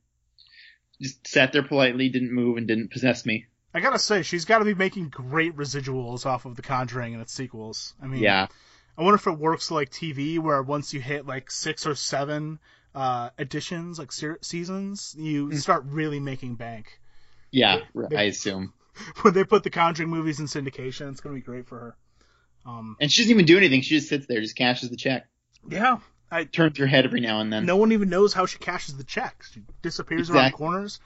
Just 1.01 1.25
sat 1.27 1.53
there 1.53 1.63
politely, 1.63 2.09
didn't 2.09 2.33
move, 2.33 2.57
and 2.57 2.67
didn't 2.67 2.91
possess 2.91 3.25
me. 3.25 3.45
I 3.73 3.79
gotta 3.79 3.99
say, 3.99 4.23
she's 4.23 4.45
got 4.45 4.59
to 4.59 4.65
be 4.65 4.73
making 4.73 5.09
great 5.09 5.55
residuals 5.55 6.25
off 6.25 6.45
of 6.45 6.55
The 6.55 6.61
Conjuring 6.61 7.13
and 7.13 7.21
its 7.21 7.33
sequels. 7.33 7.93
I 8.01 8.07
mean, 8.07 8.21
Yeah. 8.21 8.47
I 8.97 9.03
wonder 9.03 9.15
if 9.15 9.27
it 9.27 9.37
works 9.37 9.71
like 9.71 9.89
TV, 9.89 10.39
where 10.39 10.61
once 10.63 10.93
you 10.93 11.01
hit 11.01 11.25
like 11.25 11.51
six 11.51 11.85
or 11.85 11.95
seven 11.95 12.59
uh, 12.93 13.29
editions, 13.37 13.99
like 13.99 14.11
se- 14.11 14.37
seasons, 14.41 15.13
you 15.17 15.47
Mm. 15.49 15.57
start 15.59 15.83
really 15.87 16.19
making 16.19 16.55
bank. 16.55 16.99
Yeah, 17.51 17.79
I 18.15 18.23
assume. 18.23 18.73
When 19.23 19.33
they 19.33 19.43
put 19.43 19.63
the 19.63 19.69
Conjuring 19.69 20.09
movies 20.09 20.39
in 20.39 20.45
syndication, 20.45 21.11
it's 21.11 21.19
gonna 21.19 21.35
be 21.35 21.41
great 21.41 21.67
for 21.67 21.77
her. 21.79 21.95
Um, 22.65 22.95
And 23.01 23.11
she 23.11 23.21
doesn't 23.23 23.31
even 23.31 23.45
do 23.45 23.57
anything. 23.57 23.81
She 23.81 23.95
just 23.97 24.07
sits 24.07 24.25
there, 24.27 24.39
just 24.39 24.55
cashes 24.55 24.89
the 24.89 24.95
check. 24.95 25.27
yeah, 25.69 25.97
I 26.31 26.45
Turns 26.45 26.77
her 26.77 26.87
head 26.87 27.03
every 27.03 27.19
now 27.19 27.41
and 27.41 27.51
then. 27.51 27.65
no 27.65 27.75
one 27.75 27.91
even 27.91 28.07
knows 28.09 28.33
how 28.33 28.45
she 28.45 28.57
cashes 28.57 28.95
the 28.95 29.03
checks. 29.03 29.51
She 29.53 29.61
disappears 29.81 30.29
around 30.29 30.45
Exactly. 30.45 30.57
corners. 30.65 30.99